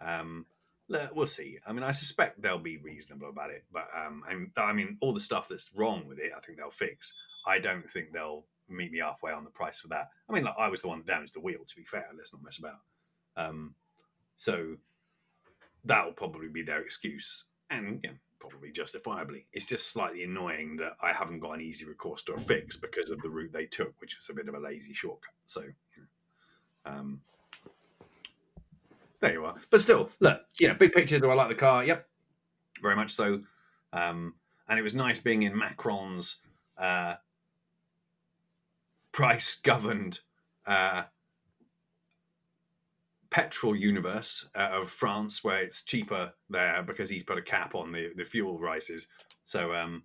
Um, 0.01 0.45
we'll 0.89 1.27
see. 1.27 1.57
I 1.65 1.71
mean, 1.71 1.83
I 1.83 1.91
suspect 1.91 2.41
they'll 2.41 2.57
be 2.57 2.77
reasonable 2.77 3.29
about 3.29 3.51
it, 3.51 3.63
but 3.71 3.87
um, 3.95 4.23
I 4.57 4.73
mean, 4.73 4.97
all 5.01 5.13
the 5.13 5.21
stuff 5.21 5.47
that's 5.47 5.71
wrong 5.73 6.05
with 6.07 6.19
it, 6.19 6.31
I 6.35 6.39
think 6.41 6.57
they'll 6.57 6.71
fix. 6.71 7.13
I 7.47 7.59
don't 7.59 7.89
think 7.89 8.11
they'll 8.11 8.45
meet 8.69 8.91
me 8.91 8.99
halfway 8.99 9.31
on 9.31 9.43
the 9.43 9.49
price 9.49 9.79
for 9.79 9.87
that. 9.89 10.09
I 10.29 10.33
mean, 10.33 10.43
like 10.43 10.55
I 10.57 10.69
was 10.69 10.81
the 10.81 10.87
one 10.87 10.99
that 10.99 11.07
damaged 11.07 11.35
the 11.35 11.39
wheel. 11.39 11.59
To 11.67 11.75
be 11.75 11.83
fair, 11.83 12.07
let's 12.17 12.33
not 12.33 12.43
mess 12.43 12.57
about. 12.57 12.79
Um, 13.37 13.75
so 14.35 14.75
that'll 15.83 16.13
probably 16.13 16.47
be 16.47 16.61
their 16.61 16.81
excuse, 16.81 17.45
and 17.69 17.99
yeah, 18.03 18.11
probably 18.39 18.71
justifiably. 18.71 19.47
It's 19.53 19.65
just 19.65 19.91
slightly 19.91 20.23
annoying 20.23 20.77
that 20.77 20.93
I 21.01 21.13
haven't 21.13 21.39
got 21.39 21.55
an 21.55 21.61
easy 21.61 21.85
recourse 21.85 22.23
to 22.23 22.33
a 22.33 22.37
fix 22.37 22.75
because 22.75 23.09
of 23.09 23.21
the 23.21 23.29
route 23.29 23.53
they 23.53 23.65
took, 23.65 23.93
which 23.99 24.17
was 24.17 24.29
a 24.29 24.33
bit 24.33 24.47
of 24.47 24.55
a 24.55 24.59
lazy 24.59 24.93
shortcut. 24.93 25.33
So, 25.43 25.63
um, 26.85 27.21
there 29.19 29.33
you 29.33 29.45
are. 29.45 29.55
But 29.69 29.81
still, 29.81 30.09
look, 30.19 30.41
you 30.59 30.67
know, 30.67 30.75
big 30.75 30.93
picture. 30.93 31.19
Do 31.19 31.29
I 31.29 31.33
like 31.33 31.49
the 31.49 31.55
car? 31.55 31.83
Yep, 31.83 32.07
very 32.81 32.95
much 32.95 33.13
so. 33.13 33.41
Um, 33.93 34.35
and 34.67 34.79
it 34.79 34.83
was 34.83 34.95
nice 34.95 35.19
being 35.19 35.43
in 35.43 35.57
Macron's 35.57 36.37
uh, 36.77 37.15
price 39.15 39.55
governed 39.55 40.19
uh, 40.67 41.03
petrol 43.29 43.73
universe 43.73 44.49
uh, 44.57 44.71
of 44.73 44.89
France, 44.89 45.41
where 45.41 45.63
it's 45.63 45.83
cheaper 45.83 46.33
there 46.49 46.83
because 46.83 47.09
he's 47.09 47.23
put 47.23 47.37
a 47.37 47.41
cap 47.41 47.75
on 47.75 47.93
the, 47.93 48.11
the 48.17 48.25
fuel 48.25 48.57
prices. 48.57 49.07
So, 49.45 49.73
um, 49.73 50.03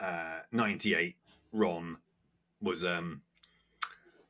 uh, 0.00 0.40
98 0.50 1.14
RON 1.52 1.96
was 2.60 2.84
um, 2.84 3.22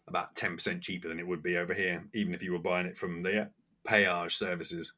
about 0.06 0.34
10% 0.34 0.82
cheaper 0.82 1.08
than 1.08 1.18
it 1.18 1.26
would 1.26 1.42
be 1.42 1.56
over 1.56 1.72
here, 1.72 2.04
even 2.12 2.34
if 2.34 2.42
you 2.42 2.52
were 2.52 2.58
buying 2.58 2.86
it 2.86 2.96
from 2.96 3.22
the 3.22 3.48
péage 3.86 4.32
services. 4.32 4.92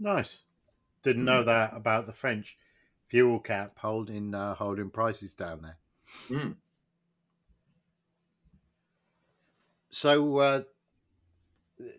Nice. 0.00 0.42
Didn't 1.04 1.24
know 1.24 1.44
mm. 1.44 1.46
that 1.46 1.76
about 1.76 2.06
the 2.08 2.12
French 2.12 2.56
fuel 3.06 3.38
cap 3.38 3.78
holding 3.78 4.34
uh, 4.34 4.54
holding 4.56 4.90
prices 4.90 5.34
down 5.34 5.62
there. 5.62 5.76
Mm. 6.28 6.56
So 9.90 10.38
uh, 10.38 10.62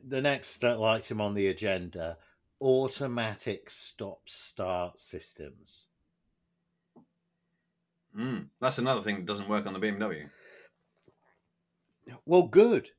the 0.08 0.22
next 0.22 0.64
item 0.64 1.22
on 1.22 1.34
the 1.34 1.48
agenda: 1.48 2.18
automatic 2.62 3.70
stop-start 3.70 5.00
systems. 5.00 5.88
Mm, 8.18 8.48
that's 8.60 8.78
another 8.78 9.02
thing 9.02 9.18
that 9.18 9.26
doesn't 9.26 9.50
work 9.50 9.68
on 9.68 9.74
the 9.74 9.80
BMW. 9.80 10.30
Well, 12.26 12.44
good. 12.44 12.90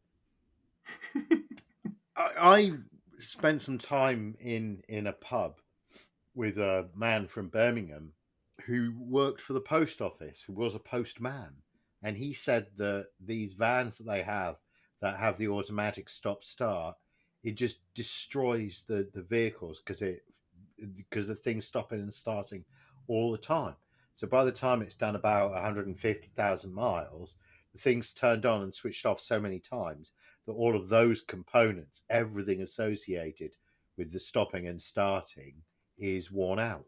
I, 2.17 2.31
I 2.39 2.73
spent 3.19 3.61
some 3.61 3.79
time 3.79 4.37
in 4.41 4.83
in 4.89 5.07
a 5.07 5.13
pub 5.13 5.59
with 6.35 6.59
a 6.59 6.89
man 6.95 7.27
from 7.29 7.49
Birmingham 7.49 8.13
who 8.67 8.95
worked 8.99 9.41
for 9.41 9.53
the 9.55 9.61
post 9.61 10.01
office, 10.01 10.39
who 10.47 10.53
was 10.53 10.75
a 10.75 10.79
postman, 10.79 11.57
and 12.03 12.17
he 12.17 12.33
said 12.33 12.69
that 12.77 13.09
these 13.21 13.53
vans 13.53 13.99
that 13.99 14.05
they 14.05 14.23
have 14.23 14.57
that 15.03 15.19
have 15.19 15.37
the 15.37 15.49
automatic 15.49 16.09
stop 16.09 16.43
start, 16.43 16.97
it 17.45 17.57
just 17.57 17.81
destroys 17.95 18.85
the 18.89 19.09
the 19.13 19.23
vehicles 19.23 19.81
because 19.81 20.01
it 20.01 20.23
because 20.97 21.27
the 21.27 21.35
thing's 21.35 21.67
stopping 21.67 22.01
and 22.01 22.13
starting 22.13 22.65
all 23.09 23.31
the 23.31 23.39
time. 23.39 23.75
So 24.15 24.27
by 24.27 24.45
the 24.45 24.53
time 24.53 24.83
it's 24.83 24.95
done 24.95 25.17
about 25.17 25.53
150,000 25.53 26.73
miles, 26.73 27.37
the 27.73 27.79
thing's 27.79 28.13
turned 28.13 28.45
on 28.47 28.63
and 28.63 28.75
switched 28.75 29.07
off 29.07 29.21
so 29.21 29.41
many 29.41 29.59
times 29.59 30.13
that 30.47 30.53
all 30.53 30.77
of 30.77 30.89
those 30.89 31.21
components, 31.23 32.03
everything 32.11 32.63
associated 32.63 33.53
with 33.97 34.13
the 34.13 34.21
stopping 34.21 34.67
and 34.67 34.81
starting, 34.81 35.55
is 35.99 36.31
worn 36.31 36.59
out. 36.59 36.85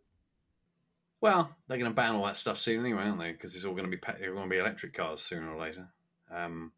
Well, 1.20 1.54
they're 1.66 1.78
going 1.78 1.90
to 1.90 1.94
ban 1.94 2.14
all 2.14 2.26
that 2.26 2.36
stuff 2.36 2.58
soon 2.58 2.80
anyway, 2.80 3.04
aren't 3.04 3.18
they? 3.18 3.32
Because 3.32 3.54
it's 3.54 3.64
all 3.64 3.74
going 3.74 3.90
to 3.90 3.96
be 3.96 4.02
going 4.22 4.34
to 4.34 4.48
be 4.48 4.58
electric 4.58 4.92
cars 4.92 5.22
sooner 5.22 5.50
or 5.50 5.58
later. 5.58 5.88
Um, 6.30 6.72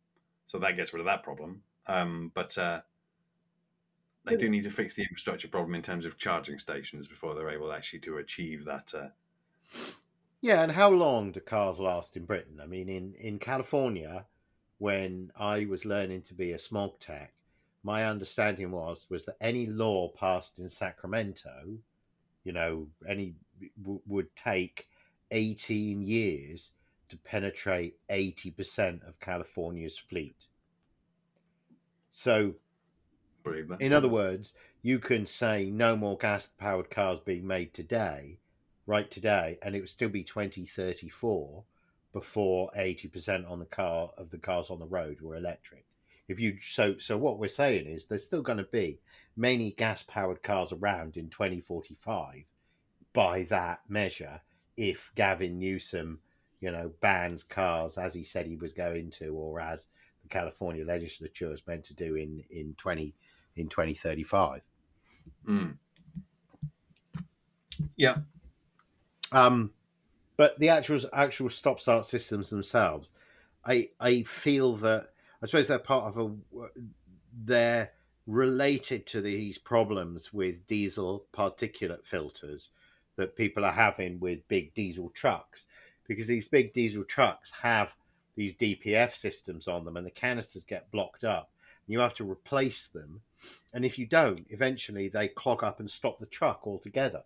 so 0.46 0.58
that 0.58 0.76
gets 0.76 0.92
rid 0.92 1.00
of 1.00 1.06
that 1.06 1.22
problem. 1.22 1.62
Um, 1.86 2.32
but 2.34 2.56
uh, 2.56 2.80
they 4.24 4.36
do 4.36 4.48
need 4.48 4.64
to 4.64 4.70
fix 4.70 4.94
the 4.94 5.02
infrastructure 5.02 5.48
problem 5.48 5.74
in 5.74 5.82
terms 5.82 6.04
of 6.04 6.18
charging 6.18 6.58
stations 6.58 7.06
before 7.06 7.34
they're 7.34 7.50
able 7.50 7.72
actually 7.72 8.00
to 8.00 8.18
achieve 8.18 8.64
that. 8.64 8.92
Uh... 8.94 9.08
Yeah, 10.40 10.62
and 10.62 10.72
how 10.72 10.90
long 10.90 11.32
do 11.32 11.40
cars 11.40 11.78
last 11.78 12.16
in 12.16 12.24
Britain? 12.24 12.60
I 12.62 12.66
mean, 12.66 12.88
in 12.88 13.14
in 13.20 13.38
California, 13.38 14.26
when 14.78 15.30
I 15.36 15.64
was 15.66 15.84
learning 15.84 16.22
to 16.22 16.34
be 16.34 16.52
a 16.52 16.58
smog 16.58 16.98
tech, 16.98 17.34
my 17.82 18.04
understanding 18.04 18.72
was 18.72 19.06
was 19.08 19.24
that 19.26 19.36
any 19.40 19.66
law 19.66 20.08
passed 20.08 20.58
in 20.58 20.68
Sacramento, 20.68 21.78
you 22.42 22.52
know, 22.52 22.88
any 23.08 23.34
w- 23.80 24.02
would 24.06 24.34
take 24.34 24.88
18 25.30 26.02
years 26.02 26.72
to 27.08 27.16
penetrate 27.16 27.96
80% 28.10 29.06
of 29.08 29.20
California's 29.20 29.98
fleet. 29.98 30.48
So, 32.10 32.54
in 33.80 33.92
other 33.92 34.08
words, 34.08 34.54
you 34.82 34.98
can 34.98 35.26
say 35.26 35.70
no 35.70 35.96
more 35.96 36.18
gas 36.18 36.46
powered 36.46 36.90
cars 36.90 37.18
being 37.18 37.46
made 37.46 37.74
today, 37.74 38.38
right 38.86 39.10
today, 39.10 39.58
and 39.62 39.74
it 39.74 39.80
would 39.80 39.88
still 39.88 40.08
be 40.08 40.24
2034 40.24 41.64
before 42.12 42.70
80% 42.76 43.50
on 43.50 43.58
the 43.58 43.66
car 43.66 44.10
of 44.16 44.30
the 44.30 44.38
cars 44.38 44.70
on 44.70 44.78
the 44.78 44.86
road 44.86 45.20
were 45.20 45.36
electric. 45.36 45.84
If 46.28 46.40
you 46.40 46.58
so 46.60 46.98
so 46.98 47.16
what 47.18 47.38
we're 47.38 47.48
saying 47.48 47.86
is 47.86 48.06
there's 48.06 48.24
still 48.24 48.42
going 48.42 48.58
to 48.58 48.64
be 48.64 49.00
many 49.36 49.70
gas 49.72 50.02
powered 50.02 50.42
cars 50.42 50.72
around 50.72 51.16
in 51.16 51.28
2045 51.28 52.44
by 53.12 53.42
that 53.44 53.80
measure 53.88 54.40
if 54.76 55.10
Gavin 55.14 55.58
Newsom, 55.58 56.20
you 56.60 56.70
know, 56.70 56.90
bans 57.00 57.42
cars 57.42 57.98
as 57.98 58.14
he 58.14 58.22
said 58.22 58.46
he 58.46 58.56
was 58.56 58.72
going 58.72 59.10
to 59.10 59.28
or 59.28 59.60
as 59.60 59.88
the 60.22 60.28
California 60.28 60.84
legislature 60.84 61.52
is 61.52 61.66
meant 61.66 61.84
to 61.84 61.94
do 61.94 62.14
in 62.16 62.42
in 62.50 62.74
20 62.74 63.14
in 63.56 63.68
2035. 63.68 64.62
Mm. 65.48 65.76
Yeah. 67.96 68.16
Um 69.32 69.72
but 70.36 70.58
the 70.58 70.68
actual 70.68 71.00
actual 71.12 71.48
stop 71.48 71.80
start 71.80 72.04
systems 72.04 72.50
themselves, 72.50 73.10
I 73.64 73.88
I 74.00 74.22
feel 74.22 74.74
that 74.76 75.10
I 75.42 75.46
suppose 75.46 75.68
they're 75.68 75.78
part 75.78 76.16
of 76.16 76.18
a 76.18 76.68
they're 77.44 77.92
related 78.26 79.06
to 79.06 79.20
these 79.20 79.56
problems 79.56 80.32
with 80.32 80.66
diesel 80.66 81.26
particulate 81.32 82.04
filters 82.04 82.70
that 83.16 83.36
people 83.36 83.64
are 83.64 83.72
having 83.72 84.18
with 84.18 84.46
big 84.48 84.74
diesel 84.74 85.10
trucks 85.10 85.64
because 86.08 86.26
these 86.26 86.48
big 86.48 86.72
diesel 86.72 87.04
trucks 87.04 87.50
have 87.62 87.94
these 88.36 88.54
DPF 88.54 89.12
systems 89.12 89.66
on 89.66 89.84
them 89.84 89.96
and 89.96 90.06
the 90.06 90.10
canisters 90.10 90.64
get 90.64 90.90
blocked 90.90 91.24
up. 91.24 91.50
You 91.88 92.00
have 92.00 92.14
to 92.14 92.30
replace 92.30 92.88
them. 92.88 93.20
And 93.72 93.84
if 93.84 93.98
you 93.98 94.06
don't, 94.06 94.44
eventually 94.50 95.08
they 95.08 95.28
clog 95.28 95.62
up 95.62 95.78
and 95.80 95.88
stop 95.88 96.18
the 96.18 96.26
truck 96.26 96.66
altogether. 96.66 97.22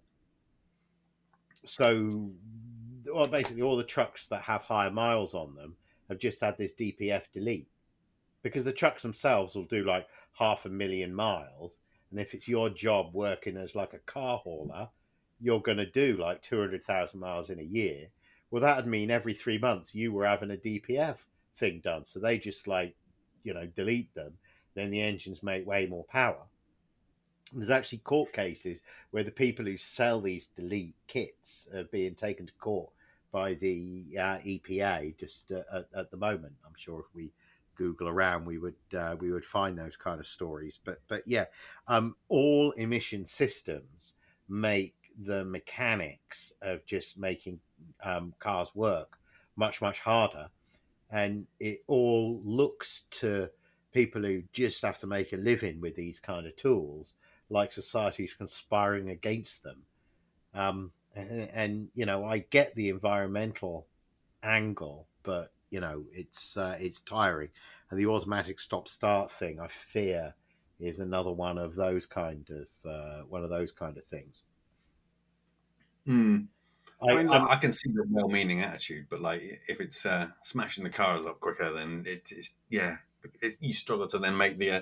So 1.64 2.30
well, 3.12 3.26
basically 3.26 3.62
all 3.62 3.76
the 3.76 3.84
trucks 3.84 4.26
that 4.26 4.42
have 4.42 4.62
higher 4.62 4.90
miles 4.90 5.34
on 5.34 5.54
them 5.54 5.76
have 6.08 6.18
just 6.18 6.40
had 6.40 6.58
this 6.58 6.74
DPF 6.74 7.32
delete 7.32 7.68
because 8.42 8.64
the 8.64 8.72
trucks 8.72 9.02
themselves 9.02 9.54
will 9.54 9.64
do 9.64 9.84
like 9.84 10.08
half 10.32 10.66
a 10.66 10.68
million 10.68 11.14
miles. 11.14 11.80
And 12.10 12.18
if 12.18 12.34
it's 12.34 12.48
your 12.48 12.70
job 12.70 13.10
working 13.12 13.56
as 13.56 13.74
like 13.74 13.92
a 13.92 13.98
car 13.98 14.38
hauler, 14.38 14.88
you're 15.40 15.60
going 15.60 15.78
to 15.78 15.90
do 15.90 16.16
like 16.16 16.42
200,000 16.42 17.18
miles 17.18 17.50
in 17.50 17.60
a 17.60 17.64
year. 17.64 18.08
Well, 18.50 18.62
that'd 18.62 18.86
mean 18.86 19.10
every 19.10 19.34
three 19.34 19.58
months 19.58 19.94
you 19.94 20.12
were 20.12 20.26
having 20.26 20.50
a 20.50 20.56
DPF 20.56 21.18
thing 21.54 21.80
done. 21.80 22.04
So 22.04 22.18
they 22.18 22.38
just 22.38 22.66
like, 22.66 22.96
you 23.44 23.54
know, 23.54 23.66
delete 23.66 24.14
them. 24.14 24.34
Then 24.74 24.90
the 24.90 25.02
engines 25.02 25.42
make 25.42 25.66
way 25.66 25.86
more 25.86 26.04
power. 26.04 26.42
There's 27.52 27.70
actually 27.70 27.98
court 27.98 28.32
cases 28.32 28.82
where 29.10 29.24
the 29.24 29.32
people 29.32 29.64
who 29.64 29.76
sell 29.76 30.20
these 30.20 30.46
delete 30.46 30.96
kits 31.06 31.68
are 31.74 31.84
being 31.84 32.14
taken 32.14 32.46
to 32.46 32.52
court 32.54 32.90
by 33.32 33.54
the 33.54 34.06
uh, 34.18 34.38
EPA 34.38 35.18
just 35.18 35.50
uh, 35.52 35.62
at, 35.72 35.86
at, 35.96 36.10
the 36.10 36.16
moment. 36.16 36.54
I'm 36.64 36.74
sure 36.76 37.00
if 37.00 37.14
we 37.14 37.32
Google 37.76 38.08
around, 38.08 38.44
we 38.44 38.58
would 38.58 38.74
uh, 38.96 39.16
we 39.18 39.32
would 39.32 39.44
find 39.44 39.76
those 39.76 39.96
kind 39.96 40.20
of 40.20 40.26
stories. 40.26 40.78
But 40.84 41.00
but 41.08 41.22
yeah, 41.26 41.46
um, 41.88 42.16
all 42.28 42.72
emission 42.72 43.24
systems 43.24 44.14
make 44.48 44.94
the 45.24 45.44
mechanics 45.44 46.52
of 46.62 46.84
just 46.86 47.18
making 47.18 47.60
um, 48.02 48.34
cars 48.38 48.74
work 48.74 49.18
much 49.56 49.82
much 49.82 50.00
harder, 50.00 50.48
and 51.10 51.46
it 51.58 51.82
all 51.86 52.40
looks 52.44 53.04
to 53.10 53.50
people 53.92 54.22
who 54.22 54.42
just 54.52 54.82
have 54.82 54.98
to 54.98 55.06
make 55.06 55.32
a 55.32 55.36
living 55.36 55.80
with 55.80 55.96
these 55.96 56.20
kind 56.20 56.46
of 56.46 56.56
tools 56.56 57.16
like 57.50 57.72
society's 57.72 58.34
conspiring 58.34 59.10
against 59.10 59.62
them. 59.64 59.82
Um, 60.54 60.92
and, 61.14 61.50
and, 61.52 61.88
you 61.94 62.06
know, 62.06 62.24
I 62.24 62.38
get 62.38 62.74
the 62.74 62.88
environmental 62.88 63.86
angle, 64.42 65.08
but 65.24 65.52
you 65.70 65.80
know, 65.80 66.04
it's 66.12 66.56
uh, 66.56 66.76
it's 66.80 67.00
tiring. 67.00 67.50
And 67.90 67.98
the 67.98 68.06
automatic 68.06 68.60
stop 68.60 68.88
start 68.88 69.30
thing, 69.30 69.60
I 69.60 69.68
fear, 69.68 70.34
is 70.78 70.98
another 70.98 71.32
one 71.32 71.58
of 71.58 71.74
those 71.74 72.06
kind 72.06 72.48
of 72.50 72.90
uh, 72.90 73.22
one 73.28 73.44
of 73.44 73.50
those 73.50 73.72
kind 73.72 73.96
of 73.96 74.04
things. 74.04 74.42
Mm. 76.06 76.46
I, 77.02 77.12
I, 77.12 77.16
mean, 77.16 77.28
I, 77.28 77.56
can 77.56 77.72
see 77.72 77.90
the 77.90 78.04
well-meaning 78.10 78.60
attitude, 78.60 79.06
but 79.08 79.20
like 79.20 79.40
if 79.68 79.80
it's 79.80 80.04
uh, 80.04 80.28
smashing 80.42 80.84
the 80.84 80.90
car 80.90 81.16
a 81.16 81.20
lot 81.20 81.40
quicker, 81.40 81.72
then 81.72 82.04
it, 82.06 82.24
it's 82.30 82.52
yeah, 82.68 82.96
it's, 83.40 83.56
you 83.60 83.72
struggle 83.72 84.06
to 84.08 84.18
then 84.18 84.36
make 84.36 84.58
the 84.58 84.70
uh, 84.70 84.80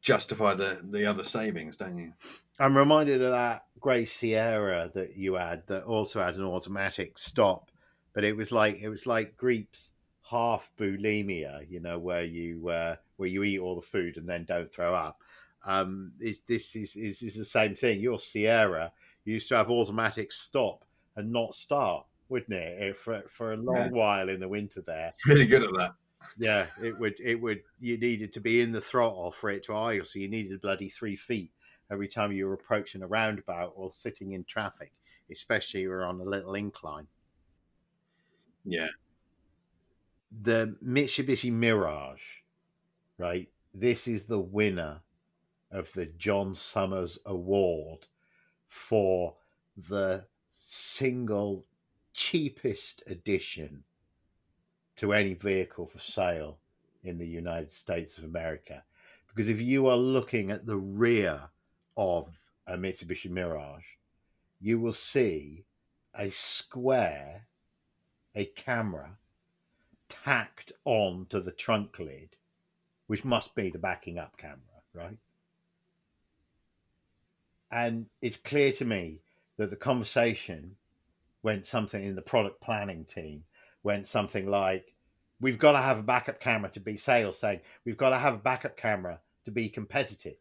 justify 0.00 0.54
the 0.54 0.80
the 0.82 1.04
other 1.06 1.24
savings, 1.24 1.76
don't 1.76 1.98
you? 1.98 2.12
I'm 2.58 2.76
reminded 2.76 3.22
of 3.22 3.32
that 3.32 3.66
grey 3.80 4.06
Sierra 4.06 4.90
that 4.94 5.16
you 5.16 5.34
had 5.34 5.66
that 5.66 5.84
also 5.84 6.22
had 6.22 6.36
an 6.36 6.44
automatic 6.44 7.18
stop, 7.18 7.70
but 8.14 8.24
it 8.24 8.36
was 8.36 8.50
like 8.50 8.80
it 8.80 8.88
was 8.88 9.06
like 9.06 9.36
Greep's 9.36 9.92
half 10.30 10.70
bulimia, 10.78 11.68
you 11.68 11.80
know, 11.80 11.98
where 11.98 12.24
you 12.24 12.68
uh, 12.68 12.96
where 13.16 13.28
you 13.28 13.42
eat 13.42 13.58
all 13.58 13.74
the 13.74 13.82
food 13.82 14.16
and 14.16 14.28
then 14.28 14.44
don't 14.44 14.72
throw 14.72 14.94
up. 14.94 15.20
Um, 15.66 16.12
is 16.18 16.40
this 16.40 16.74
is, 16.74 16.96
is 16.96 17.22
is 17.22 17.36
the 17.36 17.44
same 17.44 17.74
thing? 17.74 18.00
Your 18.00 18.18
Sierra 18.18 18.92
used 19.24 19.48
to 19.48 19.56
have 19.56 19.70
automatic 19.70 20.32
stop 20.32 20.84
and 21.16 21.32
not 21.32 21.54
start, 21.54 22.06
wouldn't 22.28 22.52
it? 22.52 22.96
For 22.96 23.22
for 23.28 23.52
a 23.52 23.56
long 23.56 23.76
yeah. 23.76 23.88
while 23.90 24.28
in 24.28 24.40
the 24.40 24.48
winter 24.48 24.82
there. 24.82 25.14
Really 25.26 25.46
good 25.46 25.62
at 25.62 25.72
that 25.76 25.94
yeah, 26.38 26.66
it 26.82 26.98
would 26.98 27.18
it 27.20 27.40
would 27.40 27.62
you 27.78 27.98
needed 27.98 28.32
to 28.34 28.40
be 28.40 28.60
in 28.60 28.72
the 28.72 28.80
throttle 28.80 29.32
for 29.32 29.50
it 29.50 29.64
to 29.64 29.74
idle, 29.74 30.04
so 30.04 30.18
you 30.18 30.28
needed 30.28 30.52
a 30.52 30.58
bloody 30.58 30.88
three 30.88 31.16
feet 31.16 31.50
every 31.90 32.08
time 32.08 32.32
you 32.32 32.46
were 32.46 32.54
approaching 32.54 33.02
a 33.02 33.06
roundabout 33.06 33.72
or 33.74 33.90
sitting 33.90 34.32
in 34.32 34.44
traffic, 34.44 34.92
especially 35.30 35.80
you 35.80 35.88
were 35.88 36.04
on 36.04 36.20
a 36.20 36.24
little 36.24 36.54
incline. 36.54 37.06
Yeah. 38.64 38.88
The 40.42 40.76
Mitsubishi 40.84 41.50
Mirage, 41.50 42.22
right? 43.18 43.48
This 43.74 44.06
is 44.06 44.24
the 44.24 44.38
winner 44.38 45.00
of 45.72 45.92
the 45.92 46.06
John 46.06 46.54
Summers 46.54 47.18
Award 47.26 48.06
for 48.68 49.34
the 49.88 50.26
single 50.72 51.64
cheapest 52.12 53.02
edition 53.08 53.82
to 54.94 55.12
any 55.12 55.34
vehicle 55.34 55.84
for 55.84 55.98
sale 55.98 56.58
in 57.02 57.18
the 57.18 57.26
United 57.26 57.72
States 57.72 58.18
of 58.18 58.24
America. 58.24 58.84
Because 59.26 59.48
if 59.48 59.60
you 59.60 59.88
are 59.88 59.96
looking 59.96 60.52
at 60.52 60.66
the 60.66 60.76
rear 60.76 61.40
of 61.96 62.28
a 62.68 62.76
Mitsubishi 62.76 63.28
Mirage, 63.28 63.96
you 64.60 64.78
will 64.78 64.92
see 64.92 65.64
a 66.14 66.30
square, 66.30 67.48
a 68.36 68.44
camera 68.44 69.16
tacked 70.08 70.70
on 70.84 71.26
to 71.30 71.40
the 71.40 71.50
trunk 71.50 71.98
lid, 71.98 72.36
which 73.08 73.24
must 73.24 73.56
be 73.56 73.70
the 73.70 73.78
backing 73.80 74.18
up 74.18 74.36
camera, 74.36 74.84
right? 74.94 75.18
And 77.72 78.06
it's 78.22 78.36
clear 78.36 78.70
to 78.72 78.84
me 78.84 79.22
that 79.60 79.68
the 79.68 79.76
conversation 79.76 80.74
went 81.42 81.66
something 81.66 82.02
in 82.02 82.14
the 82.14 82.22
product 82.22 82.62
planning 82.62 83.04
team 83.04 83.44
went 83.82 84.06
something 84.06 84.48
like, 84.48 84.94
We've 85.38 85.58
got 85.58 85.72
to 85.72 85.78
have 85.78 85.98
a 85.98 86.02
backup 86.02 86.40
camera 86.40 86.70
to 86.70 86.80
be 86.80 86.96
sales, 86.96 87.38
saying, 87.38 87.60
We've 87.84 87.98
got 87.98 88.10
to 88.10 88.16
have 88.16 88.32
a 88.32 88.38
backup 88.38 88.78
camera 88.78 89.20
to 89.44 89.50
be 89.50 89.68
competitive. 89.68 90.36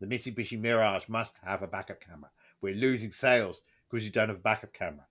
The 0.00 0.08
Mitsubishi 0.08 0.60
Mirage 0.60 1.08
must 1.08 1.38
have 1.44 1.62
a 1.62 1.68
backup 1.68 2.00
camera. 2.00 2.30
We're 2.60 2.74
losing 2.74 3.12
sales 3.12 3.62
because 3.88 4.04
you 4.04 4.10
don't 4.10 4.28
have 4.28 4.38
a 4.38 4.40
backup 4.40 4.72
camera. 4.72 5.06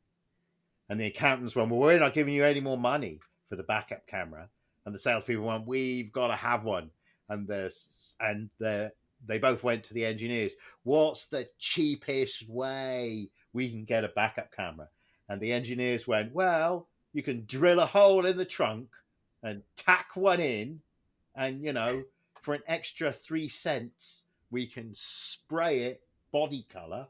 And 0.89 0.99
the 0.99 1.05
accountants 1.05 1.55
went, 1.55 1.69
Well, 1.69 1.79
we're 1.79 1.97
not 1.97 2.13
giving 2.13 2.33
you 2.33 2.43
any 2.43 2.59
more 2.59 2.77
money 2.77 3.21
for 3.47 3.55
the 3.55 3.63
backup 3.63 4.07
camera. 4.07 4.49
And 4.85 4.93
the 4.93 4.99
salespeople 4.99 5.45
went, 5.45 5.65
We've 5.65 6.11
got 6.11 6.27
to 6.27 6.35
have 6.35 6.65
one. 6.65 6.89
And 7.29 7.47
the 7.47 7.73
and 8.19 8.49
the 8.59 8.91
they 9.27 9.39
both 9.39 9.63
went 9.63 9.83
to 9.85 9.93
the 9.93 10.05
engineers. 10.05 10.55
What's 10.83 11.27
the 11.27 11.47
cheapest 11.59 12.49
way 12.49 13.29
we 13.53 13.69
can 13.69 13.85
get 13.85 14.03
a 14.03 14.09
backup 14.09 14.51
camera? 14.55 14.89
And 15.29 15.41
the 15.41 15.51
engineers 15.51 16.07
went, 16.07 16.33
Well, 16.33 16.87
you 17.13 17.23
can 17.23 17.45
drill 17.47 17.79
a 17.79 17.85
hole 17.85 18.25
in 18.25 18.37
the 18.37 18.45
trunk 18.45 18.89
and 19.43 19.61
tack 19.75 20.15
one 20.15 20.39
in, 20.39 20.81
and 21.35 21.63
you 21.63 21.73
know, 21.73 22.03
for 22.41 22.53
an 22.53 22.61
extra 22.67 23.11
three 23.11 23.47
cents, 23.47 24.23
we 24.51 24.67
can 24.67 24.91
spray 24.93 25.79
it 25.79 26.01
body 26.31 26.65
color. 26.71 27.07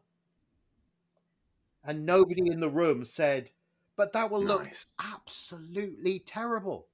And 1.84 2.06
nobody 2.06 2.50
in 2.50 2.60
the 2.60 2.70
room 2.70 3.06
said, 3.06 3.52
but 3.96 4.12
that 4.14 4.30
will 4.30 4.44
look 4.44 4.68
absolutely 5.00 6.20
terrible. 6.20 6.88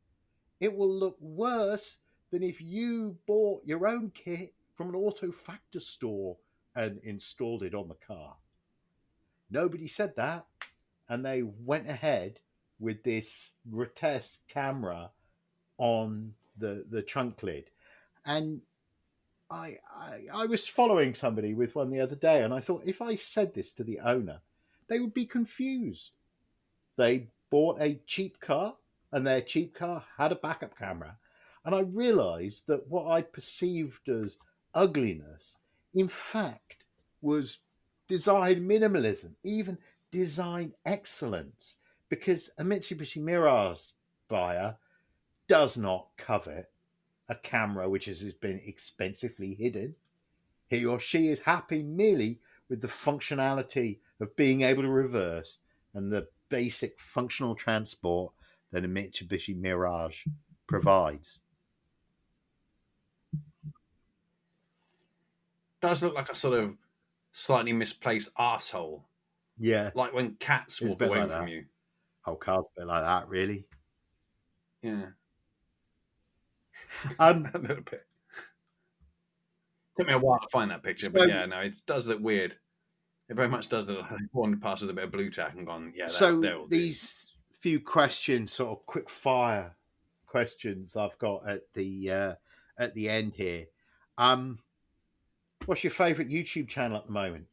It 0.60 0.76
will 0.76 0.94
look 0.94 1.18
worse 1.20 2.00
than 2.30 2.44
if 2.44 2.62
you 2.62 3.18
bought 3.28 3.66
your 3.66 3.88
own 3.88 4.12
kit 4.14 4.54
from 4.82 4.96
an 4.96 5.00
auto 5.00 5.32
factor 5.32 5.80
store 5.80 6.36
and 6.76 7.00
installed 7.04 7.62
it 7.62 7.76
on 7.76 7.88
the 7.88 7.94
car. 7.94 8.36
Nobody 9.52 9.86
said 9.86 10.16
that. 10.16 10.48
And 11.08 11.24
they 11.24 11.44
went 11.44 11.88
ahead 11.88 12.40
with 12.80 13.04
this 13.04 13.52
grotesque 13.70 14.42
camera 14.48 15.12
on 15.78 16.34
the, 16.58 16.84
the 16.90 17.04
trunk 17.04 17.44
lid. 17.44 17.70
And 18.26 18.62
I, 19.52 19.78
I 19.96 20.22
I 20.34 20.46
was 20.48 20.68
following 20.68 21.14
somebody 21.14 21.54
with 21.54 21.76
one 21.76 21.92
the 21.92 22.00
other 22.00 22.16
day, 22.16 22.42
and 22.42 22.52
I 22.52 22.60
thought 22.60 22.82
if 22.84 23.04
I 23.04 23.14
said 23.14 23.54
this 23.54 23.74
to 23.74 23.84
the 23.84 24.00
owner, 24.00 24.42
they 24.88 25.00
would 25.00 25.14
be 25.14 25.26
confused. 25.26 26.14
They 26.96 27.28
bought 27.52 27.80
a 27.80 28.02
cheap 28.08 28.40
car, 28.40 28.78
and 29.12 29.28
their 29.28 29.42
cheap 29.42 29.76
car 29.76 30.06
had 30.18 30.32
a 30.32 30.36
backup 30.36 30.76
camera, 30.76 31.18
and 31.66 31.76
I 31.76 31.82
realised 31.82 32.66
that 32.68 32.88
what 32.88 33.12
I 33.12 33.22
perceived 33.22 34.10
as 34.10 34.40
ugliness, 34.74 35.58
in 35.94 36.08
fact, 36.08 36.86
was 37.22 37.60
design 38.08 38.68
minimalism, 38.68 39.36
even 39.44 39.78
design 40.12 40.74
excellence, 40.86 41.80
because 42.10 42.50
a 42.58 42.64
Mitsubishi 42.64 43.22
Mirage 43.22 43.92
buyer 44.28 44.78
does 45.48 45.78
not 45.78 46.08
covet 46.18 46.72
a 47.30 47.36
camera 47.36 47.90
which 47.90 48.06
has 48.06 48.34
been 48.34 48.60
expensively 48.66 49.54
hidden. 49.54 49.96
He 50.70 50.86
or 50.86 51.00
she 51.00 51.28
is 51.28 51.40
happy 51.40 51.84
merely 51.84 52.40
with 52.70 52.82
the 52.82 52.88
functionality 52.88 54.00
of 54.20 54.36
being 54.36 54.62
able 54.62 54.84
to 54.84 54.90
reverse 54.90 55.60
and 55.94 56.12
the 56.12 56.28
basic 56.50 57.00
functional 57.00 57.56
transport 57.56 58.34
that 58.72 58.86
a 58.86 58.88
Mitsubishi 58.88 59.56
Mirage 59.56 60.26
provides. 60.68 61.40
Does 65.82 66.04
look 66.04 66.14
like 66.16 66.30
a 66.30 66.36
sort 66.36 66.60
of 66.60 66.76
slightly 67.32 67.74
misplaced 67.74 68.32
asshole, 68.38 69.04
Yeah, 69.58 69.92
like 69.96 70.14
when 70.14 70.36
cats 70.36 70.82
walk 70.82 71.02
away 71.02 71.20
like 71.20 71.30
from 71.30 71.46
that. 71.46 71.50
you. 71.50 71.66
whole 72.22 72.36
car's 72.36 72.66
a 72.78 72.82
bit 72.82 72.88
like 72.88 73.04
that, 73.04 73.28
really. 73.28 73.66
Yeah, 74.82 75.08
Um, 77.20 77.50
a 77.54 77.58
little 77.58 77.84
bit. 77.84 78.04
Took 79.98 80.08
me 80.08 80.14
a 80.14 80.18
while 80.20 80.40
to 80.40 80.48
find 80.52 80.72
that 80.72 80.84
picture, 80.84 81.10
but 81.10 81.22
So- 81.22 81.28
yeah, 81.28 81.46
no, 81.46 81.60
it 81.60 81.76
does 81.86 82.08
look 82.08 82.20
weird. 82.22 82.58
It 83.30 83.36
very 83.36 83.48
much 83.48 83.70
does 83.70 83.88
look 83.88 84.10
like 84.12 84.20
wandered 84.34 84.62
past 84.62 84.82
with 84.82 84.92
a 84.92 84.94
bit 84.94 85.06
of 85.06 85.12
Blu 85.12 85.30
Tack 85.30 85.54
and 85.56 85.66
gone, 85.66 85.94
yeah. 85.96 86.06
That, 86.08 86.12
so 86.12 86.42
that'll 86.42 86.68
do. 86.68 86.76
these 86.76 87.32
few 87.62 87.80
questions, 87.80 88.52
sort 88.52 88.78
of 88.78 88.86
quick 88.86 89.10
fire 89.10 89.76
questions, 90.28 90.98
I've 90.98 91.18
got 91.18 91.48
at 91.48 91.62
the 91.74 92.12
uh, 92.12 92.36
at 92.78 92.94
the 92.94 93.08
end 93.10 93.34
here. 93.36 93.66
Um, 94.18 94.60
what's 95.66 95.84
your 95.84 95.92
favourite 95.92 96.30
YouTube 96.30 96.68
channel 96.68 96.98
at 96.98 97.06
the 97.06 97.12
moment? 97.12 97.46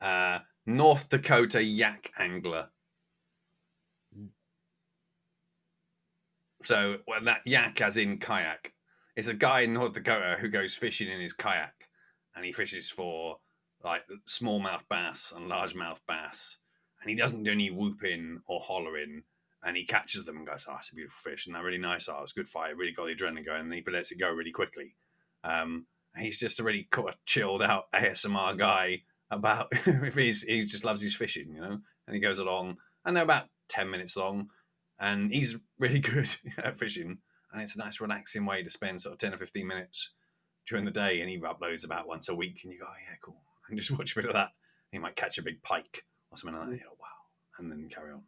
uh, 0.00 0.38
North 0.66 1.08
Dakota 1.08 1.62
yak 1.62 2.12
angler. 2.18 2.68
So 6.64 6.98
well, 7.06 7.22
that 7.24 7.42
yak, 7.44 7.80
as 7.80 7.96
in 7.96 8.18
kayak, 8.18 8.72
is 9.14 9.28
a 9.28 9.34
guy 9.34 9.60
in 9.60 9.74
North 9.74 9.92
Dakota 9.92 10.36
who 10.40 10.48
goes 10.48 10.74
fishing 10.74 11.08
in 11.08 11.20
his 11.20 11.32
kayak, 11.32 11.88
and 12.34 12.44
he 12.44 12.52
fishes 12.52 12.90
for 12.90 13.38
like 13.84 14.02
smallmouth 14.26 14.82
bass 14.88 15.32
and 15.34 15.50
largemouth 15.50 16.00
bass, 16.08 16.58
and 17.00 17.10
he 17.10 17.16
doesn't 17.16 17.44
do 17.44 17.52
any 17.52 17.70
whooping 17.70 18.40
or 18.46 18.60
hollering, 18.60 19.22
and 19.66 19.76
he 19.76 19.84
catches 19.84 20.24
them 20.24 20.36
and 20.36 20.46
goes, 20.46 20.66
"Oh, 20.70 20.76
it's 20.78 20.90
a 20.90 20.94
beautiful 20.94 21.30
fish, 21.30 21.46
and 21.46 21.54
they're 21.54 21.64
really 21.64 21.76
nice. 21.76 22.08
Oh, 22.08 22.20
it's 22.22 22.32
good 22.32 22.48
fight, 22.48 22.76
really 22.76 22.92
got 22.92 23.06
the 23.06 23.14
adrenaline 23.14 23.44
going, 23.44 23.62
and 23.62 23.74
he 23.74 23.84
lets 23.90 24.12
it 24.12 24.18
go 24.18 24.30
really 24.30 24.52
quickly." 24.52 24.94
Um, 25.42 25.86
he's 26.16 26.38
just 26.38 26.60
a 26.60 26.62
really 26.62 26.88
of 26.96 27.16
chilled 27.26 27.62
out 27.62 27.90
ASMR 27.92 28.56
guy 28.56 29.02
about 29.30 29.66
if 29.72 30.14
he's 30.14 30.42
he 30.42 30.64
just 30.64 30.84
loves 30.84 31.02
his 31.02 31.16
fishing, 31.16 31.52
you 31.52 31.60
know, 31.60 31.78
and 32.06 32.14
he 32.14 32.20
goes 32.20 32.38
along, 32.38 32.76
and 33.04 33.16
they're 33.16 33.24
about 33.24 33.48
ten 33.68 33.90
minutes 33.90 34.16
long, 34.16 34.48
and 35.00 35.32
he's 35.32 35.56
really 35.78 36.00
good 36.00 36.28
at 36.58 36.76
fishing, 36.76 37.18
and 37.52 37.60
it's 37.60 37.74
a 37.74 37.78
nice 37.78 38.00
relaxing 38.00 38.46
way 38.46 38.62
to 38.62 38.70
spend 38.70 39.00
sort 39.00 39.14
of 39.14 39.18
ten 39.18 39.34
or 39.34 39.38
fifteen 39.38 39.66
minutes 39.66 40.12
during 40.68 40.84
the 40.84 40.92
day, 40.92 41.20
and 41.20 41.28
he 41.28 41.38
uploads 41.40 41.84
about 41.84 42.06
once 42.06 42.28
a 42.28 42.34
week, 42.34 42.60
and 42.62 42.72
you 42.72 42.78
go, 42.78 42.86
oh, 42.88 42.94
yeah, 43.08 43.16
cool, 43.20 43.42
and 43.68 43.78
just 43.78 43.90
watch 43.98 44.12
a 44.12 44.20
bit 44.20 44.26
of 44.26 44.34
that. 44.34 44.50
He 44.92 44.98
might 45.00 45.16
catch 45.16 45.38
a 45.38 45.42
big 45.42 45.60
pike 45.62 46.04
or 46.30 46.38
something 46.38 46.58
like 46.58 46.68
that. 46.68 46.76
You 46.76 46.84
know, 46.84 46.96
wow, 47.00 47.58
and 47.58 47.70
then 47.70 47.88
carry 47.88 48.12
on. 48.12 48.22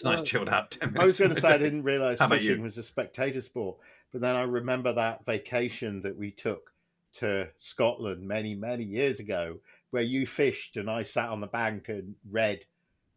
It's 0.00 0.06
a 0.06 0.10
nice 0.10 0.22
chilled 0.22 0.48
out. 0.48 0.78
I 0.98 1.04
was 1.04 1.18
going 1.18 1.34
to 1.34 1.40
say 1.40 1.48
I 1.48 1.58
didn't 1.58 1.82
realise 1.82 2.20
fishing 2.28 2.56
you? 2.56 2.62
was 2.62 2.78
a 2.78 2.82
spectator 2.82 3.42
sport, 3.42 3.76
but 4.12 4.22
then 4.22 4.34
I 4.34 4.42
remember 4.42 4.94
that 4.94 5.26
vacation 5.26 6.00
that 6.02 6.16
we 6.16 6.30
took 6.30 6.72
to 7.14 7.48
Scotland 7.58 8.26
many, 8.26 8.54
many 8.54 8.84
years 8.84 9.20
ago, 9.20 9.58
where 9.90 10.02
you 10.02 10.26
fished 10.26 10.78
and 10.78 10.90
I 10.90 11.02
sat 11.02 11.28
on 11.28 11.40
the 11.40 11.46
bank 11.46 11.90
and 11.90 12.14
read 12.30 12.64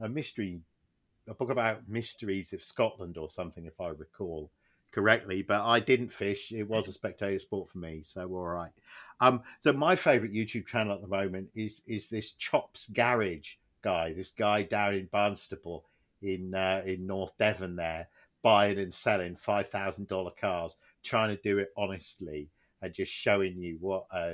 a 0.02 0.10
mystery, 0.10 0.60
a 1.26 1.34
book 1.34 1.52
about 1.52 1.88
mysteries 1.88 2.52
of 2.52 2.62
Scotland 2.62 3.18
or 3.18 3.30
something, 3.30 3.66
if 3.66 3.80
I 3.80 3.90
recall 3.90 4.52
correctly. 4.92 5.42
But 5.42 5.64
I 5.64 5.80
didn't 5.80 6.12
fish; 6.12 6.52
it 6.52 6.68
was 6.68 6.90
a 6.90 6.92
spectator 6.92 7.40
sport 7.40 7.70
for 7.70 7.78
me, 7.78 8.02
so 8.02 8.24
all 8.24 8.48
right. 8.48 8.72
Um, 9.22 9.44
so 9.62 9.72
my 9.72 9.96
favourite 9.96 10.34
YouTube 10.34 10.68
channel 10.68 10.96
at 10.96 11.02
the 11.02 11.08
moment 11.08 11.48
is 11.56 11.82
is 11.88 12.10
this 12.10 12.34
Chops 12.34 12.90
Garage 12.90 13.54
guy, 13.82 14.12
this 14.12 14.32
guy 14.32 14.64
down 14.64 14.96
in 14.96 15.08
Barnstaple 15.08 15.84
in 16.24 16.56
uh, 16.56 16.82
in 16.86 17.06
North 17.06 17.38
Devon 17.38 17.76
there, 17.76 18.08
buying 18.42 18.80
and 18.80 18.94
selling 18.94 19.36
five 19.36 19.70
thousand 19.70 20.08
dollar 20.08 20.32
cars, 20.32 20.76
trying 21.04 21.36
to 21.36 21.42
do 21.42 21.60
it 21.60 21.72
honestly 21.78 22.50
and 22.82 22.94
just 22.94 23.12
showing 23.12 23.62
you 23.62 23.78
what 23.80 24.06
uh, 24.12 24.34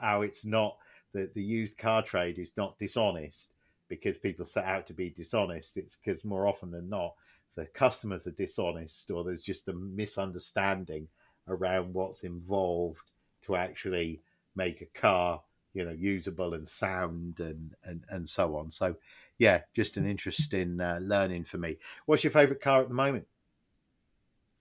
how 0.00 0.22
it's 0.22 0.44
not 0.44 0.76
that 1.12 1.34
the 1.34 1.42
used 1.42 1.78
car 1.78 2.02
trade 2.02 2.38
is 2.38 2.56
not 2.56 2.78
dishonest 2.78 3.52
because 3.88 4.18
people 4.18 4.44
set 4.44 4.64
out 4.64 4.86
to 4.86 4.92
be 4.92 5.10
dishonest. 5.10 5.76
It's 5.76 5.96
because 5.96 6.24
more 6.24 6.46
often 6.46 6.70
than 6.70 6.88
not 6.88 7.14
the 7.58 7.66
customers 7.66 8.26
are 8.26 8.32
dishonest 8.32 9.10
or 9.10 9.24
there's 9.24 9.42
just 9.42 9.68
a 9.68 9.72
misunderstanding 9.72 11.08
around 11.48 11.92
what's 11.92 12.22
involved 12.22 13.10
to 13.42 13.56
actually 13.56 14.22
make 14.54 14.80
a 14.80 14.98
car 14.98 15.40
you 15.74 15.84
know 15.84 15.90
usable 15.90 16.54
and 16.54 16.66
sound 16.66 17.40
and 17.40 17.74
and 17.84 18.04
and 18.10 18.28
so 18.28 18.56
on 18.56 18.70
so 18.70 18.94
yeah 19.38 19.60
just 19.74 19.96
an 19.96 20.06
interesting 20.06 20.80
uh, 20.80 20.98
learning 21.00 21.44
for 21.44 21.58
me 21.58 21.78
what's 22.06 22.24
your 22.24 22.30
favorite 22.30 22.60
car 22.60 22.80
at 22.82 22.88
the 22.88 22.94
moment 22.94 23.26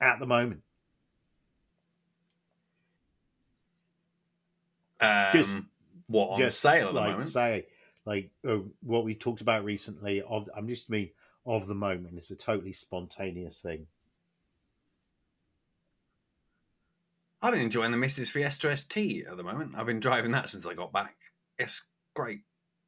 at 0.01 0.19
the 0.19 0.25
moment 0.27 0.61
Um, 4.99 5.29
Just- 5.33 5.55
what 6.07 6.29
on 6.29 6.39
just 6.39 6.59
sale 6.59 6.87
at 6.87 6.93
the 6.93 6.99
like 6.99 7.09
moment? 7.11 7.27
say 7.27 7.67
like 8.05 8.31
uh, 8.47 8.57
what 8.81 9.03
we 9.03 9.13
talked 9.13 9.41
about 9.41 9.63
recently 9.65 10.21
of 10.23 10.49
i'm 10.55 10.67
just 10.67 10.89
mean 10.89 11.09
of 11.45 11.65
the 11.67 11.75
moment. 11.75 12.17
It's 12.17 12.29
a 12.31 12.35
totally 12.35 12.73
spontaneous 12.73 13.61
thing. 13.61 13.87
I've 17.41 17.53
been 17.53 17.61
enjoying 17.61 17.91
the 17.91 17.97
Mrs. 17.97 18.31
Fiesta 18.31 18.75
ST 18.75 19.25
at 19.25 19.37
the 19.37 19.43
moment. 19.43 19.73
I've 19.77 19.85
been 19.85 20.01
driving 20.01 20.31
that 20.31 20.49
since 20.49 20.65
I 20.67 20.73
got 20.73 20.91
back. 20.91 21.15
It's 21.57 21.87
great. 22.13 22.41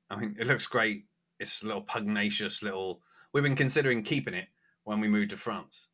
I 0.09 0.17
mean, 0.17 0.35
it 0.39 0.47
looks 0.47 0.67
great. 0.67 1.05
It's 1.39 1.63
a 1.63 1.67
little 1.67 1.81
pugnacious 1.81 2.63
little. 2.63 3.01
We've 3.33 3.43
been 3.43 3.55
considering 3.55 4.03
keeping 4.03 4.33
it 4.33 4.47
when 4.83 4.99
we 4.99 5.07
moved 5.07 5.31
to 5.31 5.37
France, 5.37 5.87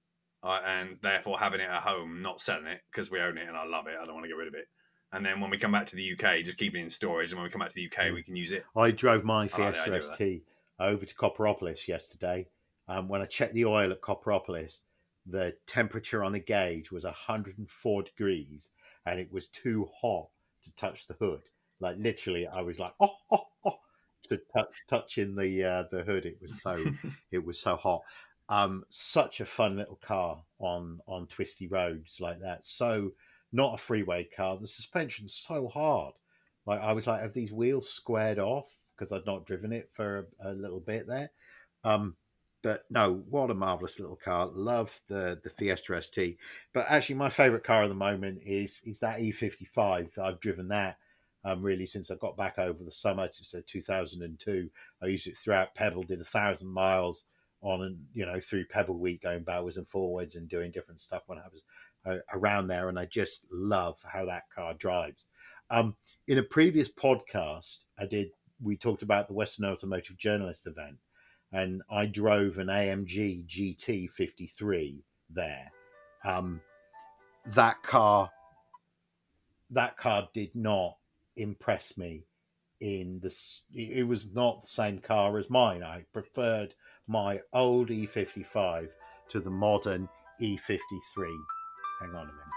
uh, 0.43 0.59
and 0.65 0.97
therefore 1.01 1.39
having 1.39 1.59
it 1.59 1.69
at 1.69 1.81
home, 1.81 2.21
not 2.21 2.41
selling 2.41 2.67
it 2.67 2.81
because 2.91 3.11
we 3.11 3.19
own 3.19 3.37
it 3.37 3.47
and 3.47 3.57
I 3.57 3.65
love 3.65 3.87
it. 3.87 3.95
I 3.99 4.05
don't 4.05 4.15
want 4.15 4.25
to 4.25 4.29
get 4.29 4.37
rid 4.37 4.47
of 4.47 4.53
it. 4.53 4.67
And 5.11 5.25
then 5.25 5.39
when 5.39 5.49
we 5.49 5.57
come 5.57 5.71
back 5.71 5.85
to 5.87 5.95
the 5.95 6.11
UK, 6.13 6.43
just 6.43 6.57
keep 6.57 6.75
it 6.75 6.79
in 6.79 6.89
storage. 6.89 7.31
And 7.31 7.39
when 7.39 7.45
we 7.45 7.51
come 7.51 7.59
back 7.59 7.69
to 7.69 7.75
the 7.75 7.85
UK, 7.85 8.13
we 8.13 8.23
can 8.23 8.35
use 8.35 8.51
it. 8.51 8.65
I 8.75 8.91
drove 8.91 9.23
my 9.23 9.43
like 9.43 9.51
Fiesta 9.51 9.91
that. 9.91 10.03
ST 10.03 10.43
over 10.79 11.05
to 11.05 11.15
Copperopolis 11.15 11.87
yesterday. 11.87 12.47
Um, 12.87 13.07
when 13.07 13.21
I 13.21 13.25
checked 13.25 13.53
the 13.53 13.65
oil 13.65 13.91
at 13.91 14.01
Copperopolis, 14.01 14.79
the 15.25 15.55
temperature 15.65 16.23
on 16.23 16.33
the 16.33 16.39
gauge 16.39 16.91
was 16.91 17.03
104 17.03 18.03
degrees 18.03 18.69
and 19.05 19.19
it 19.19 19.31
was 19.31 19.47
too 19.47 19.89
hot 20.01 20.27
to 20.63 20.75
touch 20.75 21.07
the 21.07 21.15
hood. 21.15 21.41
Like 21.79 21.95
literally, 21.97 22.47
I 22.47 22.61
was 22.61 22.79
like, 22.79 22.93
oh, 22.99 23.15
oh, 23.31 23.47
oh, 23.65 23.77
to 24.30 24.39
touch 24.55 24.84
touching 24.88 25.36
the 25.36 25.63
uh, 25.63 25.84
the 25.91 26.03
hood. 26.03 26.26
It 26.26 26.38
was 26.41 26.61
so 26.61 26.84
it 27.32 27.45
was 27.45 27.59
so 27.59 27.76
hot. 27.76 28.01
Um, 28.47 28.84
such 28.89 29.41
a 29.41 29.45
fun 29.45 29.78
little 29.78 29.99
car 30.01 30.43
on 30.59 30.99
on 31.07 31.28
twisty 31.28 31.67
roads 31.67 32.19
like 32.19 32.39
that. 32.39 32.63
So 32.63 33.11
not 33.51 33.76
a 33.76 33.78
freeway 33.78 34.26
car. 34.26 34.57
The 34.57 34.67
suspension's 34.67 35.34
so 35.34 35.67
hard. 35.67 36.13
Like 36.65 36.82
I 36.82 36.93
was 36.93 37.07
like, 37.07 37.21
have 37.21 37.34
these 37.34 37.53
wheels 37.53 37.89
squared 37.89 38.39
off 38.39 38.78
because 38.95 39.11
I'd 39.11 39.26
not 39.26 39.45
driven 39.45 39.71
it 39.71 39.89
for 39.91 40.28
a, 40.41 40.51
a 40.51 40.53
little 40.53 40.80
bit 40.80 41.07
there. 41.07 41.32
Um, 41.84 42.15
but 42.63 42.84
no, 42.89 43.23
what 43.30 43.51
a 43.51 43.53
marvelous 43.53 43.99
little 43.99 44.15
car. 44.15 44.47
Love 44.47 44.99
the 45.07 45.39
the 45.43 45.51
Fiesta 45.51 46.01
ST. 46.01 46.38
But 46.73 46.88
actually, 46.89 47.15
my 47.15 47.30
favourite 47.30 47.63
car 47.63 47.84
at 47.84 47.89
the 47.89 47.95
moment 47.95 48.41
is 48.43 48.82
is 48.86 48.99
that 48.99 49.19
E55. 49.19 50.17
I've 50.17 50.39
driven 50.39 50.67
that 50.69 50.97
um, 51.45 51.61
really 51.61 51.85
since 51.85 52.09
I 52.09 52.15
got 52.15 52.35
back 52.35 52.57
over 52.57 52.83
the 52.83 52.91
summer. 52.91 53.29
So 53.31 53.61
2002. 53.65 54.69
I 55.01 55.05
used 55.05 55.27
it 55.27 55.37
throughout 55.37 55.75
Pebble. 55.75 56.03
Did 56.03 56.19
a 56.19 56.25
thousand 56.25 56.67
miles 56.67 57.25
on 57.61 57.83
and 57.83 57.97
you 58.13 58.25
know 58.25 58.39
through 58.39 58.65
Pebble 58.65 58.97
Week, 58.97 59.21
going 59.21 59.43
backwards 59.43 59.77
and 59.77 59.87
forwards 59.87 60.35
and 60.35 60.49
doing 60.49 60.71
different 60.71 61.01
stuff 61.01 61.23
when 61.27 61.37
I 61.37 61.45
was 61.51 61.63
uh, 62.05 62.17
around 62.33 62.67
there. 62.67 62.89
And 62.89 62.99
I 62.99 63.05
just 63.05 63.45
love 63.51 63.99
how 64.03 64.25
that 64.25 64.49
car 64.53 64.73
drives. 64.73 65.27
Um, 65.69 65.95
in 66.27 66.39
a 66.39 66.43
previous 66.43 66.89
podcast, 66.89 67.79
I 67.97 68.07
did. 68.07 68.29
We 68.61 68.75
talked 68.75 69.03
about 69.03 69.27
the 69.27 69.33
Western 69.33 69.65
Automotive 69.65 70.17
Journalist 70.17 70.65
event, 70.65 70.97
and 71.51 71.83
I 71.91 72.07
drove 72.07 72.57
an 72.57 72.67
AMG 72.67 73.45
GT 73.45 74.09
53 74.09 75.03
there. 75.29 75.71
Um, 76.23 76.61
that 77.47 77.83
car, 77.83 78.31
that 79.69 79.97
car 79.97 80.27
did 80.33 80.55
not 80.55 80.97
impress 81.38 81.97
me. 81.97 82.25
In 82.81 83.19
this, 83.23 83.63
it 83.73 84.05
was 84.05 84.33
not 84.33 84.61
the 84.61 84.67
same 84.67 84.99
car 84.99 85.38
as 85.38 85.49
mine. 85.49 85.81
I 85.81 86.05
preferred 86.11 86.75
my 87.07 87.39
old 87.53 87.89
E55 87.89 88.89
to 89.29 89.39
the 89.39 89.49
modern 89.49 90.09
E53. 90.41 90.99
Hang 92.01 92.09
on 92.09 92.15
a 92.15 92.25
minute. 92.25 92.55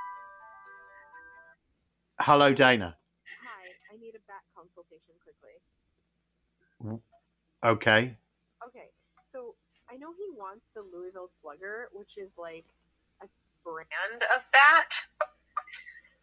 Hello, 2.20 2.52
Dana. 2.52 2.96
Hi, 3.44 3.68
I 3.94 3.96
need 4.00 4.14
a 4.16 4.20
back 4.26 4.42
consultation 4.56 5.14
quickly. 5.22 7.00
Okay. 7.64 8.16
Okay, 8.66 8.88
so 9.32 9.54
I 9.88 9.96
know 9.96 10.12
he 10.16 10.28
wants 10.36 10.64
the 10.74 10.82
Louisville 10.82 11.30
Slugger, 11.40 11.88
which 11.92 12.18
is 12.18 12.30
like 12.36 12.64
a 13.22 13.26
brand 13.64 14.22
of 14.34 14.44
bat, 14.52 14.92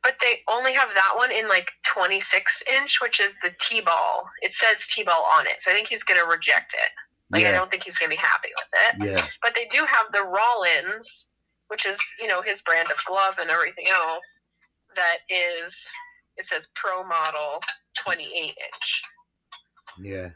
but 0.03 0.16
they 0.22 0.41
only 0.49 0.74
have 0.74 0.89
that 0.93 1.14
one 1.16 1.32
in 1.32 1.47
like 1.47 1.72
26 1.96 2.64
inch, 2.82 3.02
which 3.02 3.20
is 3.20 3.34
the 3.41 3.52
T 3.60 3.82
ball. 3.82 4.30
It 4.41 4.52
says 4.52 4.86
T 4.88 5.04
ball 5.04 5.26
on 5.38 5.48
it, 5.48 5.58
so 5.62 5.72
I 5.72 5.74
think 5.74 5.88
he's 5.88 6.04
gonna 6.04 6.26
reject 6.26 6.74
it. 6.74 6.89
Like 7.32 7.46
I 7.46 7.52
don't 7.52 7.72
think 7.72 7.84
he's 7.84 7.98
gonna 7.98 8.10
be 8.10 8.16
happy 8.16 8.50
with 8.56 9.08
it. 9.08 9.12
Yeah. 9.12 9.26
But 9.41 9.56
they 9.56 9.66
do 9.66 9.86
have 9.86 10.12
the 10.12 10.24
Rawlings, 10.24 11.30
which 11.70 11.86
is 11.86 11.98
you 12.20 12.28
know 12.28 12.41
his 12.41 12.62
brand 12.62 12.89
of 12.91 13.04
glove 13.06 13.38
and 13.39 13.50
everything 13.50 13.86
else. 13.89 14.26
That 14.96 15.18
is, 15.30 15.76
it 16.38 16.46
says 16.46 16.68
Pro 16.76 17.04
Model 17.04 17.62
28 17.98 18.30
inch. 18.43 19.04
Yeah. 20.00 20.30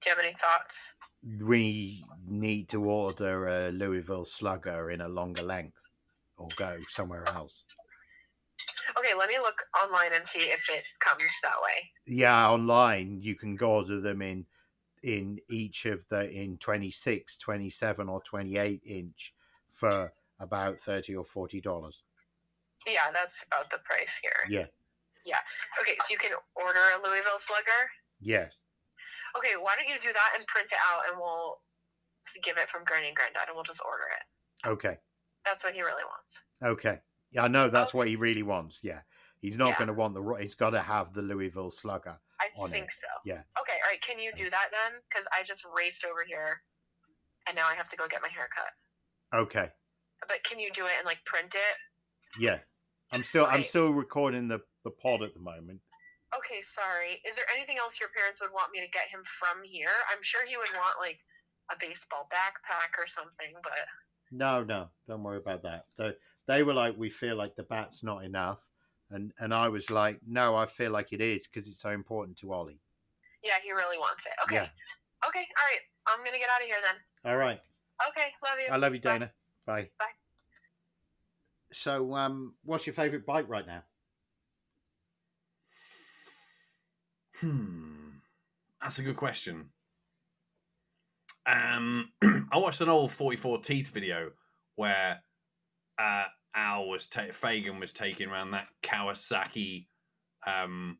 Do 0.00 0.10
you 0.10 0.16
have 0.16 0.18
any 0.18 0.34
thoughts? 0.40 0.92
We 1.40 2.04
need 2.26 2.68
to 2.70 2.82
order 2.82 3.46
a 3.46 3.70
Louisville 3.70 4.26
Slugger 4.26 4.90
in 4.90 5.00
a 5.00 5.08
longer 5.08 5.42
length 5.42 5.78
or 6.36 6.48
go 6.56 6.78
somewhere 6.90 7.26
else. 7.28 7.64
Okay, 8.98 9.14
let 9.18 9.28
me 9.28 9.38
look 9.38 9.62
online 9.82 10.12
and 10.14 10.26
see 10.26 10.40
if 10.40 10.68
it 10.70 10.84
comes 11.00 11.22
that 11.42 11.56
way. 11.62 11.90
Yeah, 12.06 12.50
online 12.50 13.20
you 13.22 13.34
can 13.34 13.58
order 13.60 14.00
them 14.00 14.22
in 14.22 14.46
in 15.02 15.38
each 15.50 15.84
of 15.84 16.06
the 16.08 16.30
in 16.30 16.56
26, 16.56 17.36
27 17.36 18.08
or 18.08 18.22
28 18.22 18.80
inch 18.86 19.34
for 19.70 20.12
about 20.40 20.78
30 20.78 21.16
or 21.16 21.24
40 21.24 21.60
dollars. 21.60 22.02
Yeah, 22.86 23.12
that's 23.12 23.36
about 23.46 23.70
the 23.70 23.78
price 23.84 24.18
here. 24.22 24.32
Yeah. 24.48 24.66
Yeah. 25.24 25.40
Okay, 25.80 25.96
so 26.00 26.06
you 26.10 26.18
can 26.18 26.32
order 26.54 26.80
a 26.96 27.06
Louisville 27.06 27.40
Slugger. 27.40 27.88
Yes. 28.20 28.52
Okay, 29.36 29.56
why 29.58 29.74
don't 29.76 29.88
you 29.88 29.98
do 30.00 30.12
that 30.12 30.32
and 30.36 30.46
print 30.46 30.70
it 30.70 30.78
out, 30.84 31.02
and 31.10 31.18
we'll 31.18 31.58
give 32.42 32.56
it 32.56 32.68
from 32.68 32.84
Granny 32.84 33.08
and 33.08 33.16
Granddad, 33.16 33.48
and 33.48 33.54
we'll 33.54 33.64
just 33.64 33.80
order 33.84 34.04
it. 34.12 34.68
Okay. 34.68 34.96
That's 35.44 35.64
what 35.64 35.74
he 35.74 35.82
really 35.82 36.04
wants. 36.04 36.40
Okay. 36.62 37.00
Yeah, 37.34 37.44
I 37.44 37.48
know 37.48 37.68
that's 37.68 37.94
oh. 37.94 37.98
what 37.98 38.08
he 38.08 38.16
really 38.16 38.42
wants. 38.42 38.82
Yeah. 38.82 39.00
He's 39.38 39.58
not 39.58 39.70
Yeah. 39.70 39.78
going 39.78 39.88
to 39.88 39.94
want 39.94 40.14
the 40.14 40.22
he's 40.40 40.54
got 40.54 40.70
to 40.70 40.80
have 40.80 41.12
the 41.12 41.22
Louisville 41.22 41.70
Slugger. 41.70 42.18
I 42.40 42.48
think 42.68 42.86
it, 42.88 42.94
so. 42.94 43.06
yeah. 43.24 43.42
Okay, 43.60 43.78
all 43.82 43.90
right. 43.90 44.00
Can 44.02 44.18
you 44.18 44.32
do 44.34 44.50
that 44.50 44.68
then? 44.70 45.00
Because 45.08 45.26
I 45.32 45.42
just 45.44 45.64
raced 45.64 46.04
over 46.04 46.24
here, 46.26 46.60
and 47.46 47.56
now 47.56 47.66
I 47.66 47.74
have 47.74 47.88
to 47.90 47.96
go 47.96 48.06
get 48.08 48.22
my 48.22 48.28
hair 48.28 48.48
cut. 48.54 49.38
Okay. 49.38 49.70
But 50.28 50.42
can 50.44 50.58
you 50.58 50.70
do 50.72 50.86
it 50.86 50.92
and 50.98 51.06
like 51.06 51.24
print 51.24 51.54
it? 51.54 51.76
Yeah. 52.38 52.58
I'm 53.12 53.24
still 53.24 53.46
I'm 53.46 53.64
still 53.64 53.90
recording 53.90 54.48
the 54.48 54.60
the 54.84 54.90
pod 54.90 55.22
at 55.22 55.34
the 55.34 55.40
moment. 55.40 55.80
Okay, 56.36 56.62
sorry. 56.62 57.22
Is 57.28 57.36
there 57.36 57.46
anything 57.54 57.78
else 57.78 58.00
your 58.00 58.10
parents 58.10 58.40
would 58.40 58.50
want 58.52 58.72
me 58.72 58.80
to 58.80 58.90
get 58.90 59.06
him 59.08 59.22
from 59.38 59.62
here? 59.62 59.94
I'm 60.10 60.22
sure 60.22 60.46
he 60.46 60.56
would 60.56 60.72
want 60.74 60.98
like 60.98 61.18
a 61.70 61.76
baseball 61.78 62.26
backpack 62.32 62.98
or 62.98 63.06
something, 63.06 63.54
but 63.62 63.72
No, 64.32 64.64
no, 64.64 64.88
don't 65.06 65.22
worry 65.22 65.38
about 65.38 65.62
that. 65.62 65.86
They, 65.96 66.12
they 66.46 66.62
were 66.62 66.74
like, 66.74 66.96
we 66.96 67.10
feel 67.10 67.36
like 67.36 67.54
the 67.56 67.62
bat's 67.64 68.02
not 68.02 68.24
enough, 68.24 68.60
and 69.10 69.32
and 69.38 69.52
I 69.54 69.68
was 69.68 69.90
like, 69.90 70.20
no, 70.26 70.56
I 70.56 70.66
feel 70.66 70.90
like 70.90 71.12
it 71.12 71.20
is 71.20 71.46
because 71.46 71.68
it's 71.68 71.80
so 71.80 71.90
important 71.90 72.36
to 72.38 72.52
Ollie. 72.52 72.80
yeah, 73.42 73.54
he 73.62 73.72
really 73.72 73.98
wants 73.98 74.24
it. 74.26 74.32
Okay. 74.44 74.56
Yeah. 74.56 74.68
Okay, 75.28 75.40
all 75.40 75.66
right. 75.70 75.80
I'm 76.06 76.24
gonna 76.24 76.38
get 76.38 76.48
out 76.54 76.60
of 76.60 76.66
here 76.66 76.76
then. 76.84 77.30
All 77.32 77.38
right. 77.38 77.60
Okay, 78.10 78.28
love 78.42 78.58
you. 78.66 78.72
I 78.72 78.76
love 78.76 78.94
you, 78.94 79.00
Bye. 79.00 79.12
Dana. 79.12 79.32
Bye. 79.66 79.88
Bye. 79.98 80.06
So, 81.72 82.14
um, 82.14 82.54
what's 82.64 82.86
your 82.86 82.94
favorite 82.94 83.24
bike 83.26 83.48
right 83.48 83.66
now? 83.66 83.82
Hmm, 87.40 88.10
that's 88.80 88.98
a 88.98 89.02
good 89.02 89.16
question. 89.16 89.70
Um, 91.46 92.10
I 92.52 92.58
watched 92.58 92.80
an 92.80 92.88
old 92.88 93.12
Forty 93.12 93.36
Four 93.36 93.58
Teeth 93.60 93.90
video 93.90 94.30
where 94.76 95.20
uh, 95.98 96.24
Al 96.54 96.88
was 96.88 97.06
ta- 97.06 97.32
Fagan 97.32 97.80
was 97.80 97.92
taking 97.92 98.28
around 98.28 98.52
that 98.52 98.68
Kawasaki, 98.82 99.86
um, 100.46 100.98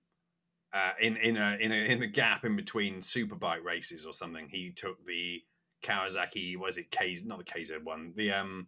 uh, 0.73 0.93
in 1.01 1.17
in 1.17 1.37
a 1.37 1.57
in 1.61 1.73
a 1.73 1.77
in 1.77 2.03
a 2.03 2.07
gap 2.07 2.45
in 2.45 2.57
between 2.57 3.01
superbike 3.01 3.63
races 3.63 4.07
or 4.07 4.13
something. 4.13 4.49
He 4.49 4.73
took 4.73 5.05
the 5.07 5.43
Kawasaki, 5.85 6.57
was 6.57 6.79
it 6.79 6.91
K? 6.91 7.17
Not 7.25 7.39
the 7.39 7.45
KZ 7.45 7.83
one, 7.85 8.13
the 8.17 8.33
um, 8.33 8.67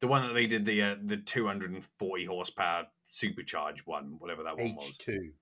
the 0.00 0.06
one 0.06 0.26
that 0.26 0.34
they 0.34 0.46
did 0.46 0.64
the 0.64 0.82
uh, 0.82 0.96
the 1.04 1.18
two 1.18 1.46
hundred 1.46 1.72
and 1.72 1.86
forty 1.98 2.24
horsepower 2.24 2.86
supercharged 3.08 3.86
one, 3.86 4.16
whatever 4.18 4.42
that 4.42 4.56
one 4.56 4.76
was. 4.76 4.88
H 4.88 4.98
two. 4.98 5.32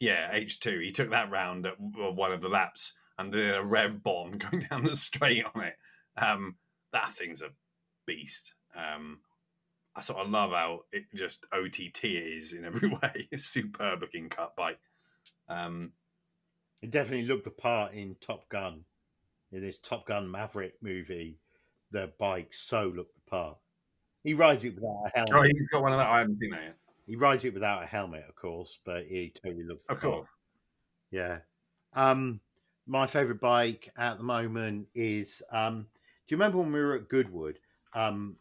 Yeah, 0.00 0.32
H2. 0.32 0.82
He 0.82 0.92
took 0.92 1.10
that 1.10 1.30
round 1.30 1.66
at 1.66 1.74
one 1.78 2.32
of 2.32 2.40
the 2.40 2.48
laps 2.48 2.94
and 3.18 3.30
did 3.30 3.54
a 3.54 3.62
rev 3.62 4.02
bomb 4.02 4.38
going 4.38 4.66
down 4.68 4.82
the 4.82 4.96
straight 4.96 5.44
on 5.54 5.62
it. 5.62 5.74
Um, 6.16 6.56
that 6.92 7.12
thing's 7.12 7.42
a 7.42 7.50
beast. 8.06 8.54
Um, 8.74 9.20
I 9.96 10.00
sort 10.02 10.20
of 10.20 10.30
love 10.30 10.52
how 10.52 10.80
it 10.92 11.04
just 11.14 11.46
OTT 11.52 12.04
is 12.04 12.52
in 12.52 12.64
every 12.64 12.88
way. 13.02 13.28
It's 13.30 13.44
superb 13.46 14.00
looking 14.02 14.28
cut 14.28 14.54
bike. 14.56 14.78
Um, 15.48 15.92
It 16.82 16.90
definitely 16.90 17.26
looked 17.26 17.44
the 17.44 17.50
part 17.50 17.92
in 17.94 18.14
Top 18.20 18.48
Gun, 18.48 18.84
in 19.52 19.60
this 19.60 19.78
Top 19.78 20.06
Gun 20.06 20.30
Maverick 20.30 20.74
movie. 20.80 21.38
The 21.90 22.12
bike 22.18 22.54
so 22.54 22.92
looked 22.94 23.14
the 23.16 23.30
part. 23.30 23.58
He 24.22 24.34
rides 24.34 24.64
it 24.64 24.74
without 24.76 25.02
a 25.06 25.10
helmet. 25.18 25.34
oh, 25.34 25.42
he's 25.42 25.68
got 25.72 25.82
one 25.82 25.92
of 25.92 25.98
that. 25.98 26.06
I 26.06 26.18
haven't 26.20 26.38
seen 26.40 26.50
that 26.50 26.62
yet. 26.62 26.76
He 27.06 27.16
rides 27.16 27.44
it 27.44 27.52
without 27.54 27.82
a 27.82 27.86
helmet, 27.86 28.24
of 28.28 28.36
course, 28.36 28.78
but 28.84 29.06
he 29.06 29.30
totally 29.42 29.64
looks. 29.64 29.86
the 29.86 29.94
Of 29.94 30.00
part. 30.00 30.14
course. 30.14 30.28
Yeah. 31.10 31.38
Um, 31.94 32.40
my 32.86 33.08
favorite 33.08 33.40
bike 33.40 33.90
at 33.96 34.18
the 34.18 34.22
moment 34.24 34.86
is. 34.94 35.42
Um, 35.50 35.88
do 36.28 36.34
you 36.34 36.36
remember 36.36 36.58
when 36.58 36.70
we 36.72 36.78
were 36.80 36.94
at 36.94 37.08
Goodwood? 37.08 37.58
Um, 37.92 38.36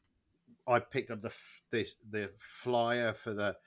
I 0.70 0.80
picked 0.80 1.12
up 1.12 1.22
the 1.22 1.30
f- 1.30 1.64
this 1.72 1.96
the 2.10 2.32
flyer 2.38 3.14
for 3.14 3.34
the 3.34 3.58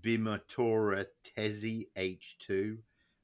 Bimotora 0.00 1.06
Tesi 1.24 1.88
H2, 1.96 2.78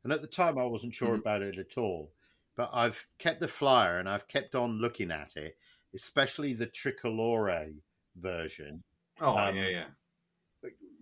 and 0.04 0.12
at 0.12 0.20
the 0.22 0.26
time 0.26 0.58
I 0.58 0.64
wasn't 0.64 0.94
sure 0.94 1.14
Mhm. 1.16 1.20
about 1.20 1.42
it 1.42 1.56
at 1.58 1.78
all. 1.78 2.12
But 2.56 2.70
I've 2.72 3.06
kept 3.18 3.40
the 3.40 3.48
flyer 3.48 3.98
and 4.00 4.08
I've 4.08 4.26
kept 4.26 4.54
on 4.56 4.78
looking 4.78 5.10
at 5.12 5.36
it, 5.36 5.56
especially 5.94 6.52
the 6.52 6.66
Tricolore 6.66 7.80
version. 8.16 8.82
Oh 9.20 9.36
Um, 9.38 9.54
yeah, 9.56 9.68
yeah, 9.68 9.90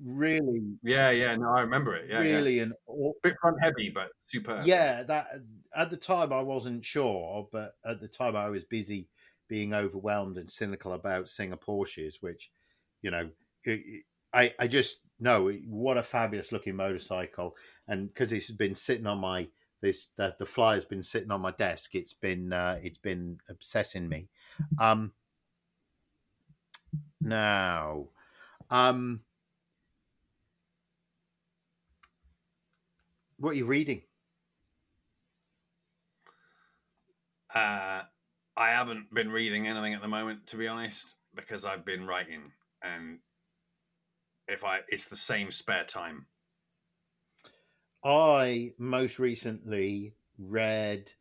Really, 0.02 0.76
yeah, 0.82 1.10
yeah. 1.10 1.34
No, 1.36 1.48
I 1.56 1.62
remember 1.62 1.96
it. 1.96 2.06
Yeah, 2.10 2.20
yeah. 2.20 2.36
really 2.36 2.60
an 2.60 2.74
aw- 2.86 3.14
Bit 3.22 3.34
front 3.40 3.56
heavy, 3.62 3.88
but 3.88 4.12
superb. 4.26 4.66
yeah 4.66 5.02
that 5.04 5.40
at 5.74 5.88
the 5.90 5.96
time 5.96 6.32
i 6.32 6.40
wasn't 6.40 6.84
sure 6.84 7.48
but 7.52 7.76
at 7.84 8.00
the 8.00 8.08
time 8.08 8.34
i 8.36 8.48
was 8.48 8.64
busy 8.64 9.08
being 9.48 9.74
overwhelmed 9.74 10.36
and 10.38 10.50
cynical 10.50 10.92
about 10.92 11.28
singer 11.28 11.56
porsches 11.56 12.14
which 12.20 12.50
you 13.02 13.10
know 13.10 13.28
i 14.32 14.52
i 14.58 14.66
just 14.66 15.00
know 15.18 15.50
what 15.68 15.96
a 15.96 16.02
fabulous 16.02 16.52
looking 16.52 16.76
motorcycle. 16.76 17.56
And 17.88 18.08
because 18.08 18.32
it's 18.32 18.50
been 18.50 18.74
sitting 18.74 19.06
on 19.06 19.18
my 19.18 19.48
this 19.80 20.08
that 20.16 20.38
the 20.38 20.46
flyer's 20.46 20.84
been 20.84 21.02
sitting 21.02 21.30
on 21.30 21.40
my 21.40 21.52
desk 21.52 21.94
it's 21.94 22.14
been 22.14 22.52
uh 22.52 22.78
it's 22.82 22.98
been 22.98 23.38
obsessing 23.48 24.08
me. 24.08 24.28
Um 24.80 25.12
now 27.20 28.08
um 28.70 29.20
what 33.38 33.50
are 33.50 33.54
you 33.54 33.66
reading? 33.66 34.02
Uh, 37.54 38.02
I 38.56 38.70
haven't 38.70 39.12
been 39.12 39.30
reading 39.30 39.66
anything 39.68 39.94
at 39.94 40.00
the 40.00 40.08
moment, 40.08 40.46
to 40.48 40.56
be 40.56 40.66
honest, 40.66 41.16
because 41.34 41.64
I've 41.64 41.84
been 41.84 42.06
writing, 42.06 42.52
and 42.82 43.18
if 44.48 44.64
I, 44.64 44.80
it's 44.88 45.06
the 45.06 45.16
same 45.16 45.50
spare 45.50 45.84
time. 45.84 46.26
I 48.02 48.70
most 48.78 49.18
recently 49.18 50.14
read 50.38 51.12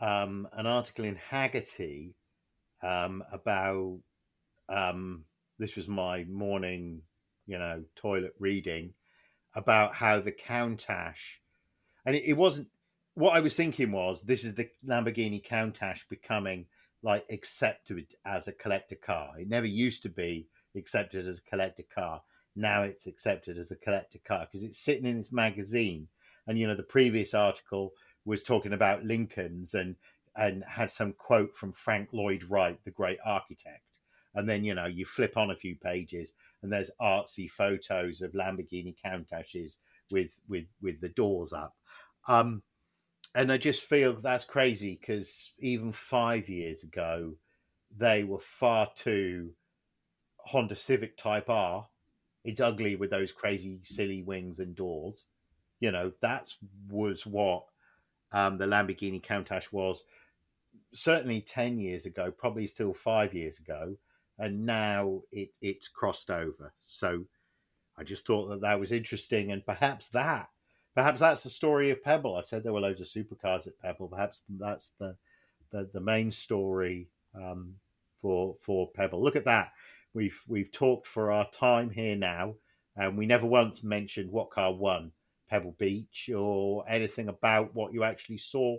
um, 0.00 0.48
an 0.52 0.66
article 0.66 1.04
in 1.04 1.16
Hagerty 1.16 2.14
um, 2.82 3.22
about 3.32 4.00
um, 4.68 5.24
this 5.58 5.76
was 5.76 5.88
my 5.88 6.24
morning, 6.24 7.02
you 7.46 7.58
know, 7.58 7.84
toilet 7.96 8.34
reading 8.38 8.94
about 9.54 9.94
how 9.94 10.20
the 10.20 10.32
Countach, 10.32 11.38
and 12.06 12.16
it, 12.16 12.24
it 12.24 12.36
wasn't 12.36 12.68
what 13.14 13.34
I 13.34 13.40
was 13.40 13.56
thinking 13.56 13.92
was 13.92 14.22
this 14.22 14.44
is 14.44 14.54
the 14.54 14.68
Lamborghini 14.86 15.44
Countach 15.44 16.08
becoming 16.08 16.66
like 17.02 17.24
accepted 17.30 18.06
as 18.24 18.48
a 18.48 18.52
collector 18.52 18.94
car. 18.94 19.32
It 19.38 19.48
never 19.48 19.66
used 19.66 20.02
to 20.04 20.08
be 20.08 20.46
accepted 20.76 21.26
as 21.26 21.38
a 21.38 21.50
collector 21.50 21.82
car. 21.94 22.22
Now 22.54 22.82
it's 22.82 23.06
accepted 23.06 23.58
as 23.58 23.70
a 23.70 23.76
collector 23.76 24.18
car 24.26 24.46
because 24.46 24.62
it's 24.62 24.78
sitting 24.78 25.06
in 25.06 25.16
this 25.16 25.32
magazine. 25.32 26.08
And 26.46 26.58
you 26.58 26.66
know, 26.66 26.74
the 26.74 26.82
previous 26.82 27.34
article 27.34 27.92
was 28.24 28.42
talking 28.42 28.72
about 28.72 29.04
Lincolns 29.04 29.74
and 29.74 29.96
and 30.34 30.64
had 30.66 30.90
some 30.90 31.12
quote 31.12 31.54
from 31.54 31.72
Frank 31.72 32.08
Lloyd 32.12 32.42
Wright, 32.44 32.78
the 32.84 32.90
great 32.90 33.18
architect. 33.24 33.82
And 34.34 34.48
then 34.48 34.64
you 34.64 34.74
know, 34.74 34.86
you 34.86 35.04
flip 35.04 35.36
on 35.36 35.50
a 35.50 35.56
few 35.56 35.76
pages 35.76 36.32
and 36.62 36.72
there's 36.72 36.90
artsy 37.00 37.50
photos 37.50 38.22
of 38.22 38.32
Lamborghini 38.32 38.94
Countaches 39.02 39.78
with 40.10 40.30
with 40.48 40.66
with 40.80 41.00
the 41.00 41.10
doors 41.10 41.52
up. 41.52 41.74
Um, 42.28 42.62
and 43.34 43.50
I 43.50 43.56
just 43.56 43.82
feel 43.82 44.14
that's 44.14 44.44
crazy 44.44 44.98
because 45.00 45.52
even 45.58 45.92
five 45.92 46.48
years 46.48 46.82
ago, 46.82 47.34
they 47.96 48.24
were 48.24 48.38
far 48.38 48.90
too 48.94 49.52
Honda 50.38 50.76
Civic 50.76 51.16
Type 51.16 51.48
R. 51.48 51.88
It's 52.44 52.60
ugly 52.60 52.96
with 52.96 53.10
those 53.10 53.32
crazy, 53.32 53.80
silly 53.82 54.22
wings 54.22 54.58
and 54.58 54.74
doors. 54.74 55.26
You 55.80 55.92
know, 55.92 56.12
that 56.20 56.52
was 56.90 57.24
what 57.26 57.64
um, 58.32 58.58
the 58.58 58.66
Lamborghini 58.66 59.22
Countach 59.22 59.72
was 59.72 60.04
certainly 60.92 61.40
10 61.40 61.78
years 61.78 62.06
ago, 62.06 62.30
probably 62.30 62.66
still 62.66 62.92
five 62.92 63.32
years 63.32 63.58
ago. 63.58 63.96
And 64.38 64.66
now 64.66 65.22
it, 65.30 65.50
it's 65.60 65.88
crossed 65.88 66.30
over. 66.30 66.74
So 66.88 67.24
I 67.96 68.04
just 68.04 68.26
thought 68.26 68.48
that 68.48 68.62
that 68.62 68.80
was 68.80 68.92
interesting. 68.92 69.52
And 69.52 69.64
perhaps 69.64 70.08
that 70.10 70.48
perhaps 70.94 71.20
that's 71.20 71.42
the 71.42 71.50
story 71.50 71.90
of 71.90 72.02
Pebble. 72.02 72.36
I 72.36 72.42
said 72.42 72.62
there 72.62 72.72
were 72.72 72.80
loads 72.80 73.00
of 73.00 73.06
supercars 73.06 73.66
at 73.66 73.78
Pebble. 73.78 74.08
Perhaps 74.08 74.42
that's 74.48 74.92
the 74.98 75.16
the, 75.70 75.88
the 75.92 76.00
main 76.00 76.30
story 76.30 77.08
um, 77.34 77.74
for 78.20 78.56
for 78.60 78.90
Pebble. 78.94 79.22
Look 79.22 79.36
at 79.36 79.44
that. 79.44 79.72
We've 80.14 80.40
we've 80.46 80.70
talked 80.70 81.06
for 81.06 81.32
our 81.32 81.48
time 81.50 81.90
here 81.90 82.16
now, 82.16 82.54
and 82.96 83.16
we 83.16 83.26
never 83.26 83.46
once 83.46 83.82
mentioned 83.82 84.30
what 84.30 84.50
car 84.50 84.72
won 84.72 85.12
Pebble 85.48 85.76
Beach 85.78 86.30
or 86.34 86.84
anything 86.88 87.28
about 87.28 87.74
what 87.74 87.92
you 87.92 88.04
actually 88.04 88.38
saw 88.38 88.76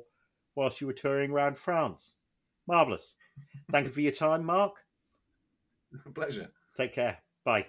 whilst 0.56 0.82
you 0.82 0.88
were 0.88 0.94
touring 0.94 1.32
around 1.32 1.58
France. 1.58 2.16
Marvelous. 2.68 3.16
Thank 3.72 3.88
you 3.88 3.92
for 3.92 4.02
your 4.02 4.12
time, 4.12 4.46
Mark. 4.46 4.74
Pleasure. 6.16 6.50
Take 6.76 6.94
care. 6.94 7.18
Bye. 7.44 7.68